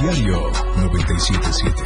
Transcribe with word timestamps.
Diario 0.00 0.52
977. 0.76 1.82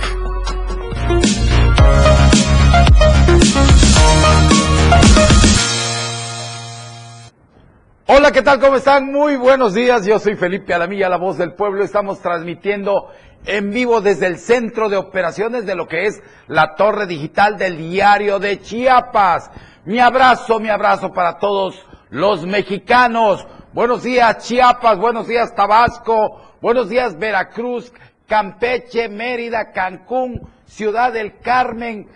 Hola, 8.08 8.30
¿qué 8.32 8.42
tal? 8.42 8.60
¿Cómo 8.60 8.76
están? 8.76 9.10
Muy 9.10 9.36
buenos 9.36 9.72
días. 9.72 10.04
Yo 10.04 10.18
soy 10.18 10.36
Felipe 10.36 10.74
Alamilla, 10.74 11.08
la 11.08 11.16
voz 11.16 11.38
del 11.38 11.54
pueblo. 11.54 11.82
Estamos 11.84 12.20
transmitiendo 12.20 13.08
en 13.46 13.70
vivo 13.70 14.02
desde 14.02 14.26
el 14.26 14.36
centro 14.36 14.90
de 14.90 14.98
operaciones 14.98 15.64
de 15.64 15.74
lo 15.74 15.88
que 15.88 16.04
es 16.04 16.22
la 16.48 16.74
torre 16.74 17.06
digital 17.06 17.56
del 17.56 17.78
diario 17.78 18.38
de 18.38 18.60
Chiapas. 18.60 19.50
Mi 19.86 20.00
abrazo, 20.00 20.60
mi 20.60 20.68
abrazo 20.68 21.14
para 21.14 21.38
todos 21.38 21.82
los 22.10 22.44
mexicanos. 22.44 23.46
Buenos 23.72 24.02
días 24.02 24.46
Chiapas, 24.46 24.98
buenos 24.98 25.26
días 25.26 25.54
Tabasco, 25.54 26.51
buenos 26.62 26.88
días 26.88 27.18
Veracruz, 27.18 27.92
Campeche, 28.28 29.08
Mérida, 29.08 29.72
Cancún, 29.72 30.48
Ciudad 30.64 31.12
del 31.12 31.38
Carmen, 31.40 32.08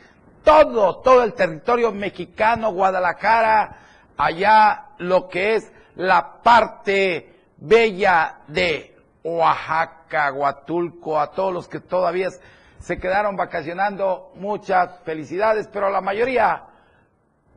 todo, 0.45 0.98
todo 1.00 1.24
el 1.24 1.34
territorio 1.34 1.91
mexicano, 1.91 2.73
Guadalajara, 2.73 3.77
allá 4.16 4.87
lo 4.98 5.28
que 5.28 5.56
es 5.56 5.73
la 5.96 6.42
parte 6.42 7.34
bella 7.56 8.37
de 8.46 8.96
Oaxaca, 9.24 10.32
Huatulco, 10.32 11.18
a 11.18 11.32
todos 11.32 11.52
los 11.52 11.68
que 11.68 11.80
todavía 11.80 12.28
se 12.78 12.99
quedaron 12.99 13.34
vacacionando, 13.34 14.32
muchas 14.37 15.01
felicidades, 15.04 15.68
pero 15.73 15.90
la 15.90 16.01
mayoría 16.01 16.66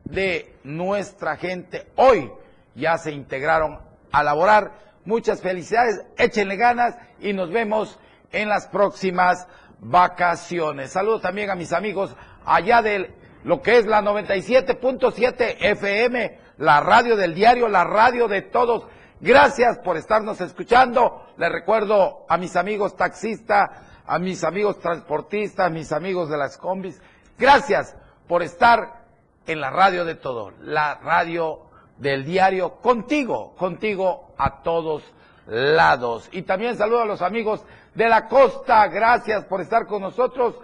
de 0.04 0.56
nuestra 0.64 1.36
gente 1.36 1.86
hoy 1.94 2.32
ya 2.74 2.98
se 2.98 3.12
integraron 3.12 3.78
a 4.10 4.24
laborar. 4.24 4.89
Muchas 5.04 5.40
felicidades, 5.40 6.00
échenle 6.18 6.56
ganas 6.56 6.96
y 7.20 7.32
nos 7.32 7.50
vemos 7.50 7.98
en 8.32 8.48
las 8.48 8.68
próximas 8.68 9.48
vacaciones. 9.78 10.92
Saludo 10.92 11.20
también 11.20 11.50
a 11.50 11.54
mis 11.54 11.72
amigos 11.72 12.14
allá 12.44 12.82
de 12.82 13.14
lo 13.44 13.62
que 13.62 13.78
es 13.78 13.86
la 13.86 14.02
97.7 14.02 15.56
FM, 15.58 16.38
la 16.58 16.80
radio 16.80 17.16
del 17.16 17.34
diario, 17.34 17.68
la 17.68 17.84
radio 17.84 18.28
de 18.28 18.42
todos. 18.42 18.86
Gracias 19.20 19.78
por 19.78 19.96
estarnos 19.96 20.40
escuchando. 20.40 21.26
Les 21.36 21.50
recuerdo 21.50 22.26
a 22.28 22.36
mis 22.36 22.56
amigos 22.56 22.96
taxistas, 22.96 23.70
a 24.06 24.18
mis 24.18 24.44
amigos 24.44 24.78
transportistas, 24.78 25.66
a 25.66 25.70
mis 25.70 25.92
amigos 25.92 26.28
de 26.28 26.36
las 26.36 26.58
combis. 26.58 27.00
Gracias 27.38 27.96
por 28.28 28.42
estar 28.42 29.04
en 29.46 29.60
la 29.60 29.70
radio 29.70 30.04
de 30.04 30.14
todo, 30.14 30.52
la 30.60 30.96
radio 30.96 31.69
del 32.00 32.24
diario 32.24 32.76
contigo, 32.80 33.54
contigo 33.56 34.32
a 34.36 34.62
todos 34.62 35.04
lados. 35.46 36.28
Y 36.32 36.42
también 36.42 36.76
saludo 36.76 37.02
a 37.02 37.06
los 37.06 37.22
amigos 37.22 37.64
de 37.94 38.08
la 38.08 38.26
costa, 38.26 38.86
gracias 38.88 39.44
por 39.44 39.60
estar 39.60 39.86
con 39.86 40.02
nosotros 40.02 40.56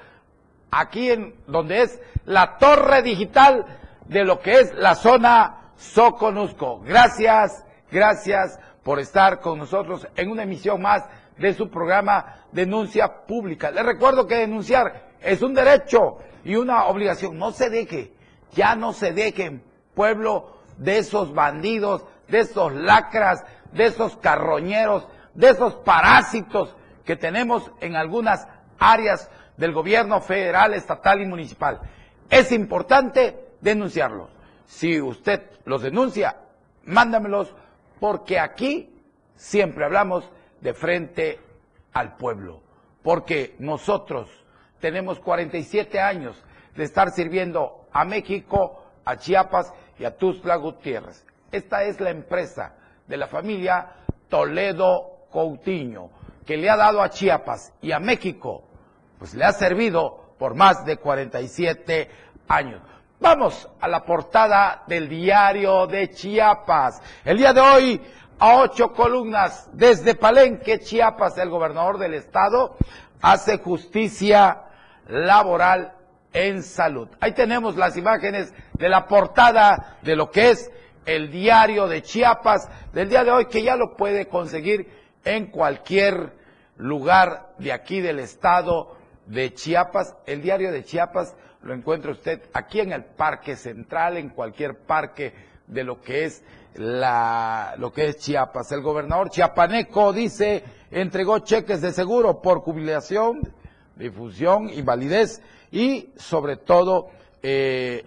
aquí 0.71 1.11
en 1.11 1.35
donde 1.47 1.83
es 1.83 2.01
la 2.25 2.57
torre 2.59 3.03
digital 3.03 3.65
de 4.07 4.25
lo 4.25 4.41
que 4.41 4.61
es 4.61 4.75
la 4.75 4.95
zona 4.95 5.73
Soconusco. 5.77 6.81
Gracias, 6.81 7.65
gracias 7.91 8.59
por 8.83 8.99
estar 8.99 9.41
con 9.41 9.59
nosotros 9.59 10.07
en 10.17 10.31
una 10.31 10.45
emisión 10.45 10.81
más 10.81 11.05
de 11.37 11.53
su 11.53 11.69
programa 11.69 12.45
Denuncia 12.53 13.27
Pública. 13.27 13.71
Les 13.71 13.85
recuerdo 13.85 14.27
que 14.27 14.37
denunciar 14.37 15.09
es 15.21 15.43
un 15.43 15.53
derecho 15.53 16.19
y 16.45 16.57
una 16.57 16.87
obligación. 16.87 17.37
No 17.37 17.51
se 17.53 17.69
deje, 17.69 18.13
ya 18.53 18.75
no 18.75 18.93
se 18.93 19.13
dejen, 19.13 19.63
pueblo, 19.95 20.56
de 20.77 20.99
esos 20.99 21.33
bandidos, 21.35 22.05
de 22.29 22.41
esos 22.41 22.75
lacras, 22.75 23.45
de 23.73 23.87
esos 23.87 24.17
carroñeros, 24.17 25.07
de 25.35 25.51
esos 25.51 25.75
parásitos 25.77 26.75
que 27.05 27.17
tenemos 27.17 27.71
en 27.81 27.97
algunas 27.97 28.47
áreas 28.79 29.31
del 29.57 29.73
gobierno 29.73 30.21
federal, 30.21 30.75
estatal 30.75 31.21
y 31.23 31.27
municipal. 31.27 31.81
Es 32.29 32.53
importante 32.53 33.53
denunciarlos. 33.61 34.31
Si 34.67 35.01
usted 35.01 35.43
los 35.65 35.83
denuncia, 35.83 36.37
mándamelos 36.85 37.55
porque 38.01 38.39
aquí 38.39 38.91
siempre 39.37 39.85
hablamos 39.85 40.29
de 40.61 40.75
frente 40.75 41.41
al 41.93 42.17
pueblo. 42.17 42.63
Porque 43.03 43.55
nosotros 43.59 44.29
tenemos 44.81 45.21
47 45.21 46.01
años 46.01 46.43
de 46.75 46.85
estar 46.85 47.11
sirviendo 47.11 47.87
a 47.93 48.05
México, 48.05 48.85
a 49.05 49.17
Chiapas 49.17 49.73
y 49.99 50.05
a 50.05 50.17
Tuzla 50.17 50.57
Gutiérrez. 50.57 51.25
Esta 51.51 51.85
es 51.85 52.01
la 52.01 52.11
empresa 52.11 52.75
de 53.07 53.17
la 53.17 53.27
familia 53.27 53.93
Toledo 54.29 55.27
Coutinho, 55.31 56.11
que 56.45 56.57
le 56.57 56.71
ha 56.71 56.77
dado 56.77 57.03
a 57.03 57.11
Chiapas 57.11 57.73
y 57.81 57.93
a 57.93 57.99
México, 57.99 58.65
pues 59.19 59.35
le 59.35 59.45
ha 59.45 59.53
servido 59.53 60.35
por 60.39 60.55
más 60.55 60.85
de 60.85 60.97
47 60.97 62.11
años. 62.49 62.83
Vamos 63.19 63.69
a 63.81 63.89
la 63.89 64.05
portada 64.05 64.85
del 64.87 65.09
diario 65.09 65.87
de 65.87 66.11
Chiapas. 66.11 67.01
El 67.25 67.39
día 67.39 67.53
de 67.53 67.61
hoy, 67.61 68.03
a 68.39 68.57
ocho 68.57 68.93
columnas, 68.93 69.71
desde 69.73 70.15
Palenque, 70.15 70.81
Chiapas, 70.81 71.39
el 71.39 71.49
gobernador 71.49 71.99
del 71.99 72.15
estado 72.15 72.77
hace 73.23 73.59
justicia 73.59 74.65
laboral 75.09 75.96
en 76.37 76.63
salud. 76.63 77.09
Ahí 77.19 77.33
tenemos 77.33 77.77
las 77.77 77.97
imágenes 77.97 78.53
de 78.75 78.91
la 78.91 79.07
portada 79.07 79.97
de 80.03 80.15
lo 80.15 80.31
que 80.31 80.51
es 80.51 80.71
el 81.07 81.31
diario 81.31 81.89
de 81.89 82.03
Chiapas 82.03 82.69
del 82.93 83.09
día 83.09 83.25
de 83.25 83.31
hoy, 83.31 83.47
que 83.47 83.63
ya 83.63 83.75
lo 83.75 83.97
puede 83.97 84.29
conseguir 84.29 84.87
en 85.25 85.47
cualquier 85.47 86.35
lugar 86.77 87.55
de 87.59 87.73
aquí 87.73 88.03
del 88.03 88.19
estado 88.19 88.99
de 89.25 89.55
Chiapas. 89.55 90.15
El 90.27 90.43
diario 90.43 90.73
de 90.73 90.85
Chiapas 90.85 91.35
lo 91.63 91.73
encuentra 91.73 92.13
usted 92.13 92.43
aquí 92.53 92.81
en 92.81 92.93
el 92.93 93.05
Parque 93.05 93.57
Central, 93.57 94.19
en 94.19 94.29
cualquier 94.29 94.81
parque 94.81 95.33
de 95.67 95.85
lo 95.85 96.03
que 96.03 96.27
es 96.27 96.45
la, 96.75 97.77
lo 97.79 97.95
que 97.95 98.09
es 98.09 98.19
Chiapas. 98.19 98.71
El 98.73 98.83
gobernador 98.83 99.31
chiapaneco 99.31 100.13
dice, 100.13 100.63
entregó 100.91 101.39
cheques 101.39 101.81
de 101.81 101.93
seguro 101.93 102.43
por 102.43 102.61
jubilación, 102.61 103.41
difusión 103.97 104.69
y 104.69 104.83
validez 104.83 105.41
y 105.71 106.11
sobre 106.17 106.57
todo 106.57 107.09
eh, 107.43 108.03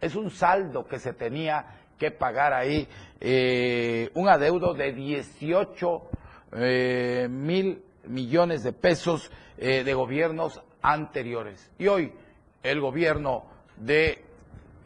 es 0.00 0.14
un 0.14 0.30
saldo 0.30 0.86
que 0.86 0.98
se 0.98 1.12
tenía 1.12 1.66
que 1.98 2.10
pagar 2.10 2.52
ahí, 2.52 2.88
eh, 3.20 4.10
un 4.14 4.28
adeudo 4.28 4.74
de 4.74 4.92
18 4.92 6.02
eh, 6.52 7.26
mil 7.30 7.82
millones 8.04 8.62
de 8.62 8.72
pesos 8.72 9.30
de 9.56 9.94
gobiernos 9.94 10.62
anteriores. 10.82 11.70
Y 11.78 11.86
hoy 11.86 12.12
el 12.62 12.78
gobierno 12.78 13.44
de 13.76 14.22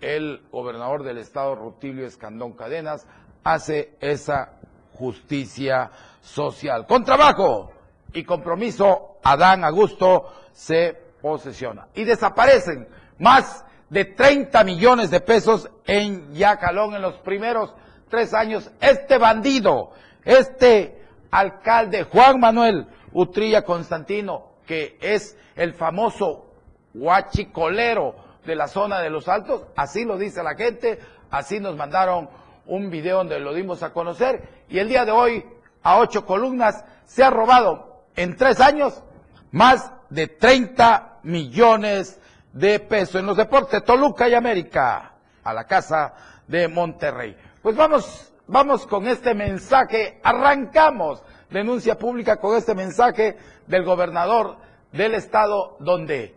el 0.01 0.43
gobernador 0.51 1.03
del 1.03 1.19
estado 1.19 1.57
Rutilio 1.57 2.07
Escandón 2.07 2.53
Cadenas 2.53 3.07
hace 3.45 3.97
esa 4.01 4.61
justicia 4.95 5.91
social. 6.21 6.87
Con 6.87 7.05
trabajo 7.05 7.73
y 8.13 8.25
compromiso, 8.25 9.19
Adán 9.23 9.65
Augusto 9.65 10.33
se 10.53 11.10
posesiona. 11.21 11.89
Y 11.95 12.05
desaparecen 12.05 12.89
más 13.19 13.65
de 13.89 14.05
30 14.05 14.65
millones 14.65 15.11
de 15.11 15.21
pesos 15.21 15.69
en 15.85 16.33
Yacalón 16.33 16.95
en 16.95 17.03
los 17.03 17.17
primeros 17.17 17.75
tres 18.09 18.35
años. 18.35 18.71
Este 18.81 19.19
bandido, 19.19 19.93
este 20.25 21.03
alcalde 21.31 22.05
Juan 22.05 22.41
Manuel 22.41 22.87
Utrilla 23.13 23.63
Constantino, 23.63 24.53
que 24.67 24.97
es 25.01 25.37
el 25.57 25.75
famoso 25.75 26.47
huachicolero 26.95 28.15
de 28.45 28.55
la 28.57 28.69
zona 28.69 29.01
de 29.01 29.11
los 29.11 29.29
altos, 29.29 29.67
así 29.77 30.05
lo 30.05 30.17
dice 30.17 30.43
la 30.43 30.55
gente, 30.55 30.99
así 31.31 31.61
nos 31.61 31.77
mandaron 31.77 32.29
un 32.67 32.91
video 32.91 33.19
donde 33.19 33.41
lo 33.41 33.53
dimos 33.53 33.83
a 33.83 33.93
conocer, 33.93 34.65
y 34.69 34.79
el 34.79 34.89
día 34.89 35.05
de 35.05 35.13
hoy, 35.13 35.45
a 35.83 35.99
ocho 35.99 36.25
columnas, 36.25 36.85
se 37.05 37.25
ha 37.25 37.31
robado 37.31 38.05
en 38.17 38.37
tres 38.37 38.61
años 38.61 39.03
más 39.51 39.93
de 40.11 40.29
30 40.29 41.10
millones 41.23 42.19
de 42.53 42.81
pesos. 42.81 43.17
En 43.17 43.27
los 43.27 43.37
deportes, 43.37 43.85
Toluca 43.85 44.29
y 44.29 44.35
América, 44.35 45.13
a 45.43 45.55
la 45.55 45.65
casa 45.65 46.15
de 46.47 46.69
Monterrey. 46.69 47.37
Pues 47.63 47.77
vamos, 47.77 48.33
vamos 48.47 48.87
con 48.87 49.07
este 49.07 49.35
mensaje, 49.35 50.21
arrancamos 50.23 51.23
denuncia 51.51 51.99
pública 51.99 52.37
con 52.37 52.57
este 52.57 52.75
mensaje 52.75 53.37
del 53.67 53.85
gobernador 53.85 54.57
del 54.93 55.15
estado 55.15 55.77
donde 55.81 56.35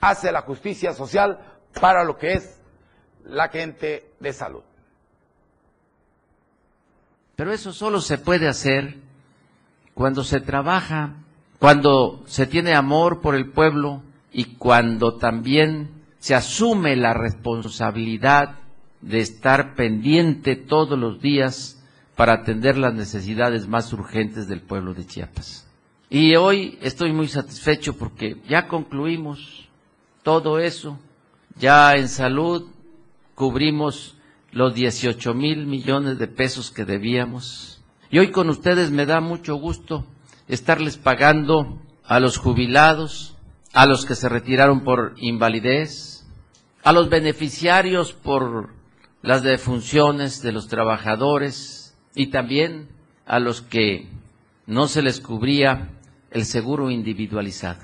hace 0.00 0.30
la 0.32 0.42
justicia 0.42 0.92
social 0.92 1.38
para 1.80 2.04
lo 2.04 2.16
que 2.16 2.34
es 2.34 2.60
la 3.24 3.48
gente 3.48 4.12
de 4.20 4.32
salud. 4.32 4.62
Pero 7.36 7.52
eso 7.52 7.72
solo 7.72 8.00
se 8.00 8.18
puede 8.18 8.48
hacer 8.48 8.96
cuando 9.94 10.22
se 10.22 10.40
trabaja 10.40 11.14
cuando 11.64 12.22
se 12.26 12.46
tiene 12.46 12.74
amor 12.74 13.22
por 13.22 13.34
el 13.34 13.50
pueblo 13.50 14.02
y 14.30 14.44
cuando 14.56 15.14
también 15.14 15.88
se 16.18 16.34
asume 16.34 16.94
la 16.94 17.14
responsabilidad 17.14 18.56
de 19.00 19.20
estar 19.20 19.74
pendiente 19.74 20.56
todos 20.56 20.98
los 20.98 21.22
días 21.22 21.82
para 22.16 22.34
atender 22.34 22.76
las 22.76 22.92
necesidades 22.92 23.66
más 23.66 23.90
urgentes 23.94 24.46
del 24.46 24.60
pueblo 24.60 24.92
de 24.92 25.06
Chiapas. 25.06 25.66
Y 26.10 26.36
hoy 26.36 26.78
estoy 26.82 27.14
muy 27.14 27.28
satisfecho 27.28 27.96
porque 27.96 28.36
ya 28.46 28.68
concluimos 28.68 29.66
todo 30.22 30.58
eso. 30.58 30.98
Ya 31.58 31.94
en 31.96 32.10
salud 32.10 32.66
cubrimos 33.34 34.18
los 34.52 34.74
18 34.74 35.32
mil 35.32 35.64
millones 35.64 36.18
de 36.18 36.28
pesos 36.28 36.70
que 36.70 36.84
debíamos. 36.84 37.80
Y 38.10 38.18
hoy 38.18 38.30
con 38.32 38.50
ustedes 38.50 38.90
me 38.90 39.06
da 39.06 39.22
mucho 39.22 39.54
gusto 39.54 40.04
estarles 40.48 40.96
pagando 40.96 41.80
a 42.04 42.20
los 42.20 42.38
jubilados, 42.38 43.36
a 43.72 43.86
los 43.86 44.04
que 44.04 44.14
se 44.14 44.28
retiraron 44.28 44.84
por 44.84 45.14
invalidez, 45.16 46.26
a 46.82 46.92
los 46.92 47.08
beneficiarios 47.08 48.12
por 48.12 48.70
las 49.22 49.42
defunciones 49.42 50.42
de 50.42 50.52
los 50.52 50.68
trabajadores 50.68 51.96
y 52.14 52.26
también 52.26 52.88
a 53.26 53.38
los 53.38 53.62
que 53.62 54.08
no 54.66 54.86
se 54.86 55.02
les 55.02 55.20
cubría 55.20 55.90
el 56.30 56.44
seguro 56.44 56.90
individualizado. 56.90 57.80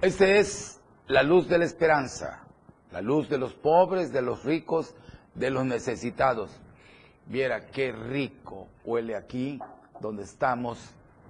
Esta 0.00 0.28
es 0.28 0.80
la 1.08 1.22
luz 1.22 1.48
de 1.48 1.58
la 1.58 1.64
esperanza, 1.64 2.46
la 2.92 3.00
luz 3.00 3.28
de 3.28 3.38
los 3.38 3.54
pobres, 3.54 4.12
de 4.12 4.22
los 4.22 4.44
ricos, 4.44 4.94
de 5.34 5.50
los 5.50 5.64
necesitados. 5.64 6.50
Viera 7.26 7.66
qué 7.66 7.90
rico 7.92 8.68
huele 8.84 9.16
aquí 9.16 9.58
donde 10.00 10.22
estamos 10.22 10.78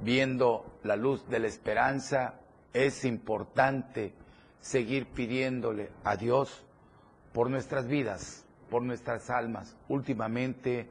viendo 0.01 0.79
la 0.85 0.97
luz 0.97 1.27
de 1.29 1.39
la 1.39 1.47
esperanza. 1.47 2.35
Es 2.73 3.05
importante 3.05 4.13
seguir 4.61 5.07
pidiéndole 5.07 5.91
a 6.05 6.17
Dios 6.17 6.65
por 7.33 7.49
nuestras 7.49 7.87
vidas, 7.87 8.45
por 8.69 8.83
nuestras 8.83 9.31
almas. 9.31 9.75
Últimamente 9.89 10.89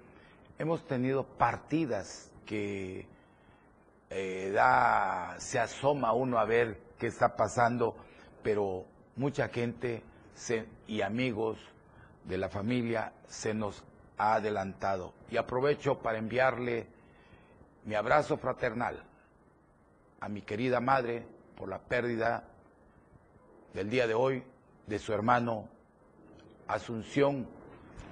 hemos 0.57 0.85
tenido 0.87 1.23
partidas 1.23 2.31
que 2.45 3.07
eh, 4.09 4.51
da, 4.53 5.35
se 5.39 5.59
asoma 5.59 6.13
uno 6.13 6.39
a 6.39 6.45
ver 6.45 6.79
qué 6.97 7.07
está 7.07 7.35
pasando, 7.35 7.95
pero 8.41 8.85
mucha 9.15 9.49
gente 9.49 10.01
y 10.87 11.01
amigos 11.01 11.57
de 12.23 12.37
la 12.37 12.49
familia 12.49 13.13
se 13.27 13.53
nos 13.53 13.83
ha 14.17 14.35
adelantado. 14.35 15.13
Y 15.29 15.37
aprovecho 15.37 15.99
para 15.99 16.17
enviarle 16.17 16.87
mi 17.85 17.95
abrazo 17.95 18.37
fraternal 18.37 19.03
a 20.19 20.29
mi 20.29 20.41
querida 20.41 20.79
madre 20.79 21.25
por 21.55 21.69
la 21.69 21.79
pérdida 21.79 22.43
del 23.73 23.89
día 23.89 24.07
de 24.07 24.13
hoy 24.13 24.43
de 24.87 24.99
su 24.99 25.13
hermano 25.13 25.67
Asunción 26.67 27.47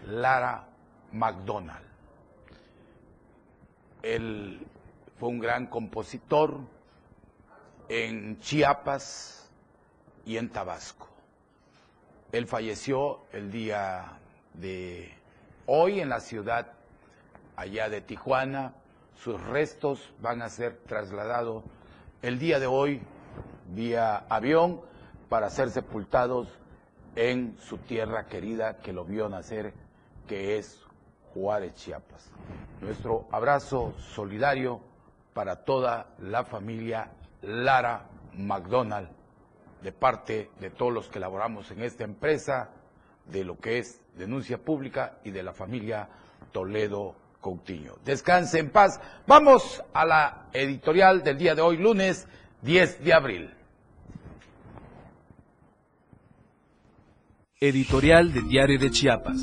Lara 0.05 0.67
McDonald. 1.11 1.85
Él 4.01 4.65
fue 5.17 5.29
un 5.29 5.39
gran 5.39 5.67
compositor 5.67 6.59
en 7.87 8.39
Chiapas 8.39 9.49
y 10.25 10.37
en 10.37 10.49
Tabasco. 10.49 11.07
Él 12.31 12.47
falleció 12.47 13.21
el 13.31 13.51
día 13.51 14.19
de 14.53 15.13
hoy 15.65 15.99
en 15.99 16.09
la 16.09 16.19
ciudad 16.19 16.73
allá 17.55 17.89
de 17.89 18.01
Tijuana. 18.01 18.73
Sus 19.15 19.41
restos 19.41 20.13
van 20.21 20.41
a 20.41 20.49
ser 20.49 20.77
trasladados 20.85 21.63
el 22.21 22.39
día 22.39 22.59
de 22.59 22.67
hoy 22.67 23.01
vía 23.69 24.25
avión 24.29 24.81
para 25.29 25.49
ser 25.49 25.69
sepultados 25.69 26.47
en 27.15 27.57
su 27.59 27.77
tierra 27.77 28.25
querida 28.25 28.77
que 28.77 28.91
lo 28.91 29.05
vio 29.05 29.29
nacer, 29.29 29.73
que 30.27 30.57
es 30.57 30.81
Juárez, 31.33 31.75
Chiapas. 31.75 32.29
Nuestro 32.81 33.27
abrazo 33.31 33.93
solidario 33.97 34.81
para 35.33 35.63
toda 35.63 36.07
la 36.19 36.43
familia 36.43 37.11
Lara 37.41 38.07
McDonald, 38.33 39.09
de 39.81 39.91
parte 39.91 40.51
de 40.59 40.69
todos 40.69 40.93
los 40.93 41.07
que 41.09 41.19
laboramos 41.19 41.69
en 41.71 41.81
esta 41.81 42.03
empresa, 42.03 42.69
de 43.25 43.43
lo 43.43 43.57
que 43.59 43.79
es 43.79 44.02
denuncia 44.15 44.57
pública 44.57 45.19
y 45.23 45.31
de 45.31 45.43
la 45.43 45.53
familia 45.53 46.07
Toledo 46.51 47.15
Coutinho. 47.41 47.97
Descanse 48.05 48.59
en 48.59 48.69
paz. 48.69 48.99
Vamos 49.27 49.83
a 49.93 50.05
la 50.05 50.47
editorial 50.53 51.23
del 51.23 51.37
día 51.37 51.55
de 51.55 51.61
hoy, 51.61 51.77
lunes 51.77 52.27
10 52.61 53.03
de 53.03 53.13
abril. 53.13 53.53
Editorial 57.59 58.33
del 58.33 58.47
Diario 58.47 58.79
de 58.79 58.91
Chiapas. 58.91 59.41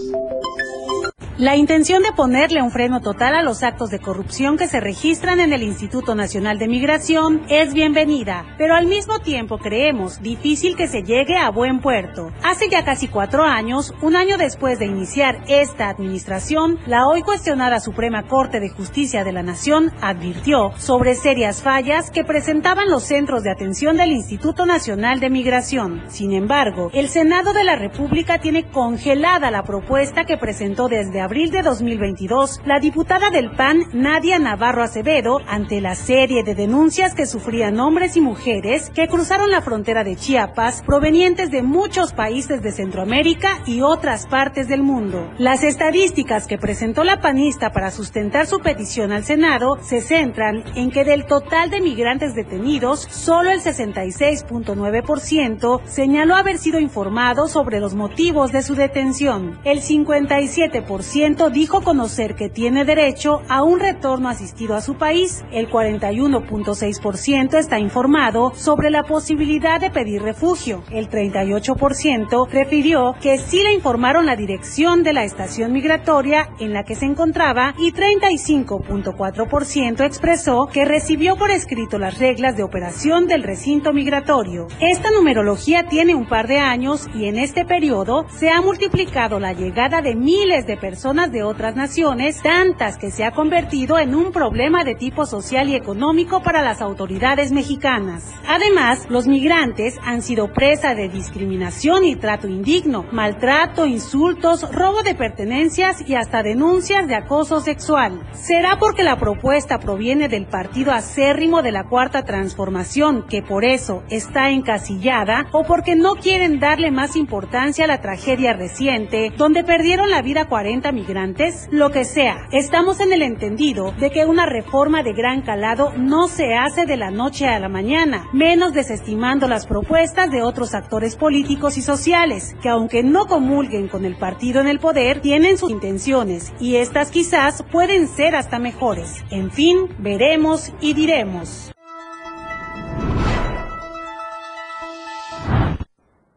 La 1.41 1.57
intención 1.57 2.03
de 2.03 2.13
ponerle 2.13 2.61
un 2.61 2.71
freno 2.71 3.01
total 3.01 3.35
a 3.35 3.43
los 3.43 3.63
actos 3.63 3.89
de 3.89 3.99
corrupción 3.99 4.59
que 4.59 4.69
se 4.69 4.79
registran 4.79 5.41
en 5.41 5.55
el 5.55 5.63
Instituto 5.63 6.15
Nacional 6.15 6.59
de 6.59 6.69
Migración 6.69 7.41
es 7.49 7.73
bienvenida, 7.73 8.45
pero 8.59 8.75
al 8.75 8.85
mismo 8.85 9.21
tiempo 9.21 9.57
creemos 9.57 10.21
difícil 10.21 10.77
que 10.77 10.87
se 10.87 11.03
llegue 11.03 11.39
a 11.39 11.49
buen 11.49 11.81
puerto. 11.81 12.31
Hace 12.43 12.69
ya 12.69 12.85
casi 12.85 13.09
cuatro 13.09 13.43
años, 13.43 13.95
un 14.03 14.17
año 14.17 14.37
después 14.37 14.79
de 14.79 14.85
iniciar 14.85 15.43
esta 15.49 15.89
administración, 15.89 16.79
la 16.87 17.07
hoy 17.07 17.23
cuestionada 17.23 17.81
Suprema 17.81 18.27
Corte 18.27 18.61
de 18.61 18.69
Justicia 18.69 19.25
de 19.25 19.33
la 19.33 19.43
Nación 19.43 19.93
advirtió 20.03 20.73
sobre 20.77 21.15
serias 21.15 21.63
fallas 21.63 22.11
que 22.11 22.23
presentaban 22.23 22.91
los 22.91 23.05
centros 23.05 23.45
de 23.45 23.51
atención 23.51 23.97
del 23.97 24.13
Instituto 24.13 24.67
Nacional 24.67 25.21
de 25.21 25.31
Migración. 25.31 26.03
Sin 26.09 26.35
embargo, 26.35 26.91
el 26.93 27.09
Senado 27.09 27.55
de 27.55 27.65
la 27.65 27.77
República 27.77 28.41
tiene 28.41 28.69
congelada 28.69 29.51
la 29.51 29.63
propuesta 29.63 30.27
que 30.27 30.37
presentó 30.37 30.89
desde 30.89 31.30
abril 31.31 31.53
de 31.53 31.63
2022, 31.63 32.61
la 32.67 32.81
diputada 32.81 33.31
del 33.31 33.53
PAN, 33.53 33.85
Nadia 33.93 34.41
Navarro 34.41 34.83
Acevedo, 34.83 35.39
ante 35.47 35.81
la 35.81 35.95
serie 35.95 36.43
de 36.43 36.57
denuncias 36.57 37.15
que 37.15 37.25
sufrían 37.25 37.79
hombres 37.79 38.17
y 38.17 38.21
mujeres 38.21 38.91
que 38.91 39.07
cruzaron 39.07 39.49
la 39.49 39.63
frontera 39.63 40.03
de 40.03 40.17
Chiapas 40.17 40.83
provenientes 40.83 41.53
de 41.53 41.63
muchos 41.63 42.13
países 42.13 42.63
de 42.63 42.73
Centroamérica 42.73 43.63
y 43.65 43.81
otras 43.81 44.27
partes 44.27 44.67
del 44.67 44.83
mundo. 44.83 45.31
Las 45.39 45.63
estadísticas 45.63 46.49
que 46.49 46.59
presentó 46.59 47.05
la 47.05 47.21
panista 47.21 47.71
para 47.71 47.93
sustentar 47.93 48.49
su 48.49 48.59
petición 48.59 49.13
al 49.13 49.23
Senado 49.23 49.79
se 49.83 50.01
centran 50.01 50.65
en 50.75 50.91
que 50.91 51.05
del 51.05 51.27
total 51.27 51.71
de 51.71 51.81
migrantes 51.81 52.35
detenidos, 52.35 53.07
solo 53.09 53.51
el 53.51 53.61
66.9% 53.61 55.81
señaló 55.85 56.35
haber 56.35 56.59
sido 56.59 56.81
informado 56.81 57.47
sobre 57.47 57.79
los 57.79 57.95
motivos 57.95 58.51
de 58.51 58.63
su 58.63 58.75
detención. 58.75 59.61
El 59.63 59.81
57% 59.81 61.20
dijo 61.53 61.83
conocer 61.83 62.35
que 62.35 62.49
tiene 62.49 62.87
derecho 62.87 63.43
a 63.49 63.63
un 63.63 63.79
retorno 63.79 64.31
asistido 64.31 64.75
a 64.75 64.81
su 64.81 64.95
país. 64.95 65.45
El 65.53 65.69
41.6% 65.69 67.59
está 67.59 67.79
informado 67.79 68.55
sobre 68.55 68.89
la 68.91 69.03
posibilidad 69.03 69.79
de 69.79 69.91
pedir 69.91 70.23
refugio. 70.23 70.83
El 70.91 71.11
38% 71.11 72.49
refirió 72.49 73.15
que 73.21 73.37
sí 73.37 73.63
le 73.63 73.75
informaron 73.75 74.25
la 74.25 74.35
dirección 74.35 75.03
de 75.03 75.13
la 75.13 75.25
estación 75.25 75.73
migratoria 75.73 76.49
en 76.59 76.73
la 76.73 76.85
que 76.85 76.95
se 76.95 77.05
encontraba 77.05 77.75
y 77.79 77.93
35.4% 77.93 80.07
expresó 80.07 80.69
que 80.73 80.87
recibió 80.87 81.37
por 81.37 81.51
escrito 81.51 81.99
las 81.99 82.19
reglas 82.19 82.57
de 82.57 82.63
operación 82.63 83.27
del 83.27 83.43
recinto 83.43 83.93
migratorio. 83.93 84.69
Esta 84.81 85.11
numerología 85.11 85.87
tiene 85.87 86.15
un 86.15 86.27
par 86.27 86.49
de 86.49 86.57
años 86.59 87.11
y 87.15 87.27
en 87.27 87.37
este 87.37 87.67
periodo 87.67 88.25
se 88.31 88.49
ha 88.49 88.63
multiplicado 88.63 89.39
la 89.39 89.53
llegada 89.53 90.01
de 90.01 90.15
miles 90.15 90.67
de 90.67 90.79
personas 90.79 91.10
de 91.11 91.43
otras 91.43 91.75
naciones, 91.75 92.41
tantas 92.41 92.97
que 92.97 93.11
se 93.11 93.25
ha 93.25 93.33
convertido 93.33 93.99
en 93.99 94.15
un 94.15 94.31
problema 94.31 94.85
de 94.85 94.95
tipo 94.95 95.27
social 95.27 95.69
y 95.69 95.75
económico 95.75 96.41
para 96.41 96.63
las 96.63 96.81
autoridades 96.81 97.51
mexicanas. 97.51 98.33
Además, 98.47 99.07
los 99.11 99.27
migrantes 99.27 99.99
han 100.05 100.23
sido 100.23 100.53
presa 100.53 100.95
de 100.95 101.09
discriminación 101.09 102.05
y 102.05 102.15
trato 102.15 102.47
indigno, 102.47 103.07
maltrato, 103.11 103.87
insultos, 103.87 104.73
robo 104.73 105.03
de 105.03 105.17
pertenencias 105.17 106.09
y 106.09 106.15
hasta 106.15 106.45
denuncias 106.45 107.09
de 107.09 107.17
acoso 107.17 107.61
sexual. 107.61 108.23
¿Será 108.33 108.79
porque 108.79 109.03
la 109.03 109.19
propuesta 109.19 109.81
proviene 109.81 110.29
del 110.29 110.47
partido 110.47 110.93
acérrimo 110.93 111.61
de 111.63 111.73
la 111.73 111.89
Cuarta 111.89 112.23
Transformación, 112.23 113.27
que 113.27 113.43
por 113.43 113.65
eso 113.65 114.05
está 114.11 114.51
encasillada, 114.51 115.49
o 115.51 115.65
porque 115.65 115.97
no 115.97 116.15
quieren 116.15 116.61
darle 116.61 116.93
más 116.93 117.17
importancia 117.17 117.87
a 117.87 117.89
la 117.89 118.01
tragedia 118.01 118.53
reciente, 118.53 119.33
donde 119.37 119.65
perdieron 119.65 120.09
la 120.09 120.23
vida 120.23 120.45
40 120.45 120.93
migrantes, 121.01 121.69
lo 121.71 121.91
que 121.91 122.05
sea. 122.05 122.47
Estamos 122.53 123.01
en 123.01 123.13
el 123.13 123.23
entendido 123.23 123.93
de 123.93 124.11
que 124.11 124.27
una 124.27 124.45
reforma 124.45 125.03
de 125.03 125.15
gran 125.15 125.41
calado 125.41 125.93
no 125.97 126.29
se 126.29 126.55
hace 126.55 126.85
de 126.85 126.99
la 126.99 127.11
noche 127.11 127.47
a 127.47 127.59
la 127.59 127.69
mañana, 127.69 128.29
menos 128.33 128.75
desestimando 128.75 129.49
las 129.49 129.67
propuestas 129.67 130.31
de 130.31 130.43
otros 130.43 130.75
actores 130.75 131.17
políticos 131.17 131.79
y 131.79 131.83
sociales, 131.83 132.55
que 132.63 132.69
aunque 132.69 133.03
no 133.03 133.27
comulguen 133.27 133.89
con 133.89 134.05
el 134.05 134.17
partido 134.17 134.61
en 134.61 134.69
el 134.69 134.79
poder, 134.79 135.21
tienen 135.21 135.57
sus 135.57 135.71
intenciones 135.71 136.53
y 136.61 136.77
estas 136.77 137.11
quizás 137.11 137.63
pueden 137.63 138.07
ser 138.07 138.37
hasta 138.37 138.59
mejores. 138.59 139.25
En 139.31 139.51
fin, 139.51 139.89
veremos 139.99 140.71
y 140.81 140.93
diremos. 140.93 141.73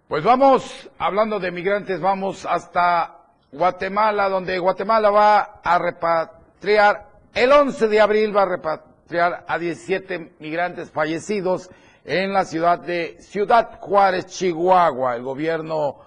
Pues 0.07 0.23
vamos, 0.23 0.89
hablando 0.99 1.39
de 1.39 1.51
migrantes, 1.51 1.99
vamos 1.99 2.45
hasta 2.45 3.22
Guatemala, 3.53 4.29
donde 4.29 4.57
Guatemala 4.57 5.09
va 5.11 5.39
a 5.63 5.77
repatriar 5.77 7.13
El 7.33 7.51
11 7.51 7.87
de 7.87 8.01
abril 8.01 8.35
va 8.35 8.43
a 8.43 8.47
repatriar 8.47 9.45
a 9.47 9.57
17 9.57 10.33
migrantes 10.39 10.91
fallecidos 10.91 11.69
en 12.05 12.33
la 12.33 12.45
ciudad 12.45 12.79
de 12.79 13.17
Ciudad 13.19 13.79
Juárez, 13.79 14.25
Chihuahua. 14.27 15.15
El 15.15 15.23
gobierno 15.23 15.97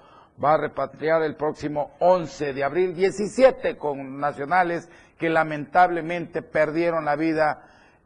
va 0.43 0.55
a 0.55 0.59
repatriar 0.59 1.23
el 1.23 1.35
próximo 1.37 1.93
11 2.01 2.53
de 2.53 2.65
abril 2.65 2.95
17 2.95 3.77
con 3.77 4.21
nacionales 4.21 4.89
que 5.19 5.29
lamentablemente 5.31 6.43
perdieron 6.43 7.05
la 7.05 7.17
vida 7.17 7.63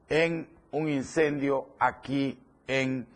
en 0.09 0.49
un 0.71 0.89
incendio 0.89 1.69
aquí 1.79 2.39
en 2.67 3.07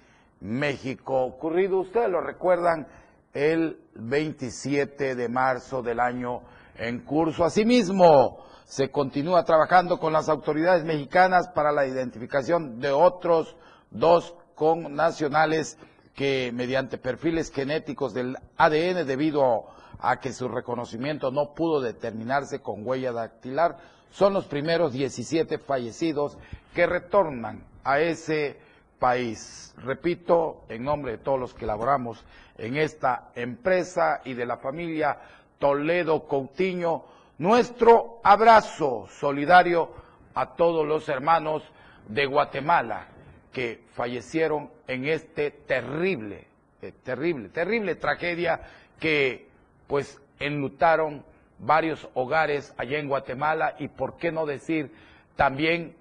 México. 0.40 1.22
Ocurrido, 1.22 1.80
ustedes 1.80 2.10
lo 2.10 2.20
recuerdan, 2.20 2.86
el 3.32 3.78
27 3.94 5.14
de 5.14 5.28
marzo 5.28 5.82
del 5.82 6.00
año 6.00 6.42
en 6.76 7.00
curso. 7.00 7.44
Asimismo, 7.44 8.44
se 8.64 8.90
continúa 8.90 9.44
trabajando 9.44 9.98
con 9.98 10.12
las 10.12 10.28
autoridades 10.28 10.84
mexicanas 10.84 11.48
para 11.48 11.72
la 11.72 11.86
identificación 11.86 12.80
de 12.80 12.90
otros 12.90 13.56
dos 13.90 14.34
con 14.54 14.94
nacionales 14.94 15.78
que 16.14 16.52
mediante 16.54 16.98
perfiles 16.98 17.52
genéticos 17.52 18.14
del 18.14 18.36
ADN 18.56 19.06
debido 19.06 19.66
a 19.98 20.20
que 20.20 20.32
su 20.32 20.48
reconocimiento 20.48 21.30
no 21.30 21.54
pudo 21.54 21.80
determinarse 21.80 22.60
con 22.60 22.86
huella 22.86 23.12
dactilar, 23.12 23.78
son 24.10 24.32
los 24.32 24.46
primeros 24.46 24.92
17 24.92 25.58
fallecidos 25.58 26.38
que 26.74 26.86
retornan 26.86 27.64
a 27.82 28.00
ese 28.00 28.58
país. 28.98 29.74
Repito, 29.78 30.64
en 30.68 30.84
nombre 30.84 31.12
de 31.12 31.18
todos 31.18 31.38
los 31.38 31.54
que 31.54 31.66
laboramos 31.66 32.24
en 32.58 32.76
esta 32.76 33.30
empresa 33.34 34.20
y 34.24 34.34
de 34.34 34.46
la 34.46 34.56
familia 34.56 35.18
Toledo 35.58 36.26
Coutinho, 36.26 37.04
nuestro 37.38 38.20
abrazo 38.22 39.06
solidario 39.10 39.90
a 40.34 40.54
todos 40.54 40.86
los 40.86 41.08
hermanos 41.08 41.62
de 42.08 42.26
Guatemala 42.26 43.06
que 43.52 43.84
fallecieron 43.94 44.70
en 44.86 45.06
este 45.06 45.50
terrible, 45.50 46.46
eh, 46.82 46.92
terrible, 47.02 47.48
terrible 47.48 47.94
tragedia 47.94 48.60
que 48.98 49.48
pues 49.86 50.20
enlutaron 50.38 51.24
varios 51.58 52.08
hogares 52.14 52.74
allá 52.76 52.98
en 52.98 53.08
Guatemala 53.08 53.76
y 53.78 53.88
por 53.88 54.16
qué 54.16 54.32
no 54.32 54.44
decir 54.44 54.92
también 55.36 55.96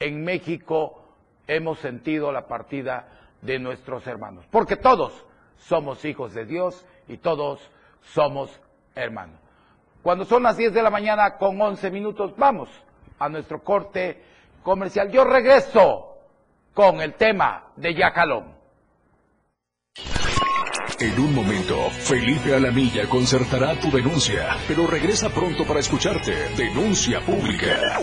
en 0.00 0.24
México 0.24 0.97
hemos 1.48 1.80
sentido 1.80 2.30
la 2.30 2.46
partida 2.46 3.08
de 3.42 3.58
nuestros 3.58 4.06
hermanos, 4.06 4.44
porque 4.50 4.76
todos 4.76 5.12
somos 5.56 6.04
hijos 6.04 6.34
de 6.34 6.44
Dios 6.44 6.86
y 7.08 7.16
todos 7.16 7.60
somos 8.02 8.60
hermanos. 8.94 9.40
Cuando 10.02 10.24
son 10.24 10.44
las 10.44 10.56
10 10.56 10.72
de 10.74 10.82
la 10.82 10.90
mañana 10.90 11.36
con 11.36 11.60
11 11.60 11.90
minutos, 11.90 12.32
vamos 12.36 12.68
a 13.18 13.28
nuestro 13.28 13.62
corte 13.62 14.22
comercial. 14.62 15.10
Yo 15.10 15.24
regreso 15.24 16.16
con 16.72 17.00
el 17.00 17.14
tema 17.14 17.72
de 17.76 17.94
Yacalón. 17.94 18.56
En 21.00 21.20
un 21.20 21.34
momento, 21.34 21.76
Felipe 21.90 22.54
Alamilla 22.54 23.08
concertará 23.08 23.78
tu 23.78 23.90
denuncia, 23.90 24.56
pero 24.66 24.86
regresa 24.86 25.28
pronto 25.28 25.64
para 25.64 25.80
escucharte. 25.80 26.32
Denuncia 26.56 27.20
pública. 27.20 28.00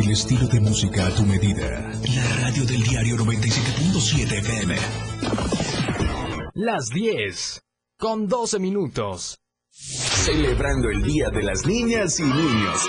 El 0.00 0.12
estilo 0.12 0.46
de 0.46 0.60
música 0.60 1.08
a 1.08 1.10
tu 1.12 1.24
medida. 1.24 1.90
La 2.14 2.36
radio 2.42 2.64
del 2.64 2.84
diario 2.84 3.16
97.7 3.16 4.38
FM. 4.38 4.76
Las 6.54 6.88
10 6.90 7.60
con 7.98 8.28
12 8.28 8.60
minutos. 8.60 9.40
Celebrando 9.70 10.88
el 10.90 11.02
Día 11.02 11.30
de 11.30 11.42
las 11.42 11.66
Niñas 11.66 12.20
y 12.20 12.22
Niños. 12.22 12.88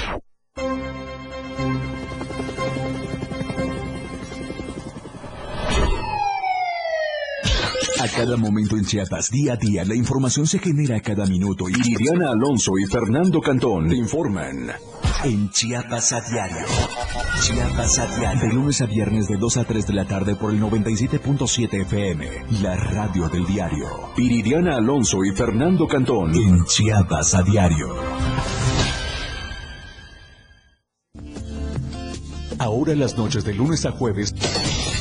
A 8.01 8.07
cada 8.07 8.35
momento 8.35 8.77
en 8.77 8.83
Chiapas, 8.83 9.29
día 9.29 9.53
a 9.53 9.57
día, 9.57 9.85
la 9.85 9.93
información 9.93 10.47
se 10.47 10.57
genera 10.57 10.97
a 10.97 11.01
cada 11.01 11.27
minuto 11.27 11.65
y 11.69 11.75
Alonso 12.25 12.71
y 12.79 12.91
Fernando 12.91 13.39
Cantón 13.41 13.89
te 13.89 13.95
informan 13.95 14.71
en 15.23 15.51
Chiapas 15.51 16.11
a 16.13 16.21
diario. 16.21 16.65
Chiapas 17.43 17.99
a 17.99 18.07
diario. 18.17 18.41
De 18.41 18.53
lunes 18.55 18.81
a 18.81 18.87
viernes 18.87 19.27
de 19.27 19.37
2 19.37 19.57
a 19.57 19.65
3 19.65 19.85
de 19.85 19.93
la 19.93 20.05
tarde 20.05 20.35
por 20.35 20.51
el 20.51 20.59
97.7 20.59 21.81
FM. 21.83 22.27
La 22.63 22.75
radio 22.75 23.29
del 23.29 23.45
diario. 23.45 23.85
Iridiana 24.17 24.77
Alonso 24.77 25.23
y 25.23 25.35
Fernando 25.35 25.87
Cantón 25.87 26.33
en 26.33 26.65
Chiapas 26.65 27.35
a 27.35 27.43
diario. 27.43 27.95
Ahora 32.57 32.95
las 32.95 33.15
noches 33.15 33.43
de 33.43 33.53
lunes 33.53 33.85
a 33.85 33.91
jueves 33.91 34.33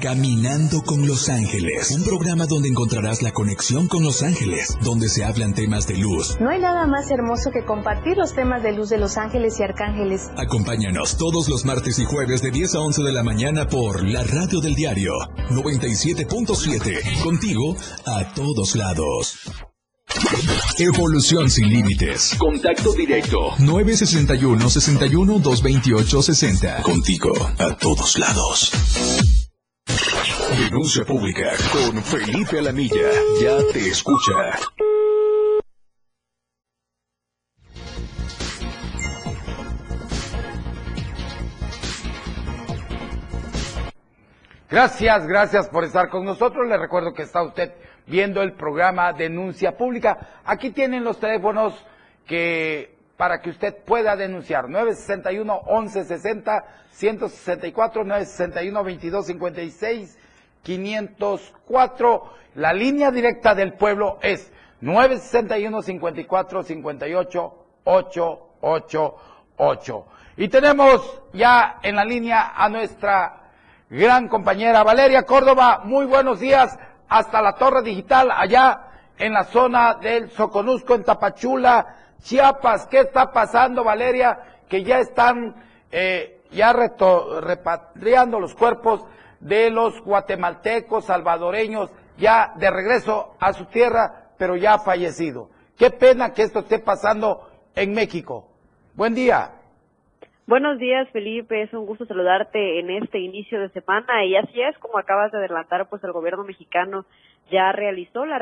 Caminando 0.00 0.82
con 0.82 1.08
Los 1.08 1.28
Ángeles, 1.28 1.90
un 1.90 2.04
programa 2.04 2.46
donde 2.46 2.68
encontrarás 2.68 3.20
la 3.20 3.32
conexión 3.32 3.88
con 3.88 4.04
Los 4.04 4.22
Ángeles, 4.22 4.76
donde 4.80 5.08
se 5.08 5.24
hablan 5.24 5.54
temas 5.54 5.88
de 5.88 5.96
luz. 5.96 6.36
No 6.40 6.50
hay 6.50 6.60
nada 6.60 6.86
más 6.86 7.10
hermoso 7.10 7.50
que 7.52 7.64
compartir 7.64 8.16
los 8.16 8.32
temas 8.32 8.62
de 8.62 8.72
luz 8.72 8.90
de 8.90 8.98
Los 8.98 9.16
Ángeles 9.16 9.58
y 9.58 9.64
Arcángeles. 9.64 10.30
Acompáñanos 10.36 11.16
todos 11.16 11.48
los 11.48 11.64
martes 11.64 11.98
y 11.98 12.04
jueves 12.04 12.42
de 12.42 12.52
10 12.52 12.76
a 12.76 12.80
11 12.80 13.02
de 13.02 13.12
la 13.12 13.24
mañana 13.24 13.66
por 13.66 14.06
la 14.06 14.22
radio 14.22 14.60
del 14.60 14.76
diario 14.76 15.14
97.7, 15.50 17.22
contigo 17.24 17.74
a 18.06 18.32
todos 18.34 18.76
lados. 18.76 19.38
Evolución 20.78 21.50
sin 21.50 21.68
límites. 21.68 22.36
Contacto 22.38 22.92
directo. 22.92 23.54
961 23.58 24.70
61 24.70 25.38
228 25.40 26.22
60. 26.22 26.82
Contigo 26.82 27.32
a 27.58 27.76
todos 27.76 28.16
lados. 28.16 28.72
Denuncia 30.56 31.04
pública 31.04 31.52
con 31.72 32.02
Felipe 32.02 32.58
Alamilla. 32.58 33.10
Ya 33.40 33.58
te 33.70 33.88
escucha. 33.88 34.32
Gracias, 44.70 45.26
gracias 45.26 45.68
por 45.68 45.84
estar 45.84 46.08
con 46.08 46.24
nosotros. 46.24 46.66
Le 46.66 46.78
recuerdo 46.78 47.12
que 47.12 47.22
está 47.22 47.42
usted 47.42 47.72
viendo 48.06 48.42
el 48.42 48.54
programa 48.54 49.12
Denuncia 49.12 49.76
Pública. 49.76 50.40
Aquí 50.44 50.70
tienen 50.70 51.04
los 51.04 51.20
teléfonos 51.20 51.74
que 52.26 52.96
para 53.18 53.40
que 53.40 53.50
usted 53.50 53.76
pueda 53.84 54.16
denunciar. 54.16 54.68
961 54.68 55.62
1160 55.66 56.64
164 56.90 58.04
961 58.04 58.78
2256 58.78 60.17
504. 60.68 62.30
La 62.56 62.74
línea 62.74 63.10
directa 63.10 63.54
del 63.54 63.72
pueblo 63.72 64.18
es 64.20 64.52
961 64.82 65.82
54 65.82 66.62
58 66.62 67.54
888. 67.84 70.06
Y 70.36 70.48
tenemos 70.48 71.22
ya 71.32 71.78
en 71.82 71.96
la 71.96 72.04
línea 72.04 72.52
a 72.54 72.68
nuestra 72.68 73.50
gran 73.88 74.28
compañera 74.28 74.84
Valeria 74.84 75.22
Córdoba. 75.22 75.80
Muy 75.84 76.04
buenos 76.04 76.40
días 76.40 76.78
hasta 77.08 77.40
la 77.40 77.54
Torre 77.54 77.82
Digital 77.82 78.30
allá 78.30 78.82
en 79.16 79.32
la 79.32 79.44
zona 79.44 79.94
del 79.94 80.30
Soconusco 80.30 80.94
en 80.94 81.04
Tapachula, 81.04 81.96
Chiapas. 82.22 82.86
¿Qué 82.88 83.00
está 83.00 83.32
pasando, 83.32 83.82
Valeria? 83.82 84.38
Que 84.68 84.84
ya 84.84 84.98
están 84.98 85.56
eh, 85.90 86.42
ya 86.50 86.74
repatriando 86.74 88.38
los 88.38 88.54
cuerpos 88.54 89.06
de 89.40 89.70
los 89.70 90.00
guatemaltecos, 90.02 91.06
salvadoreños, 91.06 91.90
ya 92.16 92.52
de 92.56 92.70
regreso 92.70 93.36
a 93.40 93.52
su 93.52 93.66
tierra, 93.66 94.30
pero 94.38 94.56
ya 94.56 94.78
fallecido. 94.78 95.50
Qué 95.78 95.90
pena 95.90 96.32
que 96.34 96.42
esto 96.42 96.60
esté 96.60 96.78
pasando 96.80 97.48
en 97.74 97.92
México. 97.92 98.48
Buen 98.94 99.14
día. 99.14 99.52
Buenos 100.48 100.78
días, 100.78 101.06
Felipe. 101.10 101.62
Es 101.62 101.72
un 101.74 101.84
gusto 101.84 102.06
saludarte 102.06 102.80
en 102.80 102.90
este 102.90 103.18
inicio 103.18 103.60
de 103.60 103.68
semana. 103.68 104.24
Y 104.24 104.34
así 104.34 104.60
es, 104.62 104.76
como 104.78 104.98
acabas 104.98 105.30
de 105.30 105.38
adelantar, 105.38 105.88
pues 105.90 106.02
el 106.02 106.12
gobierno 106.12 106.42
mexicano 106.42 107.04
ya 107.50 107.70
realizó 107.72 108.26
la 108.26 108.40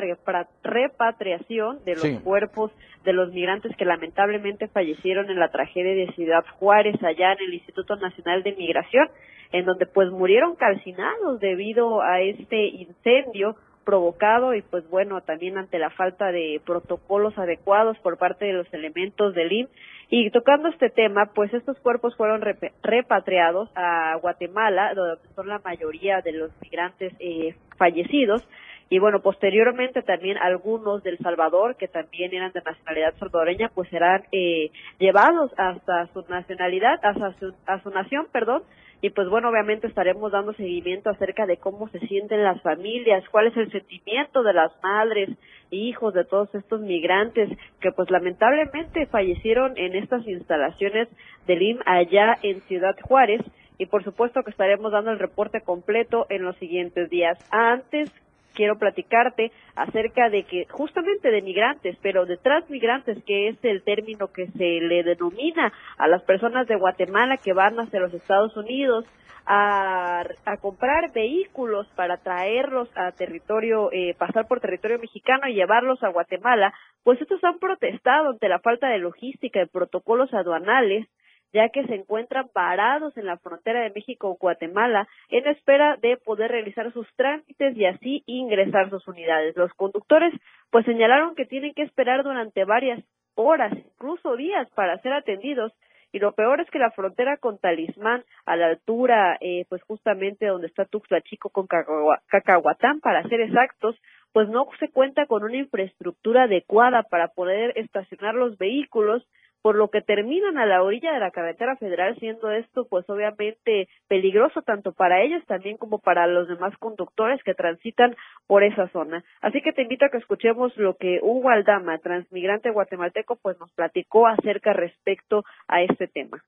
repatriación 0.63 1.85
de 1.85 1.95
los 1.97 2.23
cuerpos 2.23 2.73
de 3.05 3.13
los 3.13 3.33
migrantes 3.33 3.77
que 3.77 3.85
lamentablemente 3.85 4.69
fallecieron 4.69 5.31
en 5.31 5.39
la 5.39 5.51
tragedia 5.51 5.95
de 5.95 6.13
Ciudad 6.13 6.45
Juárez, 6.59 6.97
allá 7.03 7.33
en 7.33 7.39
el 7.41 7.55
Instituto 7.55 7.97
Nacional 7.97 8.43
de 8.43 8.55
Migración, 8.55 9.09
en 9.53 9.65
donde 9.65 9.87
pues 9.87 10.11
murieron 10.11 10.57
calcinados 10.57 11.41
debido 11.41 12.03
a 12.03 12.21
este 12.21 12.67
incendio 12.67 13.57
provocado 13.85 14.53
y 14.55 14.63
pues 14.63 14.89
bueno, 14.91 15.21
también 15.21 15.57
ante 15.59 15.79
la 15.79 15.91
falta 15.91 16.33
de 16.33 16.61
protocolos 16.67 17.39
adecuados 17.39 17.97
por 17.99 18.19
parte 18.19 18.45
de 18.45 18.53
los 18.53 18.75
elementos 18.75 19.35
del 19.35 19.53
IM. 19.53 19.69
Y 20.09 20.31
tocando 20.31 20.69
este 20.69 20.91
tema, 20.91 21.27
pues 21.35 21.53
estos 21.55 21.79
cuerpos 21.81 22.17
fueron 22.17 22.43
repatriados 22.83 23.71
a 23.75 24.17
Guatemala, 24.21 24.95
donde 24.95 25.21
son 25.35 25.49
la 25.49 25.61
mayoría 25.61 26.21
de 26.21 26.33
los 26.33 26.51
migrantes 26.63 27.13
eh, 27.19 27.57
fallecidos, 27.77 28.47
y 28.89 29.01
bueno, 29.01 29.21
posteriormente 29.21 30.03
también 30.03 30.39
algunos 30.39 31.03
del 31.03 31.19
Salvador, 31.19 31.75
que 31.77 31.89
también 31.89 32.33
eran 32.33 32.53
de 32.53 32.63
nacionalidad 32.63 33.15
salvadoreña, 33.19 33.71
pues 33.75 33.89
serán 33.89 34.23
eh, 34.31 34.71
llevados 34.99 35.51
hasta 35.57 36.07
su 36.13 36.25
nacionalidad, 36.29 37.01
hasta 37.03 37.33
su, 37.41 37.53
a 37.67 37.83
su 37.83 37.91
nación, 37.91 38.29
perdón, 38.31 38.63
y 39.03 39.11
pues 39.11 39.29
bueno, 39.29 39.51
obviamente 39.51 39.87
estaremos 39.87 40.33
dando 40.33 40.53
seguimiento 40.55 41.11
acerca 41.11 41.47
de 41.47 41.59
cómo 41.59 41.89
se 41.89 41.99
sienten 42.01 42.43
las 42.43 42.61
familias, 42.63 43.25
cuál 43.31 43.49
es 43.49 43.57
el 43.57 43.71
sentimiento 43.71 44.43
de 44.43 44.53
las 44.55 44.73
madres 44.83 45.31
e 45.71 45.77
hijos 45.77 46.15
de 46.15 46.25
todos 46.25 46.55
estos 46.55 46.81
migrantes 46.81 47.51
que 47.81 47.93
pues 47.93 48.11
lamentablemente 48.11 49.07
fallecieron 49.07 49.75
en 49.77 49.95
estas 49.95 50.27
instalaciones 50.27 51.09
del 51.47 51.63
IM 51.63 51.79
allá 51.85 52.39
en 52.43 52.61
Ciudad 52.63 52.97
Juárez 53.03 53.43
y 53.79 53.87
por 53.87 54.03
supuesto 54.03 54.43
que 54.43 54.51
estaremos 54.51 54.93
dando 54.93 55.11
el 55.11 55.19
reporte 55.19 55.61
completo 55.61 56.27
en 56.31 56.43
los 56.43 56.57
siguientes 56.57 57.11
días. 57.11 57.39
Antes 57.51 58.11
quiero 58.57 58.79
platicarte 58.79 59.53
acerca 59.77 60.29
de 60.31 60.43
que 60.45 60.67
justamente 60.71 61.31
de 61.31 61.43
migrantes, 61.43 61.97
pero 62.03 62.27
de 62.27 62.39
transmigrantes, 62.39 63.23
que 63.25 63.49
es 63.49 63.57
el 63.63 63.85
término 63.85 64.33
que 64.33 64.49
se 64.49 64.81
le 64.81 65.05
denomina 65.05 65.73
a 65.99 66.09
las 66.09 66.23
personas 66.23 66.67
de 66.67 66.77
Guatemala 66.77 67.37
que 67.37 67.53
van 67.53 67.79
hacia 67.79 68.01
los 68.01 68.15
Estados 68.15 68.57
Unidos 68.57 69.05
a, 69.47 70.25
comprar 70.61 71.13
vehículos 71.13 71.87
para 71.95 72.17
traerlos 72.17 72.89
a 72.97 73.13
territorio, 73.13 73.91
eh, 73.93 74.15
pasar 74.19 74.49
por 74.49 74.61
territorio 74.61 74.99
mexicano 74.99 75.47
y 75.47 75.55
llevarlos 75.55 76.03
a 76.03 76.09
Guatemala, 76.09 76.73
pues 77.05 77.21
estos 77.21 77.43
han 77.45 77.59
protestado 77.59 78.31
ante 78.31 78.49
la 78.49 78.59
falta 78.59 78.89
de 78.89 78.99
logística 78.99 79.63
y 79.63 79.67
protocolos 79.67 80.33
aduanales 80.35 81.07
ya 81.53 81.69
que 81.69 81.87
se 81.87 81.95
encuentran 81.95 82.49
parados 82.53 83.17
en 83.17 83.27
la 83.27 83.39
frontera 83.39 83.81
de 83.81 83.93
México-Guatemala 83.95 85.09
en 85.31 85.47
espera 85.47 85.97
de 85.97 86.17
poder 86.17 86.51
realizar 86.51 86.93
sus 86.93 87.07
trámites 87.17 87.77
y 87.77 87.85
así 87.87 88.23
ingresar 88.27 88.91
sus 88.91 89.07
unidades. 89.09 89.57
Los 89.57 89.73
conductores 89.75 90.33
pues 90.71 90.85
señalaron 90.85 91.35
que 91.35 91.47
tienen 91.47 91.73
que 91.75 91.83
esperar 91.83 92.23
durante 92.25 92.65
varias 92.65 93.03
horas, 93.35 93.73
incluso 93.77 94.37
días, 94.37 94.69
para 94.75 94.99
ser 94.99 95.13
atendidos 95.13 95.73
y 96.13 96.19
lo 96.19 96.33
peor 96.33 96.63
es 96.63 96.71
que 96.71 96.79
la 96.79 96.93
frontera 96.93 97.37
con 97.37 97.59
Talismán, 97.59 98.25
a 98.47 98.57
la 98.57 98.69
altura, 98.69 99.37
eh, 99.41 99.67
pues 99.69 99.83
justamente 99.83 100.47
donde 100.47 100.69
está 100.69 100.87
Tuxtla 100.87 101.21
Chico 101.21 101.51
con 101.51 101.67
Cacahuatán, 101.67 103.01
para 103.01 103.23
ser 103.29 103.43
exactos, 103.43 103.97
pues 104.33 104.49
no 104.49 104.67
se 104.79 104.89
cuenta 104.89 105.27
con 105.27 105.45
una 105.45 105.57
infraestructura 105.57 106.45
adecuada 106.45 107.03
para 107.03 107.29
poder 107.29 107.73
estacionar 107.77 108.35
los 108.35 108.57
vehículos 108.57 109.27
por 109.67 109.75
lo 109.75 109.89
que 109.89 110.01
terminan 110.01 110.59
a 110.59 110.65
la 110.65 110.81
orilla 110.81 111.13
de 111.13 111.19
la 111.19 111.33
carretera 111.33 111.75
federal, 111.75 112.17
siendo 112.21 112.53
esto 112.53 112.87
pues 112.89 113.05
obviamente 113.11 113.89
peligroso 114.07 114.63
tanto 114.63 114.93
para 114.93 115.23
ellos 115.23 115.45
también 115.47 115.77
como 115.77 115.99
para 115.99 116.29
los 116.29 116.47
demás 116.47 116.73
conductores 116.79 117.43
que 117.43 117.53
transitan 117.53 118.15
por 118.47 118.63
esa 118.63 118.87
zona. 118.91 119.25
Así 119.41 119.61
que 119.63 119.73
te 119.73 119.83
invito 119.83 120.05
a 120.05 120.09
que 120.09 120.19
escuchemos 120.19 120.71
lo 120.77 120.95
que 120.95 121.19
Hugo 121.21 121.51
Aldama, 121.51 121.99
transmigrante 121.99 122.71
guatemalteco, 122.71 123.41
pues 123.43 123.59
nos 123.59 123.73
platicó 123.73 124.29
acerca 124.29 124.73
respecto 124.73 125.43
a 125.67 125.83
este 125.83 126.07
tema. 126.07 126.41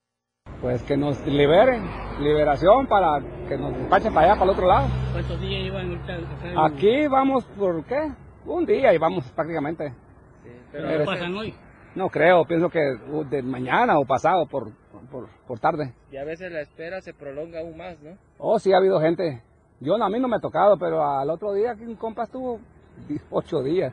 Pues 0.60 0.84
que 0.84 0.96
nos 0.96 1.18
liberen, 1.26 1.82
liberación 2.20 2.86
para 2.86 3.18
que 3.48 3.58
nos 3.58 3.76
despachen 3.76 4.14
para 4.14 4.26
allá, 4.28 4.38
para 4.38 4.52
el 4.52 4.56
otro 4.56 4.68
lado. 4.68 4.86
¿Cuántos 5.10 5.40
días 5.40 5.64
iban 5.64 6.00
Aquí 6.56 7.08
vamos 7.08 7.44
por 7.58 7.84
qué? 7.84 8.12
Un 8.46 8.64
día 8.64 8.94
y 8.94 8.98
vamos 8.98 9.28
prácticamente. 9.32 9.92
¿Pero 10.70 10.86
qué 10.86 11.04
pasan 11.04 11.34
hoy? 11.34 11.52
No 11.98 12.10
creo, 12.10 12.44
pienso 12.44 12.70
que 12.70 12.78
uh, 13.10 13.24
de 13.24 13.42
mañana 13.42 13.98
o 13.98 14.04
pasado 14.04 14.46
por, 14.46 14.68
por, 15.48 15.58
tarde. 15.58 15.92
Y 16.12 16.16
a 16.16 16.22
veces 16.22 16.52
la 16.52 16.60
espera 16.60 17.00
se 17.00 17.12
prolonga 17.12 17.58
aún 17.58 17.76
más, 17.76 18.00
¿no? 18.00 18.16
Oh, 18.38 18.60
sí, 18.60 18.72
ha 18.72 18.76
habido 18.76 19.00
gente. 19.00 19.42
Yo 19.80 20.00
a 20.00 20.08
mí 20.08 20.20
no 20.20 20.28
me 20.28 20.36
ha 20.36 20.40
tocado, 20.40 20.78
pero 20.78 21.02
al 21.02 21.28
otro 21.28 21.52
día 21.54 21.74
que 21.74 21.82
un 21.82 21.96
compa 21.96 22.22
estuvo 22.22 22.60
ocho 23.30 23.64
días. 23.64 23.92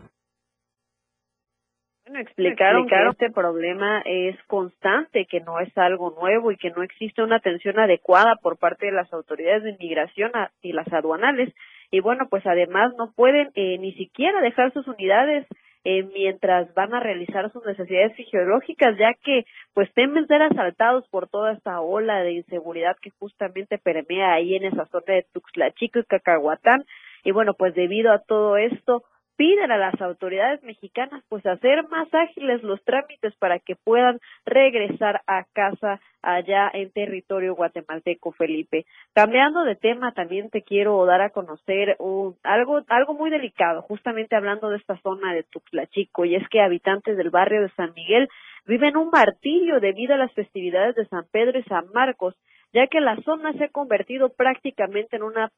Bueno, 2.06 2.20
explicaron 2.20 2.88
que 2.88 2.96
este 3.10 3.32
problema 3.32 4.04
es 4.06 4.36
constante, 4.46 5.26
que 5.26 5.40
no 5.40 5.60
es 5.60 5.76
algo 5.76 6.12
nuevo 6.12 6.52
y 6.52 6.58
que 6.58 6.70
no 6.70 6.84
existe 6.84 7.24
una 7.24 7.38
atención 7.38 7.80
adecuada 7.80 8.36
por 8.36 8.60
parte 8.60 8.86
de 8.86 8.92
las 8.92 9.12
autoridades 9.12 9.64
de 9.64 9.72
inmigración 9.72 10.32
y 10.62 10.74
las 10.74 10.94
aduanales. 10.94 11.52
Y 11.90 12.02
bueno, 12.02 12.28
pues 12.30 12.46
además 12.46 12.94
no 13.00 13.14
pueden 13.14 13.50
eh, 13.56 13.80
ni 13.80 13.94
siquiera 13.94 14.42
dejar 14.42 14.72
sus 14.74 14.88
unidades 14.88 15.48
eh, 15.88 16.02
mientras 16.16 16.74
van 16.74 16.96
a 16.96 17.00
realizar 17.00 17.52
sus 17.52 17.64
necesidades 17.64 18.16
fisiológicas, 18.16 18.98
ya 18.98 19.14
que 19.24 19.46
pues 19.76 19.94
temen 19.94 20.26
ser 20.26 20.42
asaltados 20.42 21.08
por 21.10 21.30
toda 21.30 21.54
esta 21.54 21.80
ola 21.80 22.22
de 22.24 22.34
inseguridad 22.34 22.98
que 23.00 23.12
justamente 23.20 23.78
permea 23.78 24.34
ahí 24.34 24.56
en 24.56 24.66
esa 24.66 24.88
zona 24.88 25.14
de 25.14 25.28
Tuxtla 25.32 25.72
Chico 25.74 26.00
y 26.00 26.04
Cacahuatán. 26.06 26.84
Y 27.24 27.32
bueno, 27.32 27.54
pues 27.54 27.76
debido 27.76 28.12
a 28.12 28.20
todo 28.20 28.58
esto, 28.58 29.04
piden 29.38 29.72
a 29.72 29.78
las 29.78 30.00
autoridades 30.02 30.64
mexicanas 30.64 31.24
pues 31.30 31.46
hacer 31.46 31.88
más 31.90 32.08
ágiles 32.14 32.64
los 32.64 32.84
trámites 32.84 33.36
para 33.36 33.60
que 33.60 33.76
puedan 33.76 34.20
regresar 34.46 35.22
a 35.28 35.46
casa 35.54 36.00
allá 36.22 36.70
en 36.74 36.92
territorio 36.92 37.56
guatemalteco, 37.56 38.32
Felipe. 38.32 38.86
Cambiando 39.14 39.64
de 39.64 39.76
tema, 39.76 40.14
también 40.14 40.50
te 40.50 40.64
quiero 40.64 41.06
dar 41.06 41.22
a 41.22 41.30
conocer 41.30 41.96
un, 42.00 42.36
algo, 42.44 42.82
algo 42.88 43.14
muy 43.14 43.30
delicado, 43.30 43.82
justamente 43.84 44.36
hablando 44.36 44.70
de 44.70 44.78
esta 44.78 44.98
zona 45.02 45.34
de 45.34 45.44
Tuxtla 45.44 45.88
Chico, 45.88 46.26
y 46.26 46.36
es 46.36 46.48
que 46.50 46.62
habitantes 46.62 47.18
del 47.18 47.30
barrio 47.30 47.62
de 47.62 47.70
San 47.70 47.94
Miguel 47.94 48.28
viven 48.66 48.98
un 48.98 49.10
martirio 49.10 49.80
debido 49.80 50.16
a 50.16 50.18
las 50.18 50.34
festividades 50.34 50.96
de 50.96 51.06
San 51.08 51.26
Pedro 51.32 51.60
y 51.60 51.64
San 51.64 51.86
Marcos, 51.94 52.36
ya 52.74 52.88
que 52.88 53.00
la 53.00 53.16
zona 53.24 53.54
se 53.54 53.66
ha 53.66 53.70
convertido 53.70 54.30
prácticamente 54.30 55.16
en 55.16 55.24
una 55.24 55.52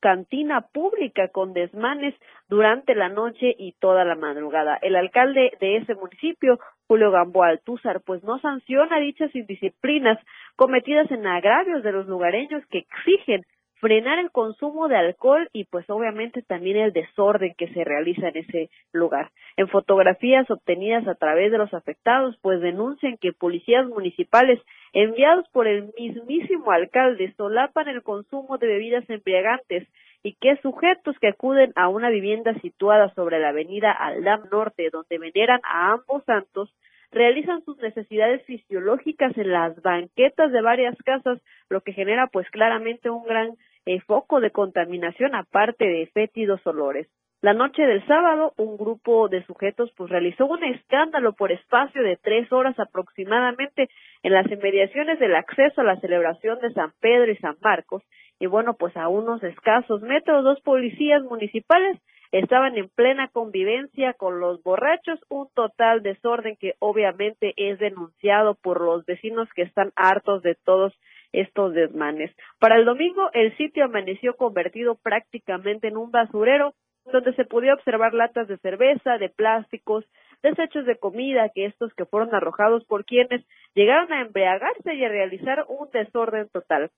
cantina 0.00 0.60
pública 0.60 1.28
con 1.28 1.52
desmanes 1.52 2.14
durante 2.48 2.94
la 2.94 3.08
noche 3.08 3.54
y 3.58 3.72
toda 3.80 4.04
la 4.04 4.14
madrugada. 4.14 4.78
El 4.82 4.96
alcalde 4.96 5.52
de 5.60 5.76
ese 5.76 5.94
municipio, 5.94 6.58
Julio 6.86 7.10
Gamboa 7.10 7.48
Altúzar, 7.48 8.00
pues 8.02 8.22
no 8.22 8.38
sanciona 8.40 8.98
dichas 8.98 9.34
indisciplinas 9.34 10.18
cometidas 10.56 11.10
en 11.10 11.26
agravios 11.26 11.82
de 11.82 11.92
los 11.92 12.06
lugareños 12.06 12.64
que 12.66 12.78
exigen 12.78 13.44
frenar 13.80 14.18
el 14.18 14.30
consumo 14.30 14.88
de 14.88 14.96
alcohol 14.96 15.48
y 15.52 15.64
pues 15.64 15.88
obviamente 15.90 16.42
también 16.42 16.78
el 16.78 16.92
desorden 16.92 17.54
que 17.56 17.68
se 17.68 17.84
realiza 17.84 18.28
en 18.28 18.38
ese 18.38 18.70
lugar. 18.92 19.30
En 19.56 19.68
fotografías 19.68 20.50
obtenidas 20.50 21.06
a 21.06 21.14
través 21.14 21.52
de 21.52 21.58
los 21.58 21.72
afectados, 21.74 22.36
pues 22.40 22.60
denuncian 22.60 23.16
que 23.18 23.32
policías 23.32 23.86
municipales 23.86 24.60
enviados 24.92 25.46
por 25.50 25.66
el 25.66 25.90
mismísimo 25.98 26.70
alcalde 26.70 27.34
solapan 27.36 27.88
el 27.88 28.02
consumo 28.02 28.58
de 28.58 28.66
bebidas 28.66 29.08
embriagantes 29.10 29.86
y 30.22 30.34
que 30.34 30.56
sujetos 30.62 31.16
que 31.20 31.28
acuden 31.28 31.72
a 31.76 31.88
una 31.88 32.08
vivienda 32.08 32.54
situada 32.60 33.12
sobre 33.14 33.38
la 33.38 33.50
avenida 33.50 33.92
Aldam 33.92 34.48
Norte, 34.50 34.88
donde 34.90 35.18
veneran 35.18 35.60
a 35.64 35.92
ambos 35.92 36.24
santos, 36.24 36.74
realizan 37.12 37.64
sus 37.64 37.78
necesidades 37.78 38.44
fisiológicas 38.44 39.36
en 39.38 39.52
las 39.52 39.80
banquetas 39.82 40.50
de 40.50 40.62
varias 40.62 40.96
casas, 41.04 41.40
lo 41.68 41.80
que 41.82 41.92
genera 41.92 42.26
pues 42.26 42.48
claramente 42.50 43.10
un 43.10 43.24
gran 43.24 43.56
eh, 43.86 44.00
foco 44.00 44.40
de 44.40 44.50
contaminación 44.50 45.34
aparte 45.34 45.86
de 45.86 46.06
fétidos 46.12 46.66
olores. 46.66 47.08
La 47.42 47.52
noche 47.52 47.82
del 47.82 48.04
sábado, 48.06 48.54
un 48.56 48.76
grupo 48.76 49.28
de 49.28 49.44
sujetos 49.44 49.92
pues 49.96 50.10
realizó 50.10 50.46
un 50.46 50.64
escándalo 50.64 51.34
por 51.34 51.52
espacio 51.52 52.02
de 52.02 52.16
tres 52.16 52.50
horas 52.50 52.78
aproximadamente 52.80 53.88
en 54.22 54.32
las 54.32 54.50
inmediaciones 54.50 55.18
del 55.20 55.36
acceso 55.36 55.80
a 55.80 55.84
la 55.84 56.00
celebración 56.00 56.58
de 56.60 56.72
San 56.72 56.92
Pedro 56.98 57.30
y 57.30 57.36
San 57.36 57.56
Marcos. 57.62 58.02
Y 58.40 58.46
bueno, 58.46 58.74
pues 58.74 58.96
a 58.96 59.08
unos 59.08 59.42
escasos 59.42 60.02
metros, 60.02 60.44
dos 60.44 60.60
policías 60.62 61.22
municipales 61.22 61.98
estaban 62.32 62.76
en 62.76 62.88
plena 62.88 63.28
convivencia 63.28 64.14
con 64.14 64.40
los 64.40 64.62
borrachos, 64.62 65.20
un 65.28 65.48
total 65.54 66.02
desorden 66.02 66.56
que 66.56 66.74
obviamente 66.80 67.54
es 67.56 67.78
denunciado 67.78 68.54
por 68.54 68.80
los 68.80 69.04
vecinos 69.06 69.48
que 69.54 69.62
están 69.62 69.92
hartos 69.94 70.42
de 70.42 70.54
todos 70.54 70.92
estos 71.40 71.74
desmanes. 71.74 72.34
Para 72.58 72.76
el 72.76 72.84
domingo, 72.84 73.30
el 73.32 73.56
sitio 73.56 73.84
amaneció 73.84 74.34
convertido 74.36 74.96
prácticamente 74.96 75.88
en 75.88 75.96
un 75.96 76.10
basurero 76.10 76.74
donde 77.04 77.34
se 77.34 77.44
podía 77.44 77.74
observar 77.74 78.14
latas 78.14 78.48
de 78.48 78.58
cerveza, 78.58 79.18
de 79.18 79.28
plásticos, 79.28 80.04
desechos 80.42 80.86
de 80.86 80.96
comida, 80.96 81.50
que 81.54 81.66
estos 81.66 81.92
que 81.94 82.04
fueron 82.04 82.34
arrojados 82.34 82.84
por 82.86 83.04
quienes 83.04 83.44
llegaron 83.74 84.12
a 84.12 84.22
embriagarse 84.22 84.94
y 84.94 85.04
a 85.04 85.08
realizar 85.08 85.64
un 85.68 85.88
desorden 85.92 86.48
total. 86.48 86.90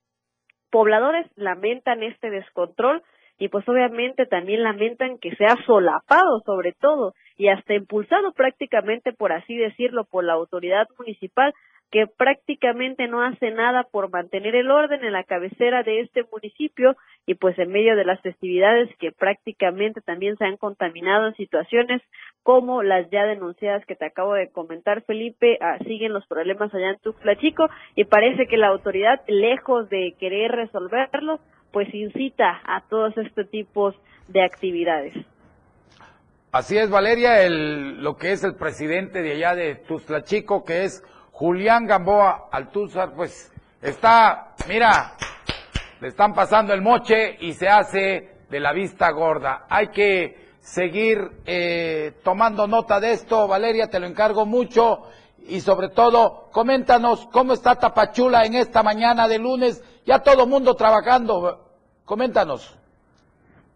Pobladores 0.71 1.27
lamentan 1.37 2.03
este 2.03 2.31
descontrol 2.31 3.03
y 3.39 3.49
pues 3.49 3.69
obviamente 3.69 4.27
también 4.27 4.63
lamentan 4.63 5.19
que 5.19 5.35
sea 5.37 5.55
solapado 5.65 6.41
sobre 6.45 6.73
todo 6.73 7.15
y 7.37 7.49
hasta 7.49 7.75
impulsado 7.75 8.33
prácticamente 8.33 9.13
por 9.13 9.33
así 9.33 9.57
decirlo 9.57 10.05
por 10.05 10.25
la 10.25 10.35
autoridad 10.35 10.89
municipal 10.99 11.55
que 11.91 12.07
prácticamente 12.07 13.09
no 13.09 13.23
hace 13.23 13.51
nada 13.51 13.85
por 13.85 14.11
mantener 14.11 14.55
el 14.55 14.71
orden 14.71 15.05
en 15.05 15.13
la 15.13 15.25
cabecera 15.25 15.83
de 15.83 16.01
este 16.01 16.25
municipio 16.31 16.97
y 17.27 17.35
pues 17.35 17.59
en 17.59 17.71
medio 17.71 17.97
de 17.97 18.05
las 18.05 18.21
festividades 18.21 18.91
que 18.99 19.11
prácticamente 19.13 20.01
también 20.03 20.37
se 20.37 20.45
han 20.45 20.57
contaminado 20.57 21.29
en 21.29 21.35
situaciones 21.35 22.03
como 22.43 22.83
las 22.83 23.09
ya 23.11 23.25
denunciadas 23.25 23.85
que 23.87 23.97
te 23.97 24.07
acabo 24.07 24.35
de 24.35 24.51
comentar 24.51 25.03
Felipe, 25.03 25.59
ah, 25.61 25.79
siguen 25.87 26.13
los 26.13 26.27
problemas 26.27 26.73
allá 26.75 26.91
en 26.91 26.99
Tuxtla 26.99 27.37
Chico 27.37 27.69
y 27.95 28.05
parece 28.05 28.47
que 28.47 28.59
la 28.59 28.69
autoridad 28.69 29.21
lejos 29.27 29.89
de 29.89 30.15
querer 30.19 30.53
resolverlos 30.53 31.41
pues 31.73 31.93
incita 31.95 32.61
a 32.65 32.83
todos 32.89 33.17
estos 33.17 33.49
tipos 33.51 33.95
de 34.29 34.43
actividades. 34.43 35.15
Así 36.51 36.79
es, 36.79 36.89
Valeria, 36.89 37.43
el, 37.43 38.03
lo 38.03 38.17
que 38.17 38.33
es 38.33 38.43
el 38.43 38.57
presidente 38.57 39.21
de 39.21 39.33
allá 39.33 39.55
de 39.55 39.75
Tuxtla 39.75 40.25
Chico, 40.25 40.65
que 40.65 40.85
es 40.85 41.05
Julián 41.39 41.87
Gamboa 41.87 42.49
Altúzar, 42.51 43.15
pues 43.15 43.53
está, 43.81 44.57
mira, 44.67 45.13
le 46.01 46.09
están 46.09 46.35
pasando 46.35 46.75
el 46.75 46.83
moche 46.83 47.37
y 47.39 47.53
se 47.53 47.69
hace 47.69 48.39
de 48.51 48.59
la 48.59 48.73
vista 48.73 49.09
gorda. 49.13 49.65
Hay 49.69 49.87
que 49.91 50.49
seguir 50.59 51.43
eh, 51.47 52.19
tomando 52.25 52.67
nota 52.67 52.99
de 52.99 53.13
esto, 53.13 53.47
Valeria, 53.47 53.87
te 53.87 54.01
lo 54.01 54.09
encargo 54.09 54.47
mucho 54.47 55.03
y 55.47 55.61
sobre 55.61 55.91
todo, 55.91 56.49
coméntanos 56.51 57.29
cómo 57.31 57.53
está 57.53 57.77
Tapachula 57.77 58.45
en 58.45 58.57
esta 58.57 58.83
mañana 58.83 59.29
de 59.29 59.39
lunes, 59.39 59.85
ya 60.05 60.19
todo 60.19 60.45
mundo 60.45 60.75
trabajando, 60.75 61.71
coméntanos. 62.05 62.78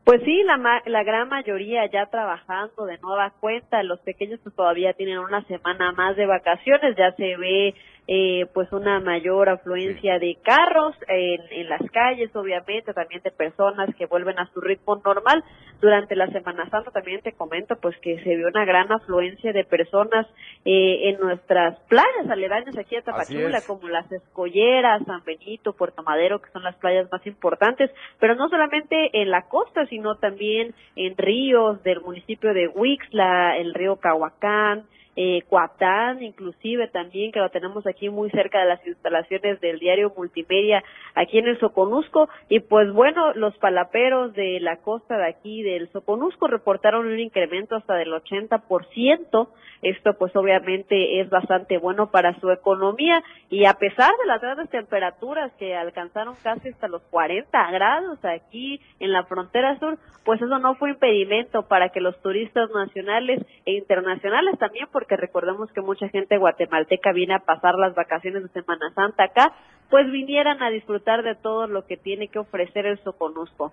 Pues 0.05 0.21
sí, 0.25 0.43
la, 0.43 0.83
la 0.87 1.05
gran 1.05 1.29
mayoría 1.29 1.87
ya 1.87 2.07
trabajando 2.07 2.87
de 2.87 2.99
nueva 2.99 3.33
cuenta, 3.39 3.85
los 3.85 4.01
pequeños 4.01 4.41
pues 4.43 4.55
todavía 4.57 4.95
tienen 4.95 5.19
una 5.19 5.45
semana 5.45 5.93
más 5.93 6.17
de 6.17 6.27
vacaciones, 6.27 6.97
ya 6.97 7.13
se 7.13 7.37
ve 7.37 7.75
eh, 8.15 8.45
pues 8.53 8.71
una 8.73 9.01
mayor 9.01 9.49
afluencia 9.49 10.19
de 10.19 10.37
carros 10.45 10.95
en, 11.09 11.41
en 11.51 11.69
las 11.71 11.81
calles, 11.93 12.29
obviamente, 12.37 12.93
también 12.93 13.23
de 13.23 13.31
personas 13.31 13.89
que 13.97 14.05
vuelven 14.05 14.39
a 14.39 14.51
su 14.53 14.61
ritmo 14.61 15.01
normal. 15.03 15.43
Durante 15.81 16.15
la 16.15 16.27
Semana 16.27 16.69
Santa 16.69 16.91
también 16.91 17.23
te 17.23 17.33
comento 17.33 17.75
pues 17.77 17.97
que 18.03 18.23
se 18.23 18.37
vio 18.37 18.49
una 18.49 18.67
gran 18.67 18.93
afluencia 18.93 19.55
de 19.55 19.65
personas 19.65 20.27
eh, 20.67 21.09
en 21.09 21.21
nuestras 21.21 21.81
playas 21.89 22.29
aledañas 22.29 22.77
aquí 22.77 22.97
a 22.97 23.03
Tapachula, 23.03 23.63
como 23.67 23.89
las 23.89 24.13
Escolleras, 24.13 25.03
San 25.07 25.25
Benito, 25.25 25.73
Puerto 25.73 26.03
Madero, 26.03 26.43
que 26.43 26.51
son 26.51 26.65
las 26.65 26.77
playas 26.77 27.11
más 27.11 27.27
importantes, 27.27 27.91
pero 28.21 28.35
no 28.35 28.51
solamente 28.51 29.23
en 29.23 29.31
la 29.31 29.49
costa, 29.49 29.87
sino 29.87 30.17
también 30.17 30.75
en 30.97 31.17
ríos 31.17 31.83
del 31.83 32.03
municipio 32.03 32.53
de 32.53 32.69
Huixla, 32.69 33.57
el 33.57 33.73
río 33.73 33.97
Cahuacán, 33.97 34.85
eh, 35.17 35.43
Cuatán, 35.49 36.23
inclusive 36.23 36.89
también, 36.89 37.33
que 37.33 37.41
lo 37.41 37.51
tenemos 37.51 37.87
aquí 37.87 38.09
muy 38.09 38.31
cerca 38.31 38.61
de 38.61 38.67
las 38.67 38.87
instalaciones 38.87 39.61
del 39.61 39.79
diario 39.79 40.13
Multimedia, 40.17 40.83
aquí 41.15 41.39
en 41.39 41.49
el 41.49 41.59
Soconusco, 41.61 42.29
y 42.49 42.61
pues 42.61 42.93
bueno, 42.93 43.35
los 43.35 43.57
palaperos 43.59 44.33
de 44.33 44.59
la 44.61 44.79
costa 44.79 45.19
de 45.19 45.27
aquí 45.27 45.63
del 45.63 45.91
Soconusco 45.93 46.47
reportaron 46.47 47.07
un 47.07 47.19
incremento 47.19 47.77
hasta 47.77 47.95
del 47.95 48.13
80%, 48.13 49.49
esto 49.83 50.15
pues 50.19 50.35
obviamente 50.37 51.21
es 51.21 51.29
bastante 51.29 51.77
bueno 51.79 52.11
para 52.11 52.39
su 52.41 52.51
economía, 52.51 53.23
y 53.51 53.67
a 53.67 53.75
pesar 53.75 54.13
de 54.17 54.27
las 54.27 54.41
grandes 54.41 54.71
temperaturas 54.71 55.53
que 55.59 55.75
alcanzaron 55.75 56.35
casi 56.43 56.71
hasta 56.71 56.89
los 56.89 57.03
40 57.11 57.71
grados 57.71 58.25
aquí 58.25 58.81
en 58.99 59.13
la 59.13 59.25
frontera 59.25 59.79
sur, 59.79 59.99
pues 60.25 60.41
eso 60.41 60.59
no 60.59 60.75
fue 60.77 60.91
impedimento 60.91 61.67
para 61.69 61.91
que 61.91 62.01
los 62.01 62.21
turistas 62.23 62.71
nacionales 62.71 63.45
e 63.67 63.73
internacionales 63.73 64.59
también, 64.59 64.87
porque 65.03 65.17
recordemos 65.17 65.69
que 65.73 65.81
mucha 65.81 66.09
gente 66.11 66.39
guatemalteca 66.39 67.13
viene 67.13 67.35
a 67.35 67.41
pasar 67.41 67.75
las 67.75 67.93
vacaciones 67.93 68.45
de 68.45 68.49
Semana 68.51 68.89
Santa 68.95 69.25
acá, 69.25 69.53
pues 69.91 70.09
vinieran 70.13 70.63
a 70.63 70.71
disfrutar 70.71 71.25
de 71.25 71.35
todo 71.35 71.67
lo 71.67 71.87
que 71.87 71.97
tiene 71.97 72.29
que 72.29 72.39
ofrecer 72.39 72.87
el 72.87 73.03
Soconusco. 73.03 73.73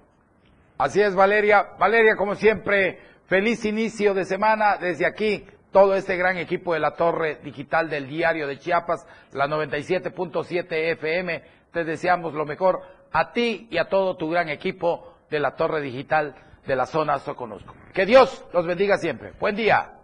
Así 0.79 0.99
es, 1.01 1.15
Valeria. 1.15 1.67
Valeria, 1.77 2.15
como 2.15 2.33
siempre, 2.33 2.97
feliz 3.27 3.63
inicio 3.63 4.15
de 4.15 4.25
semana 4.25 4.77
desde 4.77 5.05
aquí. 5.05 5.45
Todo 5.71 5.93
este 5.93 6.17
gran 6.17 6.37
equipo 6.37 6.73
de 6.73 6.79
la 6.79 6.95
Torre 6.95 7.35
Digital 7.43 7.91
del 7.91 8.07
Diario 8.07 8.47
de 8.47 8.57
Chiapas, 8.57 9.07
la 9.33 9.45
97.7 9.45 10.65
FM, 10.93 11.43
te 11.71 11.83
deseamos 11.83 12.33
lo 12.33 12.43
mejor 12.43 12.81
a 13.11 13.31
ti 13.33 13.67
y 13.69 13.77
a 13.77 13.87
todo 13.87 14.17
tu 14.17 14.31
gran 14.31 14.49
equipo 14.49 15.13
de 15.29 15.39
la 15.39 15.55
Torre 15.55 15.79
Digital 15.81 16.33
de 16.65 16.75
la 16.75 16.87
zona 16.87 17.19
Soconusco. 17.19 17.75
Que 17.93 18.07
Dios 18.07 18.43
los 18.51 18.65
bendiga 18.65 18.97
siempre. 18.97 19.33
Buen 19.39 19.55
día. 19.55 19.98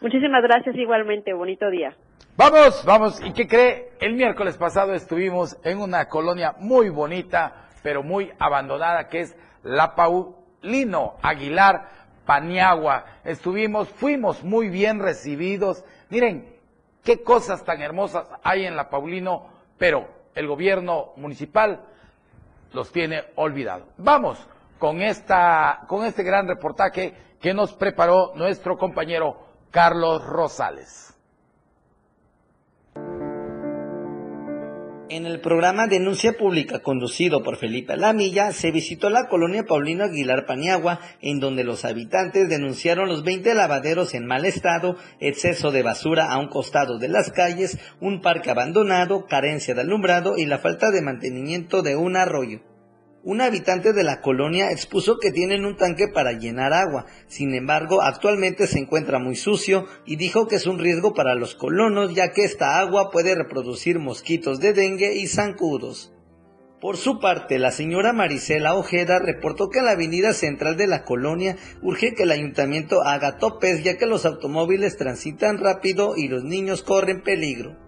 Muchísimas 0.00 0.42
gracias 0.44 0.76
igualmente, 0.76 1.32
bonito 1.32 1.68
día. 1.70 1.92
Vamos, 2.36 2.84
vamos, 2.84 3.20
¿y 3.20 3.32
qué 3.32 3.48
cree? 3.48 3.88
El 3.98 4.14
miércoles 4.14 4.56
pasado 4.56 4.94
estuvimos 4.94 5.58
en 5.64 5.80
una 5.80 6.08
colonia 6.08 6.54
muy 6.60 6.88
bonita, 6.88 7.68
pero 7.82 8.04
muy 8.04 8.30
abandonada, 8.38 9.08
que 9.08 9.20
es 9.22 9.36
La 9.64 9.96
Paulino 9.96 11.16
Aguilar 11.20 11.88
Paniagua. 12.24 13.06
Estuvimos, 13.24 13.88
fuimos 13.88 14.44
muy 14.44 14.68
bien 14.68 15.00
recibidos. 15.00 15.84
Miren, 16.10 16.54
qué 17.02 17.24
cosas 17.24 17.64
tan 17.64 17.82
hermosas 17.82 18.30
hay 18.44 18.66
en 18.66 18.76
La 18.76 18.90
Paulino, 18.90 19.48
pero 19.78 20.06
el 20.36 20.46
gobierno 20.46 21.12
municipal 21.16 21.80
los 22.72 22.92
tiene 22.92 23.24
olvidado. 23.34 23.88
Vamos 23.96 24.38
con 24.78 25.02
esta, 25.02 25.80
con 25.88 26.04
este 26.04 26.22
gran 26.22 26.46
reportaje 26.46 27.14
que 27.40 27.52
nos 27.52 27.74
preparó 27.74 28.30
nuestro 28.36 28.78
compañero 28.78 29.47
Carlos 29.70 30.24
Rosales. 30.24 31.14
En 35.10 35.26
el 35.26 35.40
programa 35.40 35.86
Denuncia 35.86 36.32
Pública 36.32 36.80
conducido 36.80 37.42
por 37.42 37.58
Felipe 37.58 37.96
Lamilla, 37.98 38.52
se 38.52 38.70
visitó 38.70 39.10
la 39.10 39.28
colonia 39.28 39.64
Paulino 39.64 40.04
Aguilar 40.04 40.46
Paniagua, 40.46 41.00
en 41.20 41.38
donde 41.38 41.64
los 41.64 41.84
habitantes 41.84 42.48
denunciaron 42.48 43.08
los 43.08 43.24
20 43.24 43.54
lavaderos 43.54 44.14
en 44.14 44.24
mal 44.24 44.46
estado, 44.46 44.96
exceso 45.20 45.70
de 45.70 45.82
basura 45.82 46.32
a 46.32 46.38
un 46.38 46.48
costado 46.48 46.98
de 46.98 47.08
las 47.08 47.30
calles, 47.30 47.78
un 48.00 48.22
parque 48.22 48.50
abandonado, 48.50 49.26
carencia 49.26 49.74
de 49.74 49.82
alumbrado 49.82 50.38
y 50.38 50.46
la 50.46 50.58
falta 50.58 50.90
de 50.90 51.02
mantenimiento 51.02 51.82
de 51.82 51.94
un 51.96 52.16
arroyo. 52.16 52.60
Un 53.28 53.42
habitante 53.42 53.92
de 53.92 54.04
la 54.04 54.22
colonia 54.22 54.70
expuso 54.70 55.18
que 55.18 55.30
tienen 55.30 55.66
un 55.66 55.76
tanque 55.76 56.08
para 56.08 56.32
llenar 56.32 56.72
agua, 56.72 57.04
sin 57.26 57.52
embargo 57.52 58.00
actualmente 58.00 58.66
se 58.66 58.78
encuentra 58.78 59.18
muy 59.18 59.36
sucio 59.36 59.84
y 60.06 60.16
dijo 60.16 60.48
que 60.48 60.56
es 60.56 60.66
un 60.66 60.78
riesgo 60.78 61.12
para 61.12 61.34
los 61.34 61.54
colonos 61.54 62.14
ya 62.14 62.32
que 62.32 62.44
esta 62.44 62.78
agua 62.80 63.10
puede 63.10 63.34
reproducir 63.34 63.98
mosquitos 63.98 64.60
de 64.60 64.72
dengue 64.72 65.12
y 65.12 65.26
zancudos. 65.26 66.10
Por 66.80 66.96
su 66.96 67.20
parte, 67.20 67.58
la 67.58 67.70
señora 67.70 68.14
Marisela 68.14 68.74
Ojeda 68.74 69.18
reportó 69.18 69.68
que 69.68 69.80
en 69.80 69.84
la 69.84 69.90
avenida 69.90 70.32
central 70.32 70.78
de 70.78 70.86
la 70.86 71.04
colonia 71.04 71.58
urge 71.82 72.14
que 72.14 72.22
el 72.22 72.30
ayuntamiento 72.30 73.02
haga 73.02 73.36
topes 73.36 73.84
ya 73.84 73.98
que 73.98 74.06
los 74.06 74.24
automóviles 74.24 74.96
transitan 74.96 75.58
rápido 75.58 76.14
y 76.16 76.28
los 76.28 76.44
niños 76.44 76.82
corren 76.82 77.22
peligro. 77.22 77.87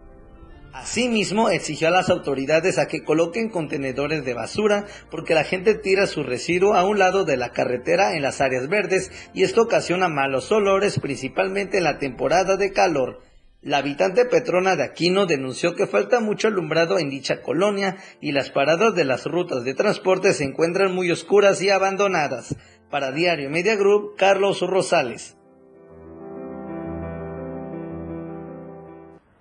Asimismo, 0.72 1.50
exigió 1.50 1.88
a 1.88 1.90
las 1.90 2.10
autoridades 2.10 2.78
a 2.78 2.86
que 2.86 3.02
coloquen 3.02 3.48
contenedores 3.48 4.24
de 4.24 4.34
basura 4.34 4.86
porque 5.10 5.34
la 5.34 5.42
gente 5.42 5.74
tira 5.74 6.06
su 6.06 6.22
residuo 6.22 6.74
a 6.74 6.84
un 6.84 6.98
lado 6.98 7.24
de 7.24 7.36
la 7.36 7.50
carretera 7.50 8.14
en 8.14 8.22
las 8.22 8.40
áreas 8.40 8.68
verdes 8.68 9.10
y 9.34 9.42
esto 9.42 9.62
ocasiona 9.62 10.08
malos 10.08 10.52
olores 10.52 11.00
principalmente 11.00 11.78
en 11.78 11.84
la 11.84 11.98
temporada 11.98 12.56
de 12.56 12.72
calor. 12.72 13.20
La 13.62 13.78
habitante 13.78 14.24
Petrona 14.24 14.76
de 14.76 14.84
Aquino 14.84 15.26
denunció 15.26 15.74
que 15.74 15.88
falta 15.88 16.20
mucho 16.20 16.48
alumbrado 16.48 16.98
en 16.98 17.10
dicha 17.10 17.42
colonia 17.42 17.96
y 18.20 18.32
las 18.32 18.50
paradas 18.50 18.94
de 18.94 19.04
las 19.04 19.26
rutas 19.26 19.64
de 19.64 19.74
transporte 19.74 20.32
se 20.32 20.44
encuentran 20.44 20.94
muy 20.94 21.10
oscuras 21.10 21.60
y 21.60 21.68
abandonadas. 21.68 22.56
Para 22.90 23.12
Diario 23.12 23.50
Media 23.50 23.76
Group, 23.76 24.14
Carlos 24.16 24.60
Rosales. 24.60 25.36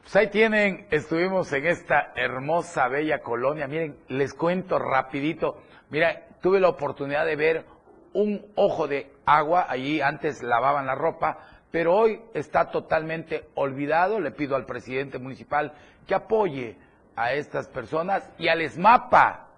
Pues 0.10 0.16
ahí 0.16 0.32
tienen, 0.32 0.88
estuvimos 0.90 1.54
en 1.54 1.68
esta 1.68 2.14
hermosa, 2.16 2.88
bella 2.88 3.20
colonia. 3.20 3.68
Miren, 3.68 3.96
les 4.08 4.34
cuento 4.34 4.80
rapidito. 4.80 5.62
Mira, 5.92 6.26
tuve 6.42 6.60
la 6.60 6.70
oportunidad 6.70 7.28
de 7.28 7.36
ver 7.36 7.66
un 8.14 8.44
ojo 8.56 8.88
de 8.88 9.14
agua, 9.28 9.68
allí 9.70 10.02
antes 10.02 10.42
lavaban 10.42 10.88
la 10.88 10.96
ropa, 10.96 11.38
pero 11.70 11.96
hoy 11.96 12.22
está 12.34 12.72
totalmente 12.72 13.50
olvidado. 13.54 14.20
Le 14.20 14.32
pido 14.32 14.56
al 14.56 14.66
presidente 14.66 15.20
municipal 15.20 15.74
que 16.08 16.16
apoye 16.16 16.76
a 17.16 17.34
estas 17.34 17.68
personas 17.68 18.28
y 18.40 18.48
al 18.48 18.62
ESMAPA, 18.62 19.50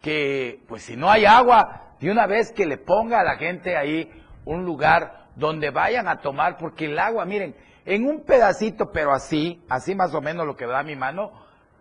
que 0.00 0.60
pues 0.68 0.82
si 0.82 0.96
no 0.96 1.10
hay 1.10 1.24
agua, 1.24 1.96
de 1.98 2.12
una 2.12 2.28
vez 2.28 2.52
que 2.52 2.64
le 2.64 2.78
ponga 2.78 3.18
a 3.18 3.24
la 3.24 3.34
gente 3.38 3.76
ahí 3.76 4.08
un 4.44 4.64
lugar 4.64 5.26
donde 5.34 5.70
vayan 5.70 6.06
a 6.06 6.20
tomar, 6.20 6.58
porque 6.58 6.84
el 6.84 6.96
agua, 6.96 7.24
miren, 7.24 7.56
en 7.84 8.06
un 8.06 8.24
pedacito, 8.24 8.92
pero 8.92 9.12
así, 9.12 9.62
así 9.68 9.94
más 9.94 10.14
o 10.14 10.20
menos 10.20 10.46
lo 10.46 10.56
que 10.56 10.66
da 10.66 10.82
mi 10.82 10.96
mano, 10.96 11.32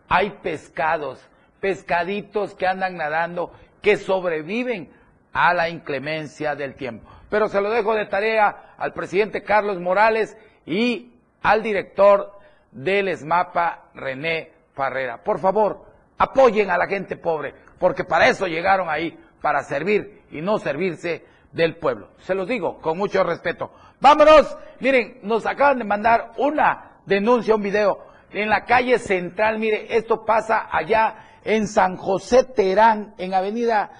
hay 0.07 0.31
pescados, 0.41 1.23
pescaditos 1.59 2.55
que 2.55 2.67
andan 2.67 2.97
nadando, 2.97 3.51
que 3.81 3.97
sobreviven 3.97 4.91
a 5.33 5.53
la 5.53 5.69
inclemencia 5.69 6.55
del 6.55 6.75
tiempo. 6.75 7.09
Pero 7.29 7.47
se 7.47 7.61
lo 7.61 7.69
dejo 7.69 7.93
de 7.93 8.07
tarea 8.07 8.73
al 8.77 8.93
presidente 8.93 9.43
Carlos 9.43 9.79
Morales 9.79 10.35
y 10.65 11.13
al 11.41 11.61
director 11.61 12.33
del 12.71 13.07
ESMAPA, 13.09 13.89
René 13.93 14.51
Farrera. 14.73 15.23
Por 15.23 15.39
favor, 15.39 15.85
apoyen 16.17 16.71
a 16.71 16.77
la 16.77 16.87
gente 16.87 17.17
pobre, 17.17 17.53
porque 17.79 18.03
para 18.03 18.27
eso 18.27 18.47
llegaron 18.47 18.89
ahí, 18.89 19.17
para 19.41 19.63
servir 19.63 20.23
y 20.31 20.41
no 20.41 20.59
servirse 20.59 21.25
del 21.51 21.77
pueblo. 21.77 22.09
Se 22.19 22.35
los 22.35 22.47
digo 22.47 22.79
con 22.79 22.97
mucho 22.97 23.23
respeto. 23.23 23.71
Vámonos. 23.99 24.57
Miren, 24.79 25.19
nos 25.23 25.45
acaban 25.45 25.79
de 25.79 25.83
mandar 25.83 26.31
una 26.37 27.01
denuncia, 27.05 27.55
un 27.55 27.61
video 27.61 27.99
en 28.31 28.49
la 28.49 28.63
calle 28.65 28.97
central. 28.97 29.59
Mire, 29.59 29.95
esto 29.97 30.25
pasa 30.25 30.67
allá 30.71 31.15
en 31.43 31.67
San 31.67 31.97
José 31.97 32.43
Terán, 32.43 33.13
en 33.17 33.33
Avenida 33.33 33.91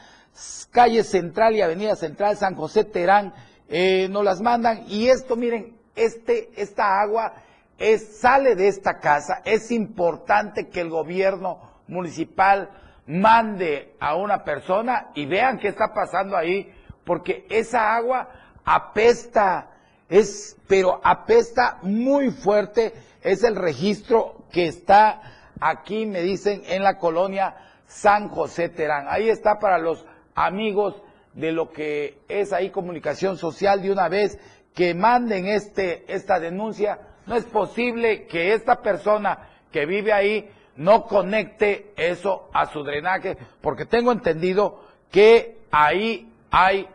Calle 0.71 1.03
Central 1.03 1.55
y 1.55 1.62
Avenida 1.62 1.95
Central, 1.95 2.38
San 2.38 2.55
José 2.55 2.85
Terán. 2.85 3.33
Eh, 3.67 4.07
nos 4.09 4.23
las 4.23 4.41
mandan 4.41 4.85
y 4.88 5.09
esto, 5.09 5.35
miren, 5.35 5.77
este, 5.95 6.49
esta 6.55 7.01
agua 7.01 7.33
es, 7.77 8.19
sale 8.19 8.55
de 8.55 8.67
esta 8.67 8.99
casa. 8.99 9.41
Es 9.43 9.69
importante 9.71 10.69
que 10.69 10.81
el 10.81 10.89
gobierno 10.89 11.59
municipal 11.88 12.69
mande 13.05 13.95
a 13.99 14.15
una 14.15 14.43
persona 14.43 15.09
y 15.13 15.25
vean 15.25 15.57
qué 15.57 15.67
está 15.67 15.93
pasando 15.93 16.38
ahí, 16.38 16.71
porque 17.03 17.45
esa 17.49 17.95
agua 17.95 18.29
apesta, 18.63 19.69
es, 20.10 20.58
pero 20.67 21.00
apesta 21.04 21.80
muy 21.84 22.32
fuerte, 22.32 22.93
es 23.22 23.43
el 23.43 23.56
registro 23.56 24.45
que 24.52 24.65
está 24.65 25.22
aquí, 25.60 26.06
me 26.06 26.22
dicen, 26.22 26.63
en 26.65 26.84
la 26.84 26.98
colonia 26.98 27.56
San 27.86 28.30
José 28.30 28.69
Terán. 28.69 29.06
Ahí 29.10 29.30
está 29.30 29.60
para 29.60 29.78
los 29.78 30.06
amigos 30.36 31.02
de 31.34 31.52
lo 31.52 31.72
que 31.72 32.19
es 32.28 32.54
ahí 32.54 32.69
comunicación 32.69 33.38
social 33.38 33.82
de 33.82 33.91
una 33.91 34.10
vez 34.10 34.39
que 34.74 34.93
manden 34.93 35.48
este, 35.48 36.06
esta 36.13 36.39
denuncia. 36.39 37.00
No 37.26 37.36
es 37.36 37.45
posible 37.45 38.26
que 38.26 38.54
esta 38.54 38.82
persona 38.82 39.50
que 39.72 39.86
vive 39.86 40.13
ahí 40.13 40.50
no 40.76 41.04
conecte 41.06 41.93
eso 41.98 42.50
a 42.54 42.65
su 42.67 42.84
drenaje, 42.84 43.38
porque 43.62 43.86
tengo 43.86 44.12
entendido 44.12 44.82
que 45.12 45.60
ahí 45.72 46.32
hay 46.50 46.88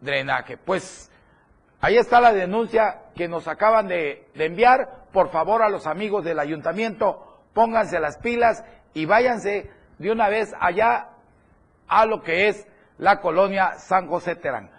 drenaje. 0.00 0.58
Pues 0.58 1.10
Ahí 1.84 1.98
está 1.98 2.18
la 2.18 2.32
denuncia 2.32 3.02
que 3.14 3.28
nos 3.28 3.46
acaban 3.46 3.88
de, 3.88 4.26
enviar. 4.36 5.04
Por 5.12 5.28
favor, 5.30 5.60
a 5.60 5.68
los 5.68 5.86
amigos 5.86 6.24
del 6.24 6.38
ayuntamiento, 6.38 7.42
pónganse 7.52 8.00
las 8.00 8.16
pilas 8.16 8.64
y 8.94 9.04
váyanse 9.04 9.70
de 9.98 10.10
una 10.10 10.30
vez 10.30 10.54
allá 10.58 11.10
a 11.86 12.06
lo 12.06 12.22
que 12.22 12.48
es 12.48 12.66
la 12.96 13.20
colonia 13.20 13.74
San 13.76 14.08
José 14.08 14.34
Terán. 14.34 14.70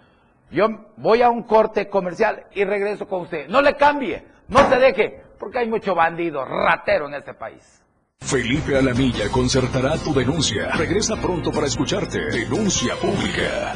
Yo 0.49 0.65
voy 0.97 1.21
a 1.21 1.29
un 1.29 1.43
corte 1.43 1.89
comercial 1.89 2.47
y 2.53 2.63
regreso 2.63 3.07
con 3.07 3.21
usted. 3.21 3.49
No 3.49 3.61
le 3.61 3.75
cambie, 3.75 4.25
no 4.47 4.67
se 4.67 4.79
deje, 4.79 5.21
porque 5.37 5.59
hay 5.59 5.69
mucho 5.69 5.93
bandido, 5.93 6.43
ratero 6.43 7.07
en 7.07 7.13
este 7.13 7.35
país. 7.35 7.83
Felipe 8.19 8.75
Alamilla 8.75 9.29
concertará 9.29 9.95
tu 9.99 10.11
denuncia. 10.11 10.71
Regresa 10.71 11.15
pronto 11.17 11.51
para 11.51 11.67
escucharte. 11.67 12.17
Denuncia 12.31 12.95
pública. 12.95 13.75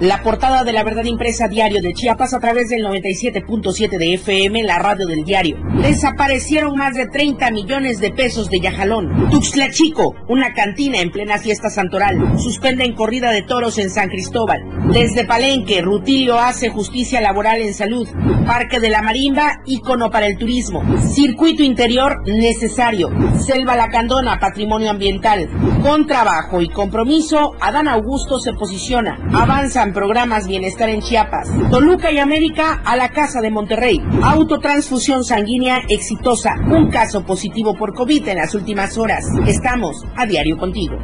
La 0.00 0.24
portada 0.24 0.64
de 0.64 0.72
la 0.72 0.82
verdad 0.82 1.04
impresa 1.04 1.46
diario 1.46 1.80
de 1.80 1.92
Chiapas 1.92 2.34
a 2.34 2.40
través 2.40 2.68
del 2.68 2.84
97.7 2.84 3.96
de 3.96 4.14
FM, 4.14 4.64
la 4.64 4.80
radio 4.80 5.06
del 5.06 5.22
diario. 5.22 5.56
Desaparecieron 5.80 6.74
más 6.74 6.94
de 6.94 7.06
30 7.06 7.52
millones 7.52 8.00
de 8.00 8.10
pesos 8.10 8.50
de 8.50 8.58
Yajalón. 8.58 9.30
Tuxtla 9.30 9.70
Chico, 9.70 10.16
una 10.28 10.52
cantina 10.52 10.98
en 10.98 11.12
plena 11.12 11.38
fiesta 11.38 11.70
santoral. 11.70 12.36
Suspenden 12.40 12.94
corrida 12.94 13.30
de 13.30 13.42
toros 13.42 13.78
en 13.78 13.88
San 13.88 14.08
Cristóbal. 14.08 14.62
Desde 14.92 15.24
Palenque, 15.24 15.80
Rutilio 15.80 16.40
hace 16.40 16.70
justicia 16.70 17.20
laboral 17.20 17.60
en 17.60 17.72
salud. 17.72 18.08
Parque 18.44 18.80
de 18.80 18.90
la 18.90 19.00
Marimba, 19.00 19.60
ícono 19.64 20.10
para 20.10 20.26
el 20.26 20.36
turismo. 20.38 20.82
Circuito 21.02 21.62
interior 21.62 22.20
necesario. 22.26 23.10
Selva 23.38 23.76
Lacandona, 23.76 24.40
patrimonio 24.40 24.90
ambiental. 24.90 25.48
Con 25.82 26.08
trabajo 26.08 26.60
y 26.60 26.68
compromiso, 26.68 27.52
Adán 27.60 27.86
Augusto 27.86 28.40
se 28.40 28.52
posiciona. 28.54 29.18
Avanza 29.32 29.83
programas 29.92 30.46
Bienestar 30.46 30.88
en 30.88 31.00
Chiapas. 31.00 31.48
Toluca 31.70 32.10
y 32.10 32.18
América 32.18 32.80
a 32.84 32.96
la 32.96 33.10
Casa 33.10 33.40
de 33.40 33.50
Monterrey. 33.50 34.00
Autotransfusión 34.22 35.24
sanguínea 35.24 35.82
exitosa. 35.88 36.54
Un 36.66 36.90
caso 36.90 37.24
positivo 37.24 37.74
por 37.74 37.94
COVID 37.94 38.28
en 38.28 38.38
las 38.38 38.54
últimas 38.54 38.96
horas. 38.96 39.24
Estamos 39.46 40.04
a 40.16 40.26
diario 40.26 40.56
contigo. 40.56 40.96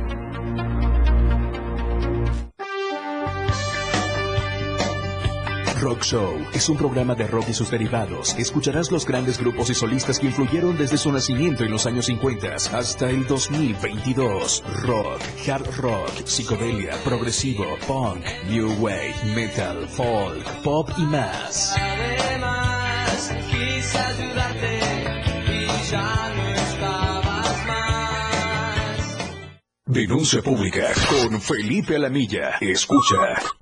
Rock 5.80 6.02
Show 6.02 6.46
es 6.52 6.68
un 6.68 6.76
programa 6.76 7.14
de 7.14 7.26
rock 7.26 7.48
y 7.48 7.54
sus 7.54 7.70
derivados. 7.70 8.36
Escucharás 8.36 8.92
los 8.92 9.06
grandes 9.06 9.38
grupos 9.38 9.70
y 9.70 9.74
solistas 9.74 10.18
que 10.18 10.26
influyeron 10.26 10.76
desde 10.76 10.98
su 10.98 11.10
nacimiento 11.10 11.64
en 11.64 11.70
los 11.70 11.86
años 11.86 12.06
50 12.06 12.54
hasta 12.54 13.08
el 13.08 13.26
2022. 13.26 14.62
Rock, 14.82 15.22
hard 15.48 15.74
rock, 15.76 16.26
psicodelia, 16.26 16.92
progresivo, 17.02 17.64
punk, 17.86 18.22
new 18.50 18.70
wave, 18.78 19.14
metal, 19.34 19.88
folk, 19.88 20.44
pop 20.62 20.90
y 20.98 21.02
más. 21.02 21.74
Además, 21.78 23.34
quise 23.50 23.98
ayudarte 23.98 24.80
y 25.48 25.90
ya 25.90 26.32
no 26.36 26.48
estaba. 26.50 27.42
Denuncia 29.86 30.42
pública 30.42 30.92
con 31.08 31.40
Felipe 31.40 31.96
Alamilla. 31.96 32.58
Escucha. 32.60 33.59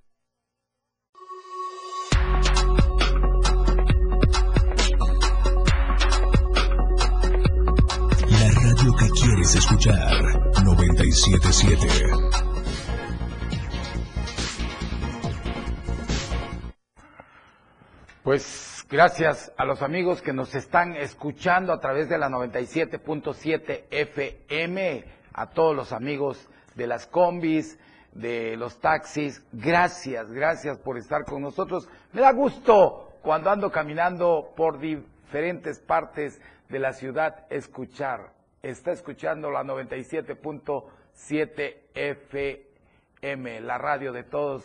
977. 11.31 12.39
Pues 18.23 18.87
gracias 18.89 19.53
a 19.57 19.65
los 19.67 19.83
amigos 19.83 20.23
que 20.23 20.33
nos 20.33 20.55
están 20.55 20.97
escuchando 20.97 21.73
a 21.73 21.81
través 21.81 22.09
de 22.09 22.17
la 22.17 22.31
97.7 22.31 23.85
FM, 23.91 25.05
a 25.35 25.51
todos 25.51 25.77
los 25.77 25.93
amigos 25.93 26.49
de 26.75 26.87
las 26.87 27.07
combis, 27.07 27.79
de 28.13 28.57
los 28.57 28.81
taxis, 28.81 29.43
gracias, 29.53 30.31
gracias 30.31 30.79
por 30.79 30.97
estar 30.97 31.25
con 31.25 31.43
nosotros. 31.43 31.89
Me 32.13 32.23
da 32.23 32.33
gusto 32.33 33.19
cuando 33.23 33.51
ando 33.51 33.71
caminando 33.71 34.55
por 34.57 34.79
diferentes 34.79 35.79
partes 35.79 36.41
de 36.71 36.79
la 36.79 36.95
ciudad 36.95 37.47
escuchar. 37.51 38.33
Está 38.63 38.93
escuchando 38.93 39.51
la 39.51 39.63
97.7 39.63 40.98
FM, 41.95 43.61
la 43.61 43.79
radio 43.79 44.13
de 44.13 44.23
todos, 44.23 44.65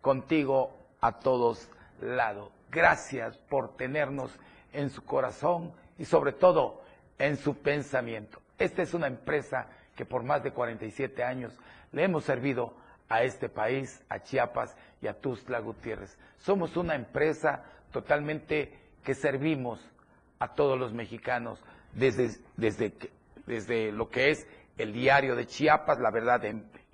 contigo 0.00 0.76
a 1.00 1.18
todos 1.18 1.68
lados. 2.00 2.50
Gracias 2.70 3.36
por 3.36 3.76
tenernos 3.76 4.30
en 4.72 4.90
su 4.90 5.04
corazón 5.04 5.72
y 5.98 6.04
sobre 6.04 6.32
todo 6.32 6.82
en 7.18 7.36
su 7.36 7.56
pensamiento. 7.56 8.40
Esta 8.58 8.82
es 8.82 8.94
una 8.94 9.06
empresa 9.06 9.66
que 9.96 10.04
por 10.04 10.22
más 10.22 10.42
de 10.42 10.52
47 10.52 11.24
años 11.24 11.52
le 11.92 12.04
hemos 12.04 12.24
servido 12.24 12.74
a 13.08 13.22
este 13.22 13.48
país, 13.48 14.02
a 14.08 14.20
Chiapas 14.20 14.76
y 15.00 15.06
a 15.06 15.14
Tuzla 15.14 15.58
Gutiérrez. 15.60 16.16
Somos 16.38 16.76
una 16.76 16.94
empresa 16.94 17.64
totalmente 17.90 18.78
que 19.02 19.14
servimos 19.14 19.80
a 20.38 20.54
todos 20.54 20.78
los 20.78 20.92
mexicanos 20.92 21.58
desde, 21.94 22.30
desde, 22.56 22.92
desde 23.46 23.90
lo 23.92 24.08
que 24.10 24.30
es 24.30 24.46
el 24.78 24.92
diario 24.92 25.36
de 25.36 25.46
Chiapas, 25.46 25.98
la 25.98 26.10
verdad 26.10 26.42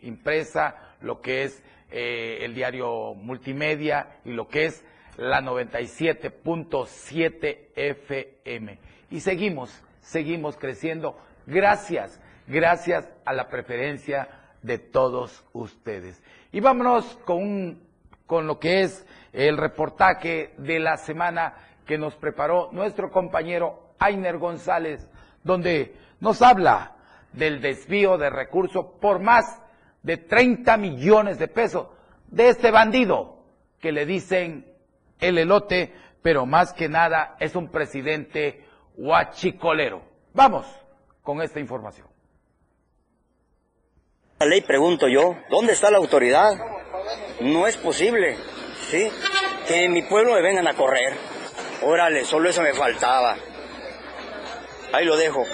impresa, 0.01 0.95
lo 1.01 1.21
que 1.21 1.45
es 1.45 1.63
eh, 1.91 2.39
el 2.41 2.55
diario 2.55 3.15
multimedia 3.15 4.19
y 4.25 4.33
lo 4.33 4.49
que 4.49 4.67
es 4.67 4.85
la 5.17 5.41
97.7 5.41 7.59
FM. 7.77 8.79
Y 9.11 9.21
seguimos, 9.21 9.83
seguimos 10.01 10.57
creciendo 10.57 11.17
gracias, 11.47 12.21
gracias 12.49 13.09
a 13.25 13.33
la 13.33 13.49
preferencia 13.49 14.29
de 14.63 14.79
todos 14.79 15.45
ustedes. 15.53 16.21
Y 16.51 16.61
vámonos 16.61 17.05
con, 17.25 17.81
con 18.27 18.47
lo 18.47 18.59
que 18.59 18.83
es 18.83 19.07
el 19.33 19.57
reportaje 19.57 20.55
de 20.57 20.81
la 20.81 20.97
semana 20.97 21.55
que 21.87 21.99
nos 21.99 22.17
preparó 22.17 22.71
nuestro 22.73 23.11
compañero 23.11 23.95
Ainer 23.99 24.39
González, 24.39 25.09
donde 25.43 25.95
nos 26.21 26.41
habla 26.41 26.94
del 27.35 27.61
desvío 27.61 28.17
de 28.17 28.31
recursos 28.31 28.87
por 29.01 29.21
más 29.21 29.61
de 30.03 30.17
30 30.17 30.77
millones 30.77 31.39
de 31.39 31.49
pesos 31.49 31.89
de 32.29 32.49
este 32.49 32.71
bandido 32.71 33.39
que 33.81 33.93
le 33.93 34.07
dicen 34.07 34.73
el 35.21 35.39
elote, 35.39 35.93
pero 36.23 36.47
más 36.47 36.73
que 36.73 36.89
nada 36.89 37.37
es 37.41 37.55
un 37.55 37.71
presidente 37.71 38.65
huachicolero. 38.97 40.03
Vamos 40.33 40.67
con 41.23 41.43
esta 41.43 41.61
información. 41.61 42.09
La 44.41 44.47
ley 44.47 44.61
pregunto 44.63 45.09
yo, 45.09 45.37
¿dónde 45.49 45.73
está 45.73 45.91
la 45.91 45.99
autoridad? 45.99 46.53
No 47.41 47.67
es 47.67 47.77
posible, 47.77 48.37
¿sí? 48.91 49.09
Que 49.67 49.85
en 49.85 49.93
mi 49.93 50.03
pueblo 50.03 50.35
me 50.35 50.43
vengan 50.43 50.67
a 50.67 50.75
correr. 50.75 51.15
Órale, 51.83 52.25
solo 52.25 52.49
eso 52.49 52.63
me 52.63 52.75
faltaba. 52.75 53.37
Ahí 54.93 55.05
lo 55.05 55.17
dejo 55.17 55.45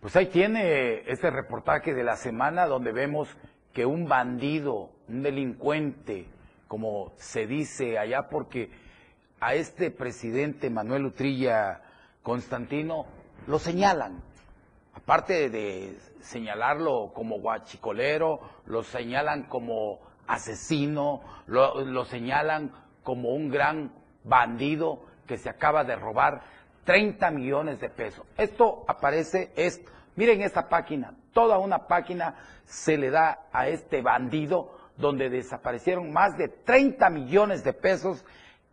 Pues 0.00 0.14
ahí 0.14 0.26
tiene 0.26 1.10
este 1.10 1.30
reportaje 1.30 1.92
de 1.92 2.04
la 2.04 2.16
semana 2.16 2.66
donde 2.66 2.92
vemos 2.92 3.28
que 3.72 3.84
un 3.84 4.08
bandido, 4.08 4.90
un 5.08 5.22
delincuente, 5.22 6.26
como 6.68 7.12
se 7.16 7.46
dice 7.46 7.98
allá, 7.98 8.28
porque 8.28 8.70
a 9.40 9.54
este 9.54 9.90
presidente 9.90 10.70
Manuel 10.70 11.06
Utrilla 11.06 11.82
Constantino 12.22 13.06
lo 13.46 13.58
señalan. 13.58 14.22
Aparte 15.08 15.48
de 15.48 15.96
señalarlo 16.20 17.12
como 17.14 17.40
guachicolero, 17.40 18.40
lo 18.66 18.82
señalan 18.82 19.44
como 19.44 20.00
asesino, 20.26 21.22
lo, 21.46 22.04
señalan 22.04 22.70
como 23.02 23.30
un 23.30 23.48
gran 23.48 23.90
bandido 24.22 25.06
que 25.26 25.38
se 25.38 25.48
acaba 25.48 25.82
de 25.82 25.96
robar 25.96 26.42
30 26.84 27.30
millones 27.30 27.80
de 27.80 27.88
pesos. 27.88 28.26
Esto 28.36 28.84
aparece, 28.86 29.50
es, 29.56 29.80
miren 30.14 30.42
esta 30.42 30.68
página, 30.68 31.14
toda 31.32 31.56
una 31.56 31.86
página 31.86 32.34
se 32.66 32.98
le 32.98 33.08
da 33.08 33.46
a 33.50 33.66
este 33.66 34.02
bandido 34.02 34.76
donde 34.98 35.30
desaparecieron 35.30 36.12
más 36.12 36.36
de 36.36 36.48
30 36.48 37.08
millones 37.08 37.64
de 37.64 37.72
pesos 37.72 38.26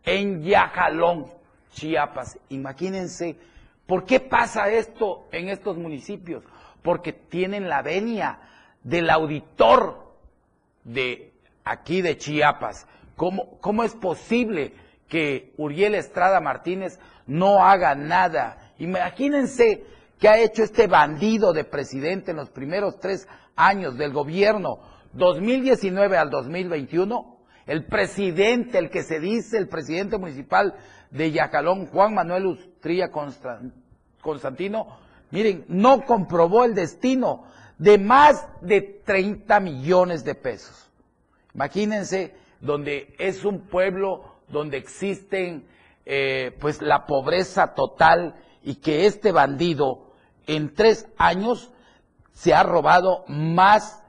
en 0.04 0.42
Yajalón, 0.42 1.28
Chiapas. 1.70 2.38
Imagínense, 2.50 3.38
¿por 3.86 4.04
qué 4.04 4.20
pasa 4.20 4.68
esto 4.70 5.26
en 5.32 5.48
estos 5.48 5.76
municipios? 5.76 6.44
Porque 6.82 7.12
tienen 7.12 7.68
la 7.68 7.82
venia 7.82 8.40
del 8.82 9.10
auditor 9.10 10.12
de 10.84 11.32
aquí 11.64 12.02
de 12.02 12.16
Chiapas. 12.16 12.86
¿Cómo, 13.16 13.58
cómo 13.60 13.82
es 13.82 13.94
posible 13.94 14.74
que 15.08 15.52
Uriel 15.56 15.94
Estrada 15.94 16.40
Martínez 16.40 16.98
no 17.26 17.64
haga 17.64 17.94
nada? 17.94 18.72
Imagínense 18.78 19.84
qué 20.18 20.28
ha 20.28 20.38
hecho 20.38 20.62
este 20.62 20.86
bandido 20.86 21.52
de 21.52 21.64
presidente 21.64 22.30
en 22.30 22.36
los 22.36 22.50
primeros 22.50 22.98
tres 23.00 23.26
años 23.56 23.96
del 23.96 24.12
gobierno, 24.12 24.80
2019 25.14 26.16
al 26.16 26.30
2021. 26.30 27.36
El 27.66 27.86
presidente, 27.86 28.78
el 28.78 28.90
que 28.90 29.02
se 29.02 29.18
dice 29.18 29.58
el 29.58 29.68
presidente 29.68 30.18
municipal 30.18 30.74
de 31.10 31.30
Yacalón, 31.30 31.86
Juan 31.86 32.14
Manuel 32.14 32.46
Ustrilla 32.46 33.10
Constantino, 34.20 34.98
miren, 35.30 35.64
no 35.68 36.04
comprobó 36.04 36.64
el 36.64 36.74
destino 36.74 37.44
de 37.78 37.98
más 37.98 38.46
de 38.60 38.80
30 38.80 39.60
millones 39.60 40.24
de 40.24 40.34
pesos. 40.34 40.90
Imagínense 41.54 42.34
donde 42.60 43.14
es 43.18 43.44
un 43.44 43.60
pueblo 43.60 44.36
donde 44.48 44.76
existen 44.76 45.66
eh, 46.04 46.56
pues 46.60 46.82
la 46.82 47.06
pobreza 47.06 47.74
total 47.74 48.36
y 48.62 48.76
que 48.76 49.06
este 49.06 49.32
bandido 49.32 50.12
en 50.46 50.74
tres 50.74 51.08
años 51.16 51.70
se 52.32 52.54
ha 52.54 52.62
robado 52.62 53.24
más 53.28 54.02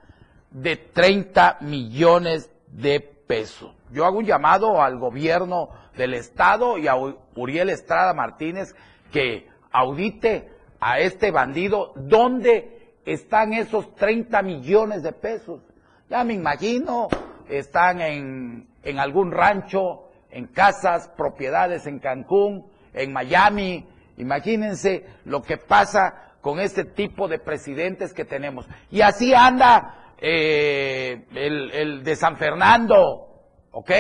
de 0.52 0.76
30 0.76 1.58
millones 1.62 2.50
de 2.68 3.00
pesos. 3.00 3.77
Yo 3.92 4.06
hago 4.06 4.20
un 4.20 4.26
llamado 4.26 4.82
al 4.82 4.98
gobierno 4.98 5.70
del 5.96 6.14
estado 6.14 6.78
y 6.78 6.88
a 6.88 6.96
Uriel 7.36 7.70
Estrada 7.70 8.14
Martínez 8.14 8.76
que 9.12 9.48
audite 9.72 10.50
a 10.80 11.00
este 11.00 11.32
bandido 11.32 11.94
dónde 11.96 12.94
están 13.06 13.54
esos 13.54 13.96
30 13.96 14.42
millones 14.42 15.04
de 15.04 15.14
pesos. 15.14 15.62
Ya 16.10 16.24
me 16.24 16.34
imagino, 16.34 17.08
están 17.50 18.02
en, 18.02 18.68
en 18.84 19.00
algún 19.00 19.32
rancho, 19.32 20.10
en 20.30 20.48
casas, 20.48 21.10
propiedades 21.18 21.88
en 21.88 22.00
Cancún, 22.00 22.68
en 22.94 23.14
Miami. 23.14 23.88
Imagínense 24.18 25.06
lo 25.26 25.42
que 25.42 25.58
pasa 25.58 26.34
con 26.42 26.60
este 26.60 26.86
tipo 26.86 27.28
de 27.28 27.40
presidentes 27.40 28.14
que 28.14 28.26
tenemos. 28.26 28.68
Y 28.92 29.02
así 29.02 29.34
anda 29.34 30.14
eh, 30.20 31.26
el, 31.34 31.72
el 31.72 32.04
de 32.04 32.16
San 32.16 32.38
Fernando, 32.38 33.27
¿ok? 33.72 33.92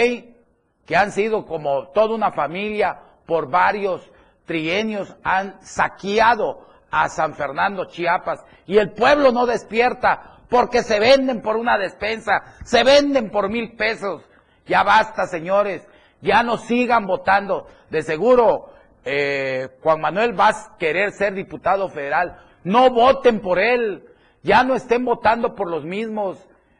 Que 0.85 0.95
han 0.95 1.11
sido 1.11 1.45
como 1.45 1.89
toda 1.89 2.15
una 2.15 2.31
familia 2.31 2.99
por 3.25 3.49
varios 3.49 4.09
trienios, 4.45 5.15
han 5.23 5.61
saqueado 5.61 6.65
a 6.89 7.09
San 7.09 7.35
Fernando, 7.35 7.85
Chiapas, 7.85 8.43
y 8.65 8.77
el 8.77 8.93
pueblo 8.93 9.31
no 9.31 9.45
despierta 9.45 10.37
porque 10.49 10.83
se 10.83 10.99
venden 10.99 11.41
por 11.41 11.57
una 11.57 11.77
despensa, 11.77 12.55
se 12.63 12.83
venden 12.83 13.29
por 13.29 13.49
mil 13.49 13.75
pesos. 13.75 14.23
Ya 14.65 14.83
basta, 14.83 15.27
señores, 15.27 15.85
ya 16.21 16.43
no 16.43 16.57
sigan 16.57 17.05
votando. 17.05 17.67
De 17.89 18.01
seguro, 18.01 18.73
eh, 19.03 19.69
Juan 19.81 20.01
Manuel 20.01 20.39
va 20.39 20.49
a 20.49 20.77
querer 20.77 21.11
ser 21.11 21.33
diputado 21.33 21.89
federal. 21.89 22.39
No 22.63 22.89
voten 22.91 23.41
por 23.41 23.59
él, 23.59 24.05
ya 24.43 24.63
no 24.63 24.75
estén 24.75 25.05
votando 25.05 25.55
por 25.55 25.69
los 25.69 25.83
mismos. 25.83 26.37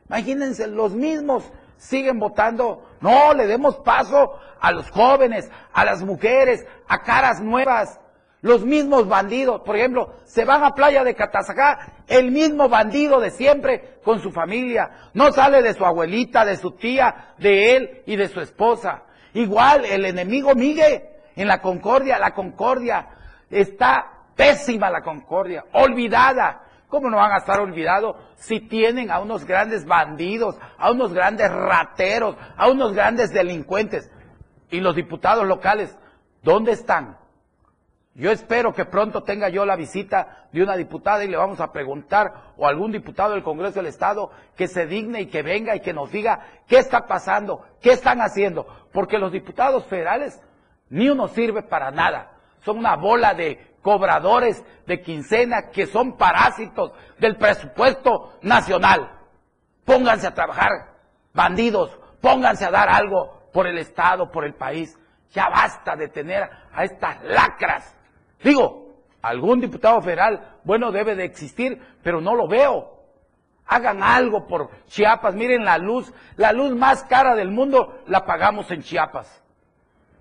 Imagínense, 0.08 0.68
los 0.68 0.94
mismos 0.94 1.44
siguen 1.78 2.20
votando. 2.20 2.84
No, 3.02 3.34
le 3.34 3.48
demos 3.48 3.78
paso 3.78 4.40
a 4.60 4.72
los 4.72 4.90
jóvenes, 4.90 5.50
a 5.74 5.86
las 5.86 6.04
mujeres, 6.04 6.66
a 6.88 7.00
caras 7.00 7.42
nuevas. 7.42 8.00
Los 8.42 8.64
mismos 8.64 9.08
bandidos, 9.08 9.62
por 9.62 9.76
ejemplo, 9.76 10.14
se 10.26 10.46
van 10.46 10.64
a 10.64 10.76
playa 10.76 11.04
de 11.04 11.16
Catazacá, 11.16 12.04
el 12.08 12.32
mismo 12.32 12.70
bandido 12.70 13.20
de 13.20 13.32
siempre 13.32 14.00
con 14.04 14.20
su 14.20 14.32
familia. 14.32 15.10
No 15.14 15.32
sale 15.32 15.62
de 15.62 15.74
su 15.74 15.84
abuelita, 15.84 16.46
de 16.46 16.56
su 16.56 16.72
tía, 16.72 17.34
de 17.40 17.76
él 17.76 18.04
y 18.06 18.16
de 18.16 18.28
su 18.28 18.40
esposa. 18.40 19.04
Igual 19.34 19.86
el 19.86 20.06
enemigo 20.06 20.54
Miguel 20.54 21.04
en 21.36 21.48
la 21.48 21.62
Concordia, 21.62 22.20
la 22.20 22.34
Concordia 22.34 23.08
está 23.50 24.18
pésima 24.36 24.90
la 24.90 25.02
Concordia, 25.02 25.66
olvidada. 25.74 26.62
¿Cómo 26.90 27.10
no 27.10 27.18
van 27.18 27.34
a 27.34 27.38
estar 27.38 27.60
olvidados 27.60 28.16
si 28.36 28.62
tienen 28.62 29.12
a 29.12 29.20
unos 29.20 29.46
grandes 29.46 29.86
bandidos, 29.86 30.58
a 30.78 30.92
unos 30.92 31.14
grandes 31.14 31.52
rateros, 31.52 32.38
a 32.56 32.70
unos 32.70 32.94
grandes 32.94 33.34
delincuentes? 33.34 34.10
Y 34.70 34.80
los 34.80 34.96
diputados 34.96 35.46
locales, 35.46 35.98
¿dónde 36.44 36.72
están? 36.72 37.18
Yo 38.18 38.32
espero 38.32 38.74
que 38.74 38.86
pronto 38.86 39.22
tenga 39.22 39.50
yo 39.50 39.64
la 39.64 39.76
visita 39.76 40.48
de 40.52 40.64
una 40.64 40.76
diputada 40.76 41.24
y 41.24 41.28
le 41.28 41.38
vamos 41.38 41.60
a 41.60 41.72
preguntar, 41.72 42.54
o 42.58 42.66
algún 42.66 42.92
diputado 42.92 43.34
del 43.34 43.44
Congreso 43.44 43.76
del 43.76 43.86
Estado, 43.86 44.32
que 44.56 44.68
se 44.68 44.88
digne 44.88 45.22
y 45.22 45.28
que 45.28 45.44
venga 45.44 45.76
y 45.76 45.82
que 45.82 45.94
nos 45.94 46.12
diga 46.12 46.40
qué 46.68 46.80
está 46.80 47.06
pasando, 47.06 47.64
qué 47.80 47.92
están 47.92 48.22
haciendo. 48.22 48.66
Porque 48.92 49.20
los 49.20 49.32
diputados 49.32 49.86
federales, 49.86 50.42
ni 50.90 51.10
uno 51.10 51.28
sirve 51.28 51.62
para 51.62 51.92
nada. 51.92 52.32
Son 52.62 52.80
una 52.80 52.96
bola 52.96 53.36
de 53.36 53.67
cobradores 53.82 54.64
de 54.86 55.02
quincena 55.02 55.70
que 55.70 55.88
son 55.88 56.18
parásitos 56.18 56.92
del 57.20 57.38
presupuesto 57.38 58.38
nacional. 58.42 59.12
Pónganse 59.86 60.28
a 60.28 60.34
trabajar, 60.34 60.72
bandidos, 61.34 61.98
pónganse 62.22 62.66
a 62.66 62.72
dar 62.72 62.90
algo 62.90 63.50
por 63.54 63.68
el 63.68 63.78
Estado, 63.78 64.32
por 64.32 64.46
el 64.46 64.56
país. 64.56 64.98
Ya 65.32 65.50
basta 65.50 65.96
de 65.96 66.08
tener 66.08 66.50
a 66.74 66.84
estas 66.84 67.24
lacras 67.24 67.98
Digo, 68.44 69.04
algún 69.22 69.60
diputado 69.60 70.02
federal, 70.02 70.60
bueno, 70.64 70.92
debe 70.92 71.16
de 71.16 71.26
existir, 71.26 71.82
pero 72.04 72.22
no 72.22 72.36
lo 72.36 72.48
veo. 72.48 72.94
Hagan 73.66 74.02
algo 74.02 74.48
por 74.48 74.70
Chiapas. 74.86 75.36
Miren 75.36 75.66
la 75.66 75.78
luz, 75.78 76.14
la 76.38 76.54
luz 76.54 76.74
más 76.76 77.04
cara 77.04 77.36
del 77.36 77.52
mundo 77.52 78.00
la 78.08 78.26
pagamos 78.26 78.72
en 78.72 78.82
Chiapas. 78.82 79.44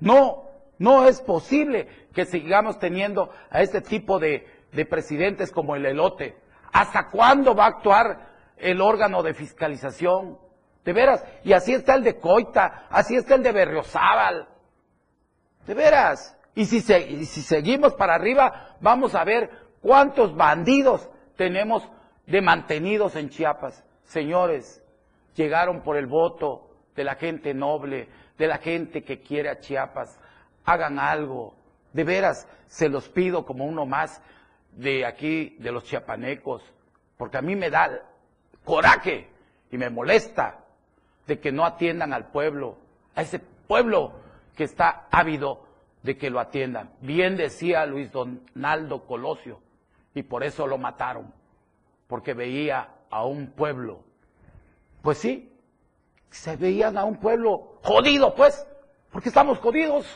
No, 0.00 0.45
no 0.78 1.06
es 1.06 1.20
posible 1.20 1.88
que 2.14 2.24
sigamos 2.24 2.78
teniendo 2.78 3.30
a 3.50 3.62
este 3.62 3.80
tipo 3.80 4.18
de, 4.18 4.46
de 4.72 4.86
presidentes 4.86 5.50
como 5.50 5.76
el 5.76 5.86
elote. 5.86 6.36
¿Hasta 6.72 7.08
cuándo 7.08 7.54
va 7.54 7.64
a 7.64 7.68
actuar 7.68 8.28
el 8.56 8.80
órgano 8.80 9.22
de 9.22 9.34
fiscalización? 9.34 10.38
De 10.84 10.92
veras, 10.92 11.24
y 11.42 11.52
así 11.52 11.72
está 11.72 11.94
el 11.94 12.04
de 12.04 12.18
Coita, 12.18 12.86
así 12.90 13.16
está 13.16 13.34
el 13.34 13.42
de 13.42 13.52
Berriozábal. 13.52 14.48
De 15.66 15.74
veras. 15.74 16.36
Y 16.54 16.64
si, 16.66 16.80
si 16.80 17.42
seguimos 17.42 17.94
para 17.94 18.14
arriba, 18.14 18.76
vamos 18.80 19.14
a 19.14 19.24
ver 19.24 19.50
cuántos 19.82 20.34
bandidos 20.36 21.08
tenemos 21.36 21.88
de 22.26 22.40
mantenidos 22.40 23.16
en 23.16 23.30
Chiapas. 23.30 23.84
Señores, 24.04 24.82
llegaron 25.34 25.82
por 25.82 25.96
el 25.96 26.06
voto 26.06 26.70
de 26.94 27.04
la 27.04 27.16
gente 27.16 27.52
noble, 27.52 28.08
de 28.38 28.46
la 28.46 28.58
gente 28.58 29.02
que 29.02 29.20
quiere 29.20 29.48
a 29.50 29.58
Chiapas. 29.58 30.18
Hagan 30.66 30.98
algo. 30.98 31.54
De 31.92 32.04
veras, 32.04 32.46
se 32.66 32.90
los 32.90 33.08
pido 33.08 33.46
como 33.46 33.64
uno 33.64 33.86
más 33.86 34.20
de 34.72 35.06
aquí, 35.06 35.56
de 35.58 35.72
los 35.72 35.84
chiapanecos, 35.84 36.62
porque 37.16 37.38
a 37.38 37.42
mí 37.42 37.56
me 37.56 37.70
da 37.70 38.02
coraje 38.64 39.28
y 39.70 39.78
me 39.78 39.88
molesta 39.88 40.64
de 41.26 41.40
que 41.40 41.52
no 41.52 41.64
atiendan 41.64 42.12
al 42.12 42.30
pueblo, 42.30 42.76
a 43.14 43.22
ese 43.22 43.38
pueblo 43.38 44.12
que 44.54 44.64
está 44.64 45.06
ávido 45.10 45.66
de 46.02 46.18
que 46.18 46.30
lo 46.30 46.40
atiendan. 46.40 46.90
Bien 47.00 47.36
decía 47.36 47.86
Luis 47.86 48.12
Donaldo 48.12 49.06
Colosio, 49.06 49.60
y 50.14 50.22
por 50.22 50.44
eso 50.44 50.66
lo 50.66 50.78
mataron, 50.78 51.32
porque 52.06 52.34
veía 52.34 52.88
a 53.10 53.24
un 53.24 53.48
pueblo. 53.48 54.00
Pues 55.02 55.18
sí, 55.18 55.52
se 56.30 56.56
veían 56.56 56.98
a 56.98 57.04
un 57.04 57.16
pueblo 57.16 57.78
jodido, 57.82 58.34
pues, 58.34 58.66
porque 59.10 59.30
estamos 59.30 59.58
jodidos 59.58 60.06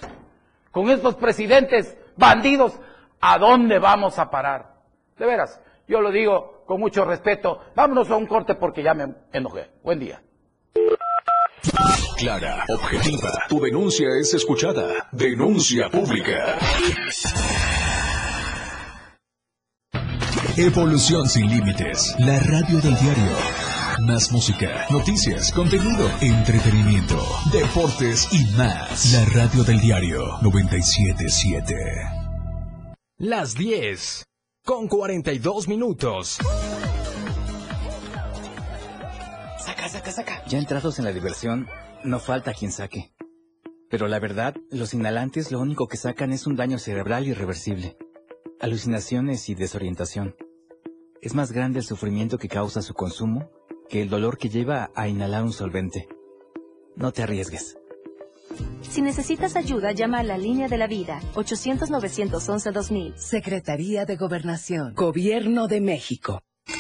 con 0.70 0.90
estos 0.90 1.14
presidentes 1.16 1.96
bandidos. 2.16 2.72
¿A 3.20 3.38
dónde 3.38 3.78
vamos 3.78 4.18
a 4.18 4.30
parar? 4.30 4.74
De 5.18 5.26
veras, 5.26 5.60
yo 5.86 6.00
lo 6.00 6.10
digo 6.10 6.64
con 6.66 6.80
mucho 6.80 7.04
respeto. 7.04 7.60
Vámonos 7.74 8.10
a 8.10 8.16
un 8.16 8.26
corte 8.26 8.54
porque 8.54 8.82
ya 8.82 8.94
me 8.94 9.14
enojé. 9.32 9.70
Buen 9.82 9.98
día. 9.98 10.22
Clara, 12.16 12.64
objetiva. 12.68 13.30
Tu 13.48 13.60
denuncia 13.60 14.08
es 14.20 14.32
escuchada. 14.34 15.08
Denuncia 15.12 15.88
pública. 15.90 16.58
Evolución 20.56 21.26
sin 21.26 21.48
límites. 21.48 22.14
La 22.18 22.38
radio 22.40 22.78
del 22.80 22.94
diario. 22.96 23.59
Más 24.06 24.32
música, 24.32 24.86
noticias, 24.90 25.52
contenido, 25.52 26.08
entretenimiento, 26.22 27.18
deportes 27.52 28.28
y 28.32 28.46
más. 28.56 29.12
La 29.12 29.24
radio 29.26 29.62
del 29.62 29.78
diario 29.78 30.38
977. 30.40 31.74
Las 33.18 33.54
10 33.54 34.24
con 34.64 34.88
42 34.88 35.68
minutos. 35.68 36.38
Saca, 39.58 39.88
saca, 39.88 40.12
saca. 40.12 40.44
Ya 40.46 40.58
entrados 40.58 40.98
en 40.98 41.04
la 41.04 41.12
diversión, 41.12 41.68
no 42.02 42.20
falta 42.20 42.54
quien 42.54 42.72
saque. 42.72 43.12
Pero 43.90 44.08
la 44.08 44.18
verdad, 44.18 44.54
los 44.70 44.94
inhalantes 44.94 45.52
lo 45.52 45.60
único 45.60 45.88
que 45.88 45.98
sacan 45.98 46.32
es 46.32 46.46
un 46.46 46.56
daño 46.56 46.78
cerebral 46.78 47.26
irreversible, 47.26 47.98
alucinaciones 48.60 49.48
y 49.50 49.54
desorientación. 49.54 50.36
Es 51.20 51.34
más 51.34 51.52
grande 51.52 51.80
el 51.80 51.84
sufrimiento 51.84 52.38
que 52.38 52.48
causa 52.48 52.80
su 52.80 52.94
consumo 52.94 53.50
que 53.90 54.00
el 54.00 54.08
dolor 54.08 54.38
que 54.38 54.48
lleva 54.48 54.90
a 54.94 55.08
inhalar 55.08 55.42
un 55.42 55.52
solvente. 55.52 56.08
No 56.96 57.12
te 57.12 57.22
arriesgues. 57.22 57.76
Si 58.82 59.02
necesitas 59.02 59.56
ayuda, 59.56 59.92
llama 59.92 60.20
a 60.20 60.22
la 60.22 60.38
línea 60.38 60.68
de 60.68 60.78
la 60.78 60.86
vida, 60.86 61.20
800-911-2000. 61.34 63.16
Secretaría 63.16 64.06
de 64.06 64.16
Gobernación, 64.16 64.94
Gobierno 64.94 65.68
de 65.68 65.80
México. 65.80 66.42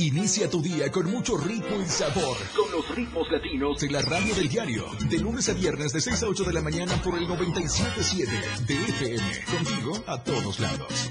Inicia 0.00 0.48
tu 0.48 0.62
día 0.62 0.90
con 0.90 1.10
mucho 1.10 1.36
ritmo 1.36 1.78
y 1.78 1.84
sabor. 1.84 2.34
Con 2.56 2.72
los 2.72 2.88
ritmos 2.96 3.30
latinos 3.30 3.78
de 3.78 3.90
la 3.90 4.00
radio 4.00 4.34
del 4.34 4.48
diario. 4.48 4.86
De 5.10 5.18
lunes 5.18 5.46
a 5.50 5.52
viernes 5.52 5.92
de 5.92 6.00
6 6.00 6.22
a 6.22 6.26
8 6.26 6.44
de 6.44 6.52
la 6.54 6.62
mañana 6.62 6.94
por 7.02 7.18
el 7.18 7.28
97.7 7.28 8.64
de 8.64 8.74
FM. 8.74 9.44
Contigo 9.44 10.02
a 10.06 10.24
todos 10.24 10.58
lados. 10.58 11.10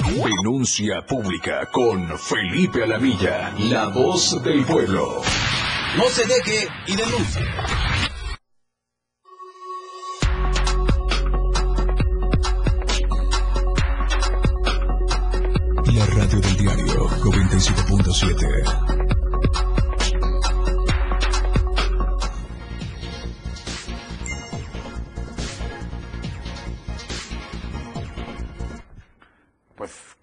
Denuncia 0.00 1.02
pública 1.02 1.66
con 1.70 2.18
Felipe 2.18 2.82
Alamilla, 2.82 3.52
la 3.58 3.88
voz 3.88 4.42
del 4.42 4.64
pueblo. 4.64 5.20
No 5.96 6.04
se 6.08 6.24
deje 6.26 6.68
y 6.86 6.96
denuncie. 6.96 7.42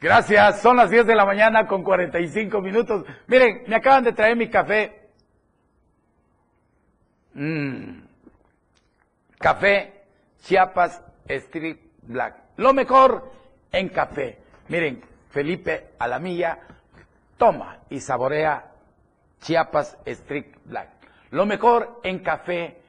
Gracias, 0.10 0.64
son 0.64 0.76
las 0.76 0.90
10 0.90 1.06
de 1.06 1.16
la 1.16 1.24
mañana 1.24 1.68
con 1.68 1.84
45 1.84 2.62
minutos. 2.62 3.06
Miren, 3.28 3.62
me 3.68 3.76
acaban 3.76 4.04
de 4.04 4.12
traer 4.12 4.36
mi 4.36 4.50
café. 4.50 5.08
Mm. 7.36 8.00
Café 9.38 10.02
Chiapas 10.42 11.04
Street 11.28 11.78
Black. 12.02 12.38
Lo 12.58 12.74
mejor 12.74 13.32
en 13.72 13.90
café. 13.90 14.40
Miren, 14.68 15.04
Felipe 15.30 15.92
Alamilla 16.00 16.58
toma 17.38 17.78
y 17.92 18.00
saborea 18.00 18.72
Chiapas 19.42 19.96
Street 20.06 20.56
Black. 20.66 20.90
Lo 21.30 21.46
mejor 21.46 22.00
en 22.02 22.24
café 22.24 22.82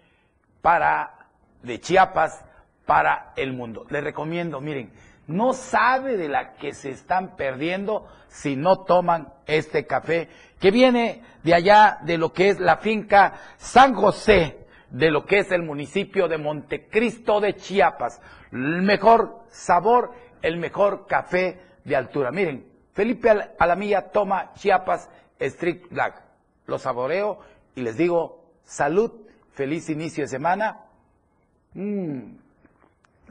para 0.62 1.26
de 1.62 1.80
Chiapas 1.80 2.42
para 2.86 3.34
el 3.36 3.52
mundo. 3.52 3.86
Les 3.90 4.02
recomiendo, 4.02 4.62
miren, 4.62 4.90
no 5.30 5.52
sabe 5.52 6.16
de 6.16 6.28
la 6.28 6.54
que 6.54 6.74
se 6.74 6.90
están 6.90 7.36
perdiendo 7.36 8.08
si 8.28 8.56
no 8.56 8.80
toman 8.80 9.32
este 9.46 9.86
café 9.86 10.28
que 10.58 10.70
viene 10.70 11.22
de 11.44 11.54
allá 11.54 11.98
de 12.02 12.18
lo 12.18 12.32
que 12.32 12.48
es 12.48 12.58
la 12.58 12.78
finca 12.78 13.34
San 13.56 13.94
José, 13.94 14.66
de 14.90 15.10
lo 15.10 15.24
que 15.24 15.38
es 15.38 15.52
el 15.52 15.62
municipio 15.62 16.26
de 16.26 16.36
Montecristo 16.36 17.40
de 17.40 17.54
Chiapas. 17.54 18.20
El 18.50 18.82
mejor 18.82 19.44
sabor, 19.48 20.12
el 20.42 20.56
mejor 20.56 21.06
café 21.06 21.60
de 21.84 21.94
altura. 21.94 22.32
Miren, 22.32 22.66
Felipe 22.92 23.30
Alamilla 23.58 24.10
toma 24.10 24.52
Chiapas 24.54 25.08
Street 25.38 25.82
Black. 25.90 26.22
Lo 26.66 26.78
saboreo 26.78 27.38
y 27.76 27.82
les 27.82 27.96
digo 27.96 28.44
salud, 28.64 29.12
feliz 29.52 29.88
inicio 29.90 30.24
de 30.24 30.28
semana. 30.28 30.80
Mm. 31.74 32.49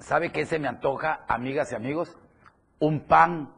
¿Sabe 0.01 0.31
qué 0.31 0.45
se 0.45 0.59
me 0.59 0.67
antoja, 0.67 1.25
amigas 1.27 1.71
y 1.71 1.75
amigos? 1.75 2.15
Un 2.79 3.01
pan 3.01 3.53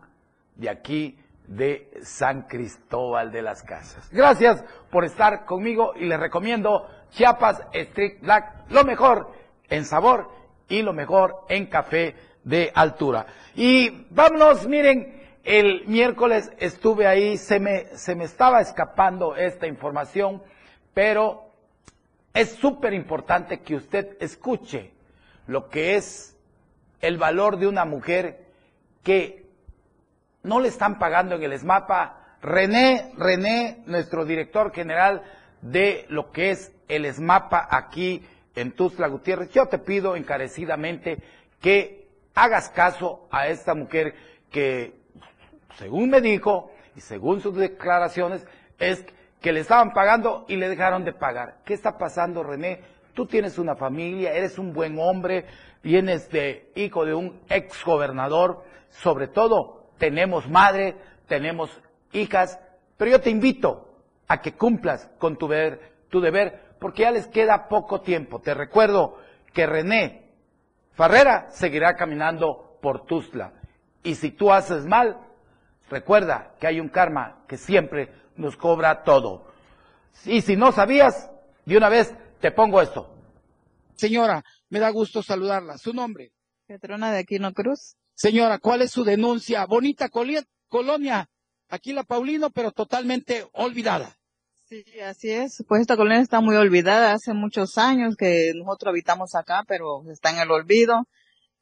de 0.55 0.69
aquí 0.69 1.17
de 1.47 1.91
San 2.03 2.43
Cristóbal 2.43 3.31
de 3.31 3.41
las 3.41 3.61
Casas. 3.63 4.09
Gracias 4.11 4.63
por 4.89 5.05
estar 5.05 5.45
conmigo 5.45 5.93
y 5.95 6.05
les 6.05 6.19
recomiendo 6.19 6.87
Chiapas 7.11 7.61
Street 7.73 8.19
Black, 8.21 8.69
lo 8.69 8.83
mejor 8.83 9.31
en 9.69 9.85
sabor 9.85 10.31
y 10.67 10.81
lo 10.81 10.93
mejor 10.93 11.45
en 11.49 11.67
café 11.67 12.15
de 12.43 12.71
altura. 12.73 13.27
Y 13.55 14.07
vámonos, 14.09 14.67
miren, 14.67 15.21
el 15.43 15.85
miércoles 15.87 16.51
estuve 16.57 17.05
ahí, 17.05 17.37
se 17.37 17.59
me, 17.59 17.85
se 17.97 18.15
me 18.15 18.23
estaba 18.23 18.61
escapando 18.61 19.35
esta 19.35 19.67
información, 19.67 20.41
pero 20.93 21.49
es 22.33 22.51
súper 22.51 22.93
importante 22.93 23.59
que 23.59 23.75
usted 23.75 24.17
escuche 24.19 24.91
lo 25.51 25.67
que 25.67 25.95
es 25.95 26.37
el 27.01 27.17
valor 27.17 27.57
de 27.57 27.67
una 27.67 27.83
mujer 27.83 28.45
que 29.03 29.45
no 30.43 30.61
le 30.61 30.69
están 30.69 30.97
pagando 30.97 31.35
en 31.35 31.43
el 31.43 31.59
SMAPA. 31.59 32.37
René, 32.41 33.11
René, 33.17 33.83
nuestro 33.85 34.23
director 34.23 34.71
general 34.71 35.23
de 35.61 36.05
lo 36.07 36.31
que 36.31 36.51
es 36.51 36.71
el 36.87 37.05
SMAPA 37.05 37.67
aquí 37.69 38.25
en 38.55 38.71
Tuzla 38.71 39.07
Gutiérrez, 39.07 39.51
yo 39.51 39.67
te 39.67 39.77
pido 39.77 40.15
encarecidamente 40.15 41.17
que 41.59 42.07
hagas 42.33 42.69
caso 42.69 43.27
a 43.29 43.47
esta 43.47 43.75
mujer 43.75 44.15
que, 44.49 44.95
según 45.77 46.09
me 46.09 46.21
dijo 46.21 46.71
y 46.95 47.01
según 47.01 47.41
sus 47.41 47.57
declaraciones, 47.57 48.45
es 48.79 49.05
que 49.41 49.51
le 49.51 49.59
estaban 49.59 49.91
pagando 49.91 50.45
y 50.47 50.55
le 50.55 50.69
dejaron 50.69 51.03
de 51.03 51.11
pagar. 51.13 51.57
¿Qué 51.65 51.73
está 51.73 51.97
pasando, 51.97 52.41
René? 52.41 52.81
Tú 53.13 53.25
tienes 53.25 53.57
una 53.57 53.75
familia, 53.75 54.33
eres 54.33 54.57
un 54.57 54.73
buen 54.73 54.97
hombre, 54.99 55.45
vienes 55.83 56.29
de 56.29 56.71
hijo 56.75 57.05
de 57.05 57.13
un 57.13 57.41
ex 57.49 57.83
gobernador, 57.83 58.63
sobre 58.89 59.27
todo 59.27 59.91
tenemos 59.97 60.49
madre, 60.49 60.95
tenemos 61.27 61.69
hijas, 62.13 62.59
pero 62.97 63.11
yo 63.11 63.21
te 63.21 63.29
invito 63.29 63.87
a 64.27 64.41
que 64.41 64.53
cumplas 64.53 65.09
con 65.17 65.37
tu 65.37 65.47
deber, 65.47 65.93
tu 66.09 66.21
deber, 66.21 66.75
porque 66.79 67.03
ya 67.03 67.11
les 67.11 67.27
queda 67.27 67.67
poco 67.67 68.01
tiempo. 68.01 68.39
Te 68.39 68.53
recuerdo 68.53 69.17
que 69.53 69.65
René 69.65 70.29
Farrera 70.93 71.49
seguirá 71.51 71.95
caminando 71.95 72.77
por 72.81 73.05
Tuzla. 73.05 73.53
Y 74.03 74.15
si 74.15 74.31
tú 74.31 74.51
haces 74.51 74.85
mal, 74.85 75.17
recuerda 75.89 76.53
que 76.59 76.67
hay 76.67 76.79
un 76.79 76.89
karma 76.89 77.43
que 77.47 77.57
siempre 77.57 78.09
nos 78.35 78.57
cobra 78.57 79.03
todo. 79.03 79.51
Y 80.25 80.41
si 80.41 80.55
no 80.55 80.71
sabías, 80.71 81.29
de 81.65 81.77
una 81.77 81.89
vez 81.89 82.15
te 82.41 82.51
pongo 82.51 82.81
esto. 82.81 83.15
Señora, 83.95 84.43
me 84.69 84.79
da 84.79 84.89
gusto 84.89 85.21
saludarla. 85.21 85.77
¿Su 85.77 85.93
nombre? 85.93 86.33
Petrona 86.65 87.11
de 87.11 87.19
Aquino 87.19 87.53
Cruz. 87.53 87.95
Señora, 88.13 88.59
¿cuál 88.59 88.81
es 88.81 88.91
su 88.91 89.03
denuncia? 89.03 89.65
Bonita 89.65 90.09
colonia, 90.09 91.29
aquí 91.69 91.93
la 91.93 92.03
Paulino, 92.03 92.49
pero 92.49 92.71
totalmente 92.71 93.47
olvidada. 93.53 94.17
Sí, 94.65 94.83
así 95.05 95.29
es. 95.29 95.63
Pues 95.67 95.81
esta 95.81 95.97
colonia 95.97 96.21
está 96.21 96.39
muy 96.39 96.55
olvidada. 96.55 97.13
Hace 97.13 97.33
muchos 97.33 97.77
años 97.77 98.15
que 98.15 98.53
nosotros 98.55 98.91
habitamos 98.91 99.35
acá, 99.35 99.63
pero 99.67 100.03
está 100.11 100.31
en 100.31 100.39
el 100.39 100.51
olvido. 100.51 101.07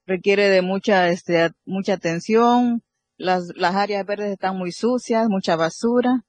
Requiere 0.05 0.49
de 0.49 0.61
mucha, 0.61 1.09
este, 1.09 1.49
mucha 1.65 1.93
atención. 1.93 2.84
Las, 3.17 3.47
las 3.55 3.75
áreas 3.75 4.05
verdes 4.05 4.32
están 4.32 4.57
muy 4.57 4.71
sucias, 4.71 5.27
mucha 5.27 5.55
basura. 5.55 6.23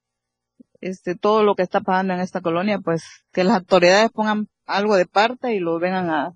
Este, 0.80 1.14
todo 1.14 1.42
lo 1.42 1.54
que 1.54 1.62
está 1.62 1.80
pasando 1.80 2.14
en 2.14 2.20
esta 2.20 2.40
colonia, 2.40 2.78
pues 2.78 3.02
que 3.32 3.44
las 3.44 3.58
autoridades 3.58 4.10
pongan 4.10 4.48
algo 4.66 4.96
de 4.96 5.06
parte 5.06 5.54
y 5.54 5.58
lo 5.58 5.78
vengan 5.78 6.08
a, 6.08 6.32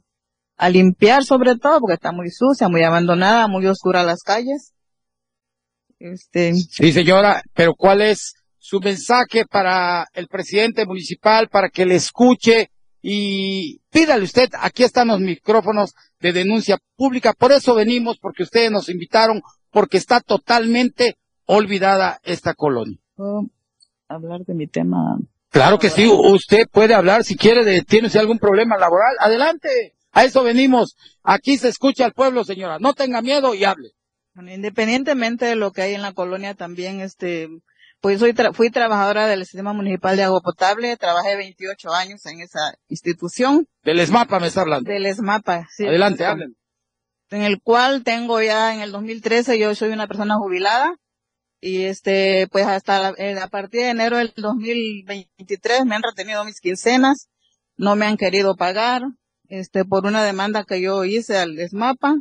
a 0.57 0.69
limpiar 0.69 1.25
sobre 1.25 1.57
todo 1.57 1.81
porque 1.81 1.95
está 1.95 2.13
muy 2.13 2.31
sucia, 2.31 2.69
muy 2.69 2.83
abandonada, 2.83 3.49
muy 3.49 3.67
oscura 3.67 4.03
las 4.03 4.23
calles. 4.23 4.75
Este. 5.99 6.55
Sí, 6.55 6.93
señora, 6.93 7.43
pero 7.55 7.75
¿cuál 7.75 8.03
es 8.03 8.35
su 8.59 8.81
mensaje 8.81 9.47
para 9.47 10.07
el 10.13 10.27
presidente 10.27 10.85
municipal 10.85 11.49
para 11.49 11.71
que 11.71 11.87
le 11.87 11.97
escuche 11.97 12.71
y 13.07 13.81
pídale 13.91 14.25
usted, 14.25 14.49
aquí 14.59 14.83
están 14.83 15.09
los 15.09 15.21
micrófonos 15.21 15.93
de 16.21 16.33
denuncia 16.33 16.79
pública, 16.97 17.35
por 17.35 17.53
eso 17.53 17.75
venimos, 17.75 18.17
porque 18.19 18.45
ustedes 18.45 18.71
nos 18.71 18.89
invitaron, 18.89 19.43
porque 19.71 19.99
está 19.99 20.21
totalmente 20.21 21.19
olvidada 21.45 22.19
esta 22.23 22.55
colonia. 22.55 22.99
¿Puedo 24.21 24.33
hablar 24.33 24.47
de 24.47 24.55
mi 24.55 24.67
tema 24.67 25.19
Claro 25.51 25.79
que 25.79 25.89
sí, 25.89 26.09
usted 26.09 26.67
puede 26.69 26.95
hablar 26.95 27.23
si 27.23 27.37
quiere 27.37 27.65
de, 27.65 27.83
tiene 27.83 28.09
algún 28.19 28.41
problema 28.41 28.77
laboral, 28.77 29.15
adelante. 29.21 29.95
A 30.11 30.25
eso 30.25 30.43
venimos. 30.43 30.97
Aquí 31.23 31.59
se 31.59 31.69
escucha 31.69 32.05
al 32.05 32.13
pueblo, 32.13 32.43
señora. 32.43 32.81
No 32.81 32.93
tenga 32.93 33.23
miedo 33.23 33.55
y 33.55 33.65
hable. 33.65 33.91
independientemente 34.37 35.45
de 35.45 35.55
lo 35.55 35.71
que 35.71 35.83
hay 35.83 35.95
en 35.95 36.03
la 36.03 36.13
colonia 36.13 36.55
también, 36.55 37.01
este, 37.01 37.49
pues 38.01 38.19
soy 38.19 38.35
fui 38.53 38.71
trabajadora 38.71 39.29
del 39.29 39.45
sistema 39.45 39.73
municipal 39.73 40.17
de 40.17 40.25
agua 40.25 40.41
potable, 40.41 40.97
trabajé 40.97 41.37
28 41.37 41.93
años 41.93 42.27
en 42.27 42.41
esa 42.41 42.77
institución. 42.89 43.69
Del 43.85 44.01
ESMAPA 44.01 44.41
me 44.41 44.49
está 44.49 44.63
hablando. 44.63 44.91
Del 44.91 45.07
ESMAPA, 45.07 45.69
sí. 45.71 45.87
Adelante, 45.87 46.25
hablen. 46.25 46.57
En 47.31 47.43
el 47.43 47.63
cual 47.63 48.03
tengo 48.03 48.43
ya 48.43 48.75
en 48.75 48.81
el 48.81 48.91
2013, 48.91 49.57
yo 49.57 49.73
soy 49.77 49.91
una 49.91 50.09
persona 50.09 50.35
jubilada, 50.35 50.97
y 51.65 51.87
este, 51.87 52.47
pues 52.53 52.67
hasta 52.67 53.15
eh, 53.17 53.39
a 53.41 53.49
partir 53.49 53.81
de 53.81 53.89
enero 53.89 54.19
del 54.19 54.35
2023 54.37 55.87
me 55.87 55.95
han 55.95 56.03
retenido 56.03 56.45
mis 56.45 56.61
quincenas, 56.61 57.31
no 57.79 57.97
me 57.97 58.05
han 58.05 58.19
querido 58.19 58.55
pagar, 58.55 59.01
este, 59.49 59.87
por 59.87 60.05
una 60.05 60.23
demanda 60.23 60.65
que 60.65 60.83
yo 60.83 61.07
hice 61.07 61.39
al 61.39 61.59
ESMAPA. 61.59 62.17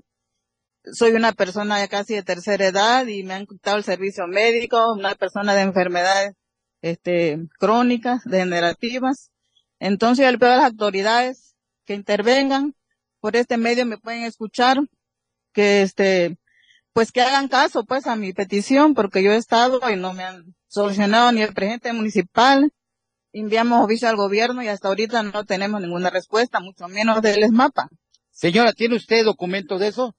Soy 0.93 1.11
una 1.11 1.33
persona 1.33 1.79
ya 1.79 1.89
casi 1.89 2.13
de 2.13 2.23
tercera 2.23 2.67
edad 2.67 3.05
y 3.07 3.23
me 3.23 3.33
han 3.33 3.45
quitado 3.45 3.75
el 3.75 3.83
servicio 3.83 4.27
médico, 4.27 4.93
una 4.93 5.15
persona 5.15 5.53
de 5.53 5.61
enfermedades, 5.63 6.35
este, 6.81 7.39
crónicas, 7.59 8.21
degenerativas. 8.23 9.29
Entonces, 9.77 10.25
el 10.25 10.39
peor 10.39 10.51
de 10.51 10.57
las 10.59 10.71
autoridades 10.71 11.57
que 11.85 11.95
intervengan 11.95 12.75
por 13.19 13.35
este 13.35 13.57
medio 13.57 13.85
me 13.85 13.97
pueden 13.97 14.23
escuchar, 14.23 14.77
que 15.51 15.81
este, 15.81 16.37
pues 16.93 17.11
que 17.11 17.21
hagan 17.21 17.47
caso 17.47 17.83
pues 17.83 18.07
a 18.07 18.15
mi 18.15 18.33
petición 18.33 18.93
porque 18.93 19.23
yo 19.23 19.31
he 19.31 19.37
estado 19.37 19.79
y 19.89 19.95
no 19.95 20.13
me 20.13 20.23
han 20.23 20.55
solucionado 20.67 21.31
ni 21.31 21.41
el 21.41 21.53
presidente 21.53 21.91
municipal. 21.91 22.71
Enviamos 23.31 23.83
oficio 23.83 24.07
al 24.07 24.15
gobierno 24.15 24.61
y 24.61 24.67
hasta 24.67 24.87
ahorita 24.87 25.23
no 25.23 25.43
tenemos 25.43 25.81
ninguna 25.81 26.11
respuesta, 26.11 26.59
mucho 26.59 26.87
menos 26.87 27.21
del 27.21 27.43
ESMAPA. 27.43 27.89
Señora, 28.29 28.73
¿tiene 28.73 28.95
usted 28.95 29.25
documentos 29.25 29.79
de 29.79 29.87
eso? 29.87 30.15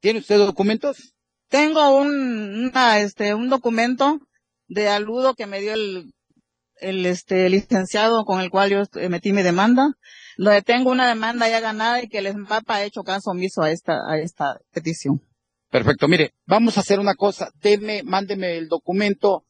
¿Tiene 0.00 0.18
usted 0.18 0.36
documentos? 0.36 1.14
Tengo 1.48 1.96
un, 1.96 2.66
una, 2.66 3.00
este, 3.00 3.34
un 3.34 3.48
documento 3.48 4.20
de 4.68 4.88
aludo 4.88 5.34
que 5.34 5.46
me 5.46 5.60
dio 5.60 5.72
el, 5.72 6.12
el, 6.76 7.06
este, 7.06 7.48
licenciado 7.48 8.24
con 8.24 8.40
el 8.40 8.50
cual 8.50 8.70
yo 8.70 8.82
metí 9.08 9.32
mi 9.32 9.42
demanda, 9.42 9.94
donde 10.36 10.62
tengo 10.62 10.90
una 10.90 11.08
demanda 11.08 11.48
ya 11.48 11.60
ganada 11.60 12.02
y 12.02 12.08
que 12.08 12.18
el 12.18 12.28
SMAPA 12.28 12.74
ha 12.74 12.84
hecho 12.84 13.02
caso 13.02 13.30
omiso 13.30 13.62
a 13.62 13.70
esta, 13.70 14.00
a 14.08 14.18
esta 14.18 14.58
petición. 14.72 15.20
Perfecto, 15.70 16.08
mire, 16.08 16.34
vamos 16.46 16.76
a 16.76 16.80
hacer 16.80 17.00
una 17.00 17.14
cosa, 17.14 17.50
deme, 17.60 18.02
mándeme 18.02 18.56
el 18.56 18.68
documento. 18.68 19.44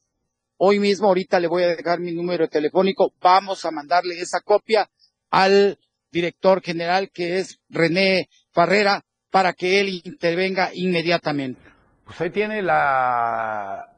Hoy 0.57 0.79
mismo, 0.79 1.09
ahorita 1.09 1.39
le 1.39 1.49
voy 1.49 1.65
a 1.65 1.77
dejar 1.77 2.01
mi 2.01 2.13
número 2.13 2.49
telefónico, 2.49 3.13
vamos 3.21 3.65
a 3.65 3.71
mandarle 3.71 4.19
esa 4.19 4.41
copia 4.41 4.89
al 5.31 5.79
director 6.11 6.63
general 6.63 7.11
que 7.13 7.39
es 7.39 7.61
René 7.69 8.29
Farrera 8.53 9.05
para 9.31 9.53
que 9.53 9.81
él 9.81 10.01
intervenga 10.05 10.71
inmediatamente. 10.73 11.61
Pues 12.05 12.21
ahí 12.21 12.31
tiene 12.31 12.63
la, 12.63 13.93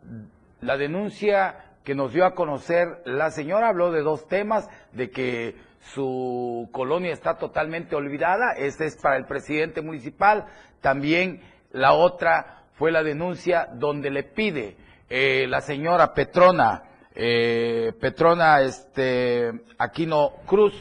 la 0.61 0.77
denuncia 0.77 1.77
que 1.85 1.95
nos 1.95 2.13
dio 2.13 2.27
a 2.27 2.35
conocer 2.35 3.03
la 3.05 3.31
señora, 3.31 3.69
habló 3.69 3.93
de 3.93 4.03
dos 4.03 4.27
temas, 4.27 4.69
de 4.93 5.11
que 5.11 5.55
su 5.81 6.69
colonia 6.73 7.13
está 7.13 7.39
totalmente 7.39 7.97
olvidada, 7.97 8.53
este 8.57 8.87
es 8.87 8.97
para 8.97 9.17
el 9.17 9.27
presidente 9.27 9.81
municipal, 9.81 10.47
también 10.81 11.41
la 11.73 11.93
otra 11.93 12.65
fue 12.75 12.93
la 12.93 13.03
denuncia 13.03 13.69
donde 13.73 14.11
le 14.11 14.23
pide 14.23 14.77
eh, 15.09 15.47
la 15.49 15.61
señora 15.61 16.15
Petrona, 16.15 16.83
eh, 17.15 17.93
Petrona 18.01 18.61
este, 18.61 19.53
Aquino 19.79 20.35
Cruz, 20.47 20.75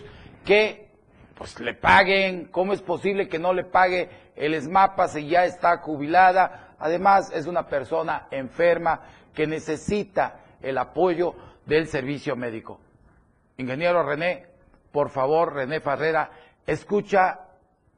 que 0.45 0.87
pues 1.35 1.59
le 1.59 1.73
paguen, 1.75 2.45
¿cómo 2.45 2.73
es 2.73 2.81
posible 2.81 3.27
que 3.27 3.39
no 3.39 3.53
le 3.53 3.63
pague 3.63 4.09
el 4.35 4.53
ESMAPA 4.53 5.07
si 5.07 5.27
ya 5.27 5.45
está 5.45 5.77
jubilada? 5.77 6.75
Además, 6.79 7.31
es 7.33 7.45
una 7.45 7.67
persona 7.67 8.27
enferma 8.31 9.01
que 9.33 9.45
necesita 9.45 10.39
el 10.61 10.77
apoyo 10.77 11.35
del 11.65 11.87
servicio 11.87 12.35
médico. 12.35 12.79
Ingeniero 13.57 14.03
René, 14.03 14.47
por 14.97 15.11
favor, 15.11 15.53
René 15.53 15.79
Farrera, 15.79 16.31
escucha 16.65 17.41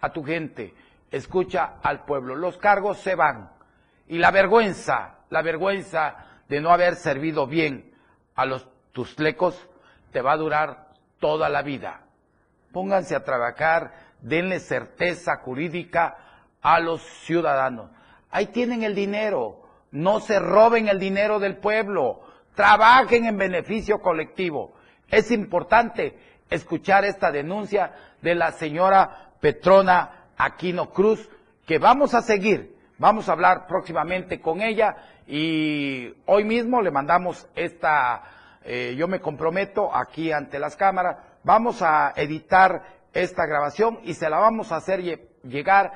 a 0.01 0.11
tu 0.11 0.21
gente, 0.21 0.73
escucha 1.09 1.75
al 1.81 2.03
pueblo. 2.03 2.35
Los 2.35 2.57
cargos 2.57 2.97
se 2.97 3.15
van 3.15 3.51
y 4.09 4.17
la 4.17 4.31
vergüenza, 4.31 5.19
la 5.29 5.41
vergüenza 5.41 6.25
de 6.49 6.59
no 6.59 6.71
haber 6.71 6.97
servido 6.97 7.47
bien 7.47 7.93
a 8.35 8.45
los 8.45 8.67
tuslecos 8.91 9.65
te 10.11 10.21
va 10.21 10.33
a 10.33 10.37
durar 10.37 10.87
toda 11.19 11.47
la 11.47 11.61
vida. 11.61 12.01
Pónganse 12.73 13.15
a 13.15 13.23
trabajar, 13.23 13.93
denle 14.19 14.59
certeza 14.59 15.37
jurídica 15.37 16.17
a 16.61 16.81
los 16.81 17.01
ciudadanos. 17.01 17.91
Ahí 18.29 18.47
tienen 18.47 18.83
el 18.83 18.93
dinero, 18.93 19.61
no 19.91 20.19
se 20.19 20.37
roben 20.37 20.89
el 20.89 20.99
dinero 20.99 21.39
del 21.39 21.59
pueblo, 21.59 22.23
trabajen 22.55 23.23
en 23.23 23.37
beneficio 23.37 24.01
colectivo. 24.01 24.73
Es 25.07 25.31
importante 25.31 26.19
escuchar 26.49 27.05
esta 27.05 27.31
denuncia 27.31 27.91
de 28.21 28.35
la 28.35 28.51
señora 28.51 29.31
Petrona 29.39 30.27
Aquino 30.37 30.89
Cruz, 30.89 31.29
que 31.65 31.77
vamos 31.77 32.13
a 32.13 32.21
seguir, 32.21 32.75
vamos 32.97 33.29
a 33.29 33.33
hablar 33.33 33.67
próximamente 33.67 34.41
con 34.41 34.61
ella 34.61 34.95
y 35.27 36.13
hoy 36.25 36.43
mismo 36.43 36.81
le 36.81 36.91
mandamos 36.91 37.47
esta, 37.55 38.23
eh, 38.63 38.95
yo 38.97 39.07
me 39.07 39.21
comprometo 39.21 39.95
aquí 39.95 40.31
ante 40.31 40.59
las 40.59 40.75
cámaras, 40.75 41.17
vamos 41.43 41.81
a 41.81 42.13
editar 42.15 42.83
esta 43.13 43.45
grabación 43.45 43.99
y 44.03 44.13
se 44.13 44.29
la 44.29 44.39
vamos 44.39 44.71
a 44.71 44.77
hacer 44.77 45.01
llegar 45.43 45.91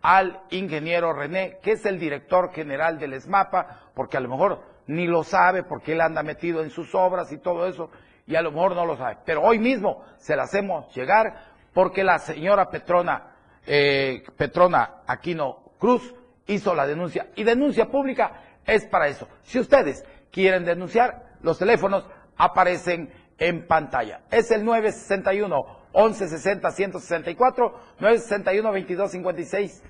al 0.00 0.40
ingeniero 0.50 1.12
René, 1.12 1.58
que 1.62 1.72
es 1.72 1.84
el 1.86 1.98
director 1.98 2.52
general 2.52 2.98
del 2.98 3.14
ESMAPA, 3.14 3.90
porque 3.94 4.16
a 4.16 4.20
lo 4.20 4.28
mejor 4.28 4.62
ni 4.86 5.06
lo 5.06 5.22
sabe 5.24 5.62
porque 5.62 5.92
él 5.92 6.00
anda 6.00 6.22
metido 6.22 6.62
en 6.62 6.70
sus 6.70 6.94
obras 6.94 7.30
y 7.32 7.38
todo 7.38 7.66
eso, 7.66 7.90
y 8.28 8.36
a 8.36 8.42
lo 8.42 8.52
mejor 8.52 8.76
no 8.76 8.84
lo 8.84 8.96
sabe. 8.96 9.16
Pero 9.24 9.42
hoy 9.42 9.58
mismo 9.58 10.04
se 10.18 10.36
la 10.36 10.44
hacemos 10.44 10.94
llegar 10.94 11.46
porque 11.72 12.04
la 12.04 12.18
señora 12.18 12.68
Petrona, 12.68 13.34
eh, 13.66 14.22
Petrona 14.36 15.02
Aquino 15.06 15.72
Cruz 15.78 16.14
hizo 16.46 16.74
la 16.74 16.86
denuncia. 16.86 17.28
Y 17.36 17.44
denuncia 17.44 17.86
pública 17.86 18.32
es 18.66 18.84
para 18.84 19.08
eso. 19.08 19.26
Si 19.42 19.58
ustedes 19.58 20.04
quieren 20.30 20.66
denunciar, 20.66 21.36
los 21.40 21.58
teléfonos 21.58 22.04
aparecen 22.36 23.10
en 23.38 23.66
pantalla. 23.66 24.20
Es 24.30 24.50
el 24.50 24.62
961 24.62 25.78
1160 25.94 26.70
164 26.70 27.80
961 27.98 28.68
2256 28.68 29.82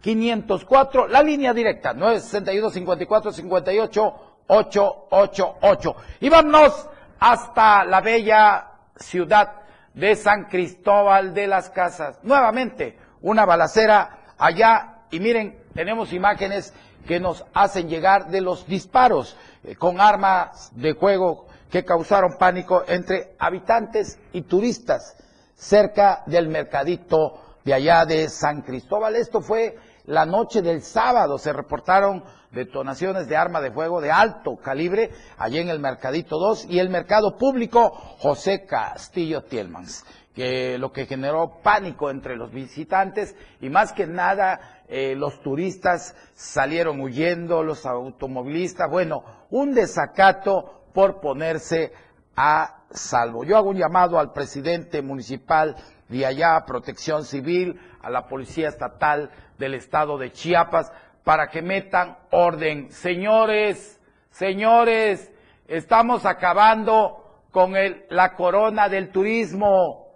504, 0.00 1.08
la 1.08 1.22
línea 1.22 1.52
directa, 1.52 1.92
961 1.92 2.70
54 2.70 3.32
58 3.32 4.14
888. 4.46 5.96
Y 6.20 6.28
vámonos 6.28 6.88
hasta 7.18 7.84
la 7.84 8.00
bella 8.00 8.66
ciudad 8.96 9.62
de 9.94 10.14
San 10.16 10.44
Cristóbal 10.44 11.34
de 11.34 11.46
las 11.46 11.70
Casas. 11.70 12.18
Nuevamente, 12.22 12.98
una 13.20 13.44
balacera 13.44 14.34
allá 14.38 14.98
y 15.10 15.20
miren, 15.20 15.58
tenemos 15.74 16.12
imágenes 16.12 16.74
que 17.06 17.20
nos 17.20 17.44
hacen 17.54 17.88
llegar 17.88 18.28
de 18.28 18.40
los 18.40 18.66
disparos 18.66 19.36
eh, 19.64 19.74
con 19.76 20.00
armas 20.00 20.70
de 20.74 20.92
juego 20.92 21.46
que 21.70 21.84
causaron 21.84 22.36
pánico 22.38 22.84
entre 22.86 23.34
habitantes 23.38 24.18
y 24.32 24.42
turistas 24.42 25.16
cerca 25.54 26.22
del 26.26 26.48
mercadito 26.48 27.56
de 27.64 27.74
allá 27.74 28.04
de 28.04 28.28
San 28.28 28.62
Cristóbal. 28.62 29.16
Esto 29.16 29.40
fue 29.40 29.76
la 30.04 30.24
noche 30.24 30.62
del 30.62 30.82
sábado. 30.82 31.38
Se 31.38 31.52
reportaron 31.52 32.22
detonaciones 32.50 33.28
de 33.28 33.36
arma 33.36 33.60
de 33.60 33.70
fuego 33.70 34.00
de 34.00 34.10
alto 34.10 34.56
calibre 34.56 35.10
allí 35.36 35.58
en 35.58 35.68
el 35.68 35.80
Mercadito 35.80 36.38
2 36.38 36.66
y 36.70 36.78
el 36.78 36.88
mercado 36.88 37.36
público 37.36 37.90
José 37.90 38.64
Castillo 38.66 39.42
Tielmans, 39.44 40.04
que 40.34 40.78
lo 40.78 40.92
que 40.92 41.06
generó 41.06 41.60
pánico 41.62 42.10
entre 42.10 42.36
los 42.36 42.50
visitantes 42.50 43.34
y 43.60 43.68
más 43.70 43.92
que 43.92 44.06
nada 44.06 44.82
eh, 44.88 45.14
los 45.14 45.42
turistas 45.42 46.16
salieron 46.34 47.00
huyendo, 47.00 47.62
los 47.62 47.84
automovilistas, 47.84 48.90
bueno, 48.90 49.22
un 49.50 49.74
desacato 49.74 50.84
por 50.94 51.20
ponerse 51.20 51.92
a 52.36 52.84
salvo. 52.90 53.44
Yo 53.44 53.56
hago 53.56 53.70
un 53.70 53.76
llamado 53.76 54.18
al 54.18 54.32
presidente 54.32 55.02
municipal 55.02 55.76
de 56.08 56.24
allá, 56.24 56.64
Protección 56.66 57.24
Civil, 57.24 57.78
a 58.00 58.10
la 58.10 58.26
Policía 58.26 58.68
Estatal 58.68 59.30
del 59.58 59.74
Estado 59.74 60.16
de 60.16 60.32
Chiapas, 60.32 60.90
para 61.28 61.50
que 61.50 61.60
metan 61.60 62.16
orden. 62.30 62.90
Señores, 62.90 64.00
señores, 64.30 65.30
estamos 65.66 66.24
acabando 66.24 67.42
con 67.50 67.74
la 68.08 68.34
corona 68.34 68.88
del 68.88 69.10
turismo. 69.10 70.06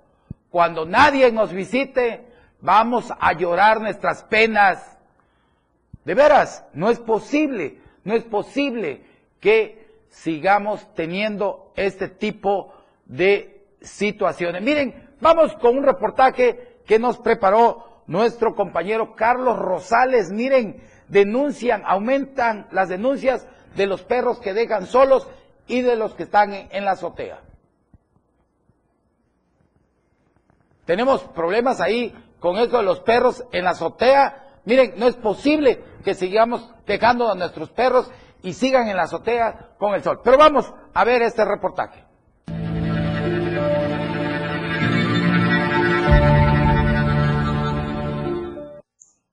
Cuando 0.48 0.86
nadie 0.86 1.30
nos 1.30 1.52
visite, 1.52 2.24
vamos 2.62 3.12
a 3.20 3.34
llorar 3.34 3.82
nuestras 3.82 4.24
penas. 4.24 4.98
De 6.02 6.14
veras, 6.14 6.64
no 6.72 6.88
es 6.88 6.98
posible, 6.98 7.82
no 8.04 8.14
es 8.14 8.24
posible 8.24 9.04
que 9.38 9.86
sigamos 10.08 10.94
teniendo 10.94 11.74
este 11.76 12.08
tipo 12.08 12.72
de 13.04 13.66
situaciones. 13.82 14.62
Miren, 14.62 15.10
vamos 15.20 15.52
con 15.56 15.76
un 15.76 15.84
reportaje 15.84 16.78
que 16.86 16.98
nos 16.98 17.18
preparó 17.18 18.02
nuestro 18.06 18.54
compañero 18.54 19.14
Carlos 19.14 19.58
Rosales. 19.58 20.30
Miren, 20.32 20.80
denuncian, 21.12 21.82
aumentan 21.84 22.66
las 22.72 22.88
denuncias 22.88 23.46
de 23.76 23.86
los 23.86 24.02
perros 24.02 24.40
que 24.40 24.54
dejan 24.54 24.86
solos 24.86 25.28
y 25.66 25.82
de 25.82 25.94
los 25.94 26.14
que 26.14 26.22
están 26.22 26.54
en, 26.54 26.84
la 26.86 26.92
azotea. 26.92 27.38
Tenemos 30.86 31.22
problemas 31.22 31.82
ahí 31.82 32.14
con 32.40 32.56
eso 32.56 32.78
de 32.78 32.82
los 32.82 33.00
perros 33.00 33.44
en 33.52 33.64
la 33.64 33.70
azotea. 33.70 34.60
Miren, 34.64 34.94
no 34.96 35.06
es 35.06 35.16
posible 35.16 35.84
que 36.02 36.14
sigamos 36.14 36.66
dejando 36.86 37.30
a 37.30 37.34
nuestros 37.34 37.68
perros 37.70 38.10
y 38.42 38.54
sigan 38.54 38.88
en 38.88 38.96
la 38.96 39.02
azotea 39.02 39.74
con 39.78 39.94
el 39.94 40.02
sol. 40.02 40.20
Pero 40.24 40.38
vamos 40.38 40.72
a 40.94 41.04
ver 41.04 41.20
este 41.20 41.44
reportaje. 41.44 42.06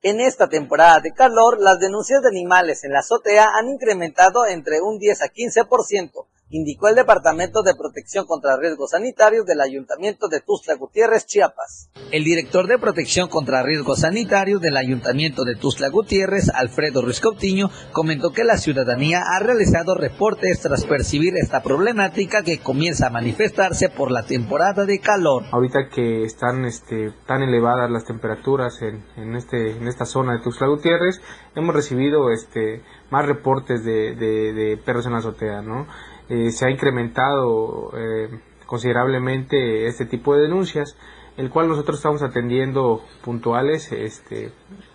En 0.02 0.18
esta 0.18 0.48
temporada 0.48 1.00
de 1.00 1.12
calor, 1.12 1.60
las 1.60 1.78
denuncias 1.78 2.22
de 2.22 2.28
animales 2.28 2.84
en 2.84 2.92
la 2.92 3.00
azotea 3.00 3.48
han 3.54 3.68
incrementado 3.68 4.46
entre 4.46 4.80
un 4.80 4.98
10 4.98 5.20
a 5.20 5.26
15%, 5.26 6.26
indicó 6.50 6.88
el 6.88 6.96
Departamento 6.96 7.62
de 7.62 7.76
Protección 7.76 8.26
contra 8.26 8.56
Riesgos 8.56 8.90
Sanitarios 8.90 9.46
del 9.46 9.60
Ayuntamiento 9.60 10.28
de 10.28 10.40
Tuxtla 10.40 10.74
Gutiérrez, 10.74 11.24
Chiapas. 11.26 11.90
El 12.10 12.24
director 12.24 12.66
de 12.66 12.78
Protección 12.78 13.28
contra 13.28 13.62
Riesgos 13.62 14.00
Sanitarios 14.00 14.60
del 14.60 14.76
Ayuntamiento 14.76 15.44
de 15.44 15.54
Tuxtla 15.54 15.88
Gutiérrez, 15.90 16.50
Alfredo 16.52 17.02
Ruiz 17.02 17.20
Coutinho, 17.20 17.70
comentó 17.92 18.32
que 18.32 18.42
la 18.42 18.58
ciudadanía 18.58 19.22
ha 19.32 19.38
realizado 19.38 19.94
reportes 19.94 20.60
tras 20.60 20.84
percibir 20.84 21.36
esta 21.36 21.62
problemática 21.62 22.42
que 22.42 22.58
comienza 22.58 23.06
a 23.06 23.10
manifestarse 23.10 23.88
por 23.88 24.10
la 24.10 24.24
temporada 24.24 24.84
de 24.84 24.98
calor. 24.98 25.44
Ahorita 25.52 25.88
que 25.88 26.24
están 26.24 26.64
este, 26.64 27.12
tan 27.26 27.42
elevadas 27.42 27.88
las 27.90 28.04
temperaturas 28.04 28.82
en, 28.82 29.04
en, 29.16 29.36
este, 29.36 29.76
en 29.76 29.86
esta 29.86 30.04
zona 30.04 30.32
de 30.32 30.42
Tuxtla 30.42 30.66
Gutiérrez, 30.66 31.20
hemos 31.54 31.74
recibido 31.74 32.30
este, 32.32 32.82
más 33.10 33.24
reportes 33.24 33.84
de, 33.84 34.16
de, 34.16 34.52
de 34.52 34.76
perros 34.84 35.06
en 35.06 35.12
la 35.12 35.18
azotea, 35.18 35.62
¿no? 35.62 35.86
Eh, 36.30 36.52
se 36.52 36.64
ha 36.64 36.70
incrementado 36.70 37.90
eh, 37.98 38.28
considerablemente 38.64 39.88
este 39.88 40.06
tipo 40.06 40.34
de 40.36 40.42
denuncias, 40.42 40.96
el 41.36 41.50
cual 41.50 41.68
nosotros 41.68 41.96
estamos 41.96 42.22
atendiendo 42.22 43.02
puntuales 43.24 43.90
este, 43.90 44.52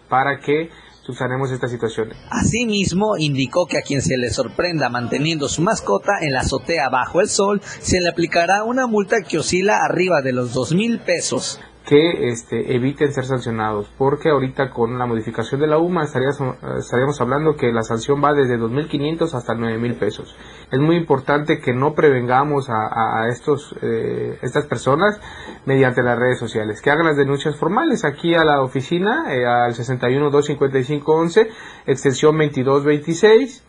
para 0.08 0.40
que 0.40 0.70
subsanemos 1.02 1.52
esta 1.52 1.68
situación. 1.68 2.14
Asimismo, 2.32 3.18
indicó 3.18 3.68
que 3.68 3.78
a 3.78 3.82
quien 3.82 4.02
se 4.02 4.18
le 4.18 4.30
sorprenda 4.30 4.90
manteniendo 4.90 5.50
su 5.50 5.62
mascota 5.62 6.14
en 6.22 6.32
la 6.32 6.40
azotea 6.40 6.88
bajo 6.90 7.20
el 7.20 7.28
sol, 7.28 7.62
se 7.62 8.00
le 8.00 8.08
aplicará 8.08 8.64
una 8.64 8.88
multa 8.88 9.18
que 9.22 9.38
oscila 9.38 9.80
arriba 9.84 10.22
de 10.22 10.32
los 10.32 10.54
dos 10.54 10.74
mil 10.74 11.00
pesos 11.00 11.60
que 11.86 12.30
este, 12.30 12.76
eviten 12.76 13.14
ser 13.14 13.26
sancionados, 13.26 13.92
porque 13.98 14.30
ahorita 14.30 14.72
con 14.72 14.98
la 14.98 15.06
modificación 15.06 15.62
de 15.62 15.68
la 15.68 15.78
UMA 15.78 16.04
estaríamos, 16.04 16.40
estaríamos 16.80 17.22
hablando 17.22 17.56
que 17.56 17.72
la 17.72 17.84
sanción 17.84 18.24
va 18.24 18.34
desde 18.34 18.58
2.500 18.58 19.34
hasta 19.34 19.54
9.000 19.54 20.00
pesos. 20.00 20.36
Es 20.72 20.80
muy 20.80 20.96
importante 20.96 21.60
que 21.60 21.74
no 21.74 21.94
prevengamos 21.94 22.70
a, 22.70 23.22
a 23.22 23.28
estos, 23.30 23.76
eh, 23.82 24.40
estas 24.42 24.66
personas 24.66 25.22
mediante 25.66 26.02
las 26.02 26.18
redes 26.18 26.40
sociales, 26.40 26.82
que 26.82 26.90
hagan 26.90 27.06
las 27.06 27.18
denuncias 27.18 27.56
formales 27.56 28.04
aquí 28.04 28.34
a 28.34 28.44
la 28.44 28.62
oficina, 28.62 29.26
eh, 29.34 29.46
al 29.46 29.76
61 29.76 30.32
255 30.32 31.14
11, 31.14 31.50
extensión 31.86 32.38
2226 32.38 33.64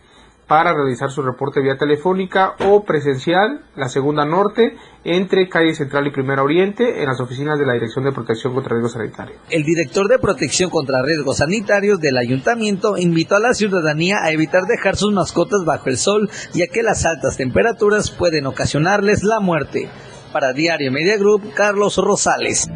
para 0.47 0.73
realizar 0.73 1.11
su 1.11 1.23
reporte 1.23 1.61
vía 1.61 1.77
telefónica 1.77 2.55
o 2.61 2.85
presencial, 2.85 3.63
la 3.75 3.89
segunda 3.89 4.25
norte, 4.25 4.77
entre 5.05 5.49
calle 5.49 5.75
Central 5.75 6.07
y 6.07 6.13
Primera 6.13 6.43
Oriente, 6.43 7.03
en 7.03 7.07
las 7.07 7.21
oficinas 7.21 7.59
de 7.59 7.67
la 7.67 7.75
Dirección 7.75 8.05
de 8.05 8.13
Protección 8.13 8.55
contra 8.55 8.75
Riesgos 8.75 8.93
Sanitarios. 8.93 9.39
El 9.51 9.65
director 9.65 10.09
de 10.09 10.19
Protección 10.19 10.71
contra 10.71 11.03
Riesgos 11.03 11.39
Sanitarios 11.39 11.99
del 12.01 12.17
Ayuntamiento 12.17 12.97
invitó 12.97 13.37
a 13.37 13.41
la 13.41 13.55
ciudadanía 13.55 14.19
a 14.23 14.31
evitar 14.31 14.63
dejar 14.65 14.97
sus 14.97 15.13
mascotas 15.13 15.65
bajo 15.65 15.89
el 15.89 15.97
sol, 15.97 16.31
ya 16.53 16.67
que 16.69 16.83
las 16.83 17.05
altas 17.05 17.37
temperaturas 17.37 18.11
pueden 18.11 18.47
ocasionarles 18.47 19.25
la 19.25 19.41
muerte. 19.41 19.89
Para 20.33 20.53
Diario 20.53 20.93
Media 20.93 21.17
Group, 21.17 21.55
Carlos 21.55 21.97
Rosales. 21.97 22.69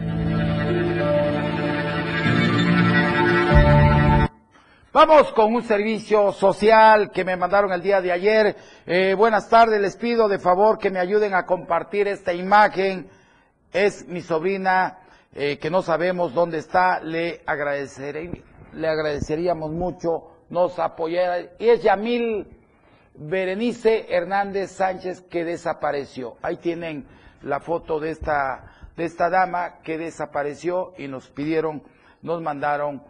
Vamos 4.92 5.32
con 5.34 5.54
un 5.54 5.62
servicio 5.62 6.32
social 6.32 7.12
que 7.12 7.24
me 7.24 7.36
mandaron 7.36 7.70
el 7.70 7.80
día 7.80 8.00
de 8.00 8.10
ayer. 8.10 8.56
Eh, 8.86 9.14
buenas 9.14 9.48
tardes, 9.48 9.80
les 9.80 9.96
pido 9.96 10.26
de 10.26 10.40
favor 10.40 10.78
que 10.78 10.90
me 10.90 10.98
ayuden 10.98 11.32
a 11.32 11.46
compartir 11.46 12.08
esta 12.08 12.32
imagen. 12.32 13.08
Es 13.72 14.08
mi 14.08 14.20
sobrina 14.20 14.98
eh, 15.32 15.58
que 15.58 15.70
no 15.70 15.82
sabemos 15.82 16.34
dónde 16.34 16.58
está. 16.58 16.98
Le, 16.98 17.40
agradeceré, 17.46 18.42
le 18.72 18.88
agradeceríamos 18.88 19.70
mucho 19.70 20.30
nos 20.48 20.76
apoyara. 20.80 21.52
Y 21.60 21.68
es 21.68 21.84
Yamil 21.84 22.48
Berenice 23.14 24.12
Hernández 24.12 24.72
Sánchez 24.72 25.20
que 25.20 25.44
desapareció. 25.44 26.34
Ahí 26.42 26.56
tienen 26.56 27.06
la 27.42 27.60
foto 27.60 28.00
de 28.00 28.10
esta, 28.10 28.64
de 28.96 29.04
esta 29.04 29.30
dama 29.30 29.82
que 29.84 29.98
desapareció 29.98 30.94
y 30.98 31.06
nos 31.06 31.30
pidieron, 31.30 31.84
nos 32.22 32.42
mandaron 32.42 33.08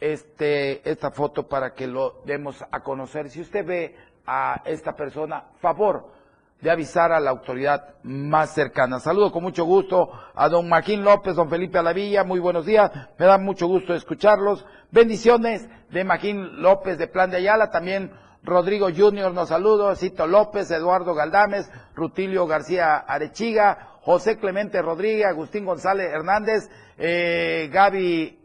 este, 0.00 0.88
esta 0.90 1.10
foto 1.10 1.46
para 1.46 1.74
que 1.74 1.86
lo 1.86 2.22
demos 2.24 2.64
a 2.70 2.80
conocer. 2.80 3.28
Si 3.30 3.40
usted 3.40 3.64
ve 3.64 3.96
a 4.26 4.62
esta 4.64 4.96
persona, 4.96 5.44
favor 5.60 6.20
de 6.60 6.70
avisar 6.70 7.12
a 7.12 7.20
la 7.20 7.30
autoridad 7.30 7.94
más 8.02 8.54
cercana. 8.54 9.00
Saludo 9.00 9.32
con 9.32 9.42
mucho 9.42 9.64
gusto 9.64 10.10
a 10.34 10.48
don 10.48 10.68
Marquín 10.68 11.02
López, 11.04 11.34
don 11.34 11.48
Felipe 11.48 11.78
Alavilla, 11.78 12.22
muy 12.22 12.38
buenos 12.38 12.66
días, 12.66 12.90
me 13.18 13.26
da 13.26 13.38
mucho 13.38 13.66
gusto 13.66 13.94
escucharlos. 13.94 14.66
Bendiciones 14.90 15.68
de 15.90 16.04
Marquín 16.04 16.60
López 16.60 16.98
de 16.98 17.06
Plan 17.06 17.30
de 17.30 17.38
Ayala, 17.38 17.70
también 17.70 18.12
Rodrigo 18.42 18.88
Junior 18.94 19.32
nos 19.32 19.48
saludo, 19.48 19.94
Cito 19.96 20.26
López, 20.26 20.70
Eduardo 20.70 21.14
Galdames, 21.14 21.70
Rutilio 21.94 22.46
García 22.46 22.96
Arechiga, 22.96 23.98
José 24.02 24.38
Clemente 24.38 24.80
Rodríguez, 24.82 25.26
Agustín 25.26 25.64
González 25.64 26.10
Hernández, 26.10 26.70
eh, 26.98 27.68
Gaby 27.72 28.39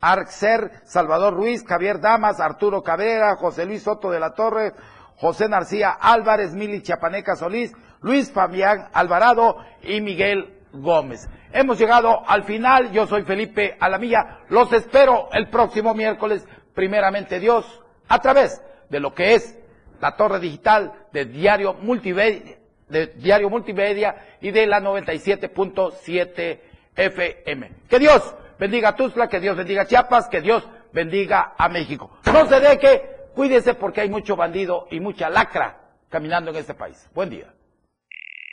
Arxer, 0.00 0.70
Salvador 0.84 1.34
Ruiz, 1.34 1.64
Javier 1.66 2.00
Damas, 2.00 2.40
Arturo 2.40 2.82
Cabrera, 2.82 3.36
José 3.36 3.66
Luis 3.66 3.82
Soto 3.82 4.10
de 4.10 4.20
la 4.20 4.34
Torre, 4.34 4.72
José 5.16 5.48
Narcía 5.48 5.90
Álvarez, 5.90 6.54
Mili 6.54 6.82
Chapaneca 6.82 7.36
Solís, 7.36 7.72
Luis 8.00 8.32
Fabián 8.32 8.88
Alvarado 8.92 9.56
y 9.82 10.00
Miguel 10.00 10.58
Gómez. 10.72 11.28
Hemos 11.52 11.78
llegado 11.78 12.26
al 12.26 12.44
final, 12.44 12.92
yo 12.92 13.06
soy 13.06 13.24
Felipe 13.24 13.76
Alamilla, 13.78 14.38
los 14.48 14.72
espero 14.72 15.28
el 15.32 15.50
próximo 15.50 15.94
miércoles, 15.94 16.46
primeramente 16.74 17.38
Dios, 17.38 17.82
a 18.08 18.18
través 18.20 18.62
de 18.88 19.00
lo 19.00 19.14
que 19.14 19.34
es 19.34 19.58
la 20.00 20.16
torre 20.16 20.40
digital 20.40 20.92
de 21.12 21.26
Diario 21.26 21.74
Multimedia, 21.74 22.56
de 22.88 23.08
Diario 23.08 23.50
Multimedia 23.50 24.16
y 24.40 24.50
de 24.50 24.66
la 24.66 24.80
97.7 24.80 26.60
FM. 26.96 27.72
Que 27.88 27.98
Dios 27.98 28.34
bendiga 28.60 28.90
a 28.90 28.94
Tuzla, 28.94 29.28
que 29.28 29.40
Dios 29.40 29.56
bendiga 29.56 29.82
a 29.82 29.86
Chiapas, 29.86 30.28
que 30.28 30.42
Dios 30.42 30.62
bendiga 30.92 31.54
a 31.56 31.68
México. 31.68 32.10
No 32.32 32.46
se 32.46 32.60
deje, 32.60 33.02
cuídese 33.34 33.74
porque 33.74 34.02
hay 34.02 34.10
mucho 34.10 34.36
bandido 34.36 34.86
y 34.90 35.00
mucha 35.00 35.30
lacra 35.30 35.78
caminando 36.10 36.50
en 36.50 36.56
este 36.58 36.74
país. 36.74 37.08
Buen 37.14 37.30
día. 37.30 37.54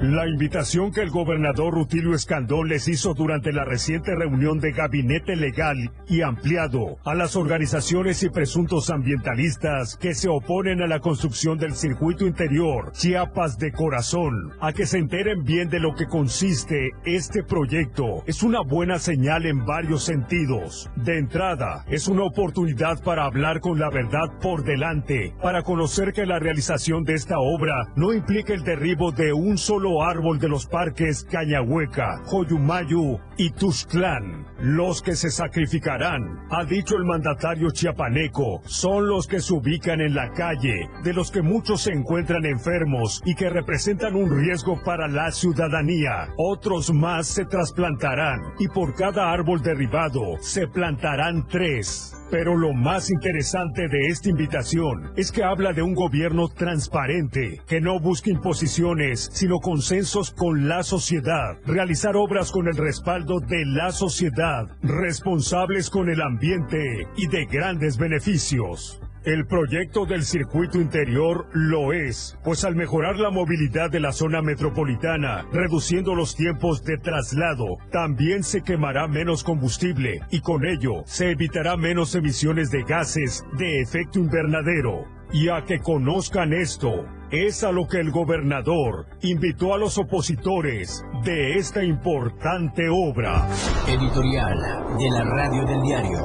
La 0.00 0.28
invitación 0.28 0.92
que 0.92 1.02
el 1.02 1.10
gobernador 1.10 1.74
Rutilio 1.74 2.14
Escandón 2.14 2.68
les 2.68 2.86
hizo 2.86 3.14
durante 3.14 3.52
la 3.52 3.64
reciente 3.64 4.14
reunión 4.14 4.60
de 4.60 4.70
gabinete 4.70 5.34
legal 5.34 5.90
y 6.06 6.22
ampliado 6.22 6.98
a 7.04 7.16
las 7.16 7.34
organizaciones 7.34 8.22
y 8.22 8.28
presuntos 8.28 8.90
ambientalistas 8.90 9.96
que 9.96 10.14
se 10.14 10.28
oponen 10.28 10.82
a 10.82 10.86
la 10.86 11.00
construcción 11.00 11.58
del 11.58 11.72
circuito 11.72 12.28
interior 12.28 12.92
Chiapas 12.92 13.58
de 13.58 13.72
Corazón, 13.72 14.52
a 14.60 14.72
que 14.72 14.86
se 14.86 14.98
enteren 14.98 15.42
bien 15.42 15.68
de 15.68 15.80
lo 15.80 15.92
que 15.96 16.06
consiste 16.06 16.90
este 17.04 17.42
proyecto, 17.42 18.22
es 18.26 18.44
una 18.44 18.60
buena 18.62 19.00
señal 19.00 19.46
en 19.46 19.66
varios 19.66 20.04
sentidos. 20.04 20.88
De 20.94 21.18
entrada, 21.18 21.84
es 21.88 22.06
una 22.06 22.22
oportunidad 22.22 23.02
para 23.02 23.24
hablar 23.24 23.58
con 23.58 23.80
la 23.80 23.90
verdad 23.90 24.28
por 24.40 24.62
delante, 24.62 25.34
para 25.42 25.64
conocer 25.64 26.12
que 26.12 26.24
la 26.24 26.38
realización 26.38 27.02
de 27.02 27.14
esta 27.14 27.40
obra 27.40 27.92
no 27.96 28.12
implica 28.12 28.54
el 28.54 28.62
derribo 28.62 29.10
de 29.10 29.32
un 29.32 29.58
solo 29.58 29.87
árbol 30.02 30.38
de 30.38 30.48
los 30.48 30.66
parques 30.66 31.24
Cañahueca, 31.24 32.22
Joyumayu 32.26 33.18
y 33.36 33.50
Tuxtlán. 33.50 34.46
Los 34.60 35.02
que 35.02 35.14
se 35.14 35.30
sacrificarán, 35.30 36.46
ha 36.50 36.64
dicho 36.64 36.96
el 36.96 37.04
mandatario 37.04 37.70
chiapaneco, 37.70 38.60
son 38.64 39.08
los 39.08 39.26
que 39.26 39.40
se 39.40 39.54
ubican 39.54 40.00
en 40.00 40.14
la 40.14 40.30
calle, 40.32 40.88
de 41.04 41.12
los 41.12 41.30
que 41.30 41.42
muchos 41.42 41.82
se 41.82 41.92
encuentran 41.92 42.44
enfermos 42.44 43.22
y 43.24 43.34
que 43.34 43.50
representan 43.50 44.14
un 44.16 44.30
riesgo 44.30 44.80
para 44.84 45.08
la 45.08 45.30
ciudadanía. 45.30 46.28
Otros 46.36 46.92
más 46.92 47.26
se 47.28 47.44
trasplantarán 47.44 48.40
y 48.58 48.68
por 48.68 48.94
cada 48.94 49.32
árbol 49.32 49.62
derribado 49.62 50.36
se 50.40 50.66
plantarán 50.66 51.46
tres. 51.46 52.14
Pero 52.30 52.56
lo 52.56 52.74
más 52.74 53.10
interesante 53.10 53.88
de 53.88 54.08
esta 54.08 54.28
invitación 54.28 55.12
es 55.16 55.32
que 55.32 55.42
habla 55.42 55.72
de 55.72 55.80
un 55.80 55.94
gobierno 55.94 56.48
transparente, 56.48 57.62
que 57.66 57.80
no 57.80 57.98
busca 58.00 58.30
imposiciones, 58.30 59.30
sino 59.32 59.60
consensos 59.78 60.32
con 60.32 60.68
la 60.68 60.82
sociedad, 60.82 61.56
realizar 61.64 62.16
obras 62.16 62.50
con 62.50 62.66
el 62.66 62.76
respaldo 62.76 63.38
de 63.38 63.64
la 63.64 63.92
sociedad, 63.92 64.66
responsables 64.82 65.88
con 65.88 66.08
el 66.10 66.20
ambiente 66.20 67.06
y 67.16 67.28
de 67.28 67.46
grandes 67.46 67.96
beneficios. 67.96 69.00
El 69.24 69.46
proyecto 69.46 70.04
del 70.04 70.24
circuito 70.24 70.80
interior 70.80 71.46
lo 71.52 71.92
es, 71.92 72.36
pues 72.42 72.64
al 72.64 72.74
mejorar 72.74 73.20
la 73.20 73.30
movilidad 73.30 73.88
de 73.88 74.00
la 74.00 74.10
zona 74.10 74.42
metropolitana, 74.42 75.46
reduciendo 75.52 76.16
los 76.16 76.34
tiempos 76.34 76.82
de 76.82 76.98
traslado, 76.98 77.76
también 77.92 78.42
se 78.42 78.62
quemará 78.62 79.06
menos 79.06 79.44
combustible 79.44 80.22
y 80.32 80.40
con 80.40 80.66
ello 80.66 81.04
se 81.04 81.30
evitará 81.30 81.76
menos 81.76 82.16
emisiones 82.16 82.72
de 82.72 82.82
gases 82.82 83.44
de 83.56 83.80
efecto 83.80 84.18
invernadero. 84.18 85.17
Y 85.32 85.48
a 85.48 85.64
que 85.64 85.80
conozcan 85.80 86.52
esto, 86.52 87.04
es 87.30 87.62
a 87.62 87.72
lo 87.72 87.86
que 87.86 88.00
el 88.00 88.10
gobernador 88.10 89.06
invitó 89.20 89.74
a 89.74 89.78
los 89.78 89.98
opositores 89.98 91.04
de 91.24 91.58
esta 91.58 91.84
importante 91.84 92.88
obra. 92.90 93.46
Editorial 93.86 94.58
de 94.98 95.10
la 95.10 95.24
Radio 95.24 95.66
del 95.66 95.82
Diario. 95.82 96.18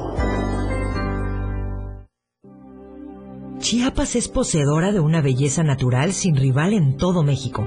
Chiapas 3.58 4.16
es 4.16 4.28
poseedora 4.28 4.92
de 4.92 5.00
una 5.00 5.20
belleza 5.20 5.62
natural 5.62 6.12
sin 6.12 6.36
rival 6.36 6.72
en 6.72 6.96
todo 6.96 7.22
México 7.22 7.66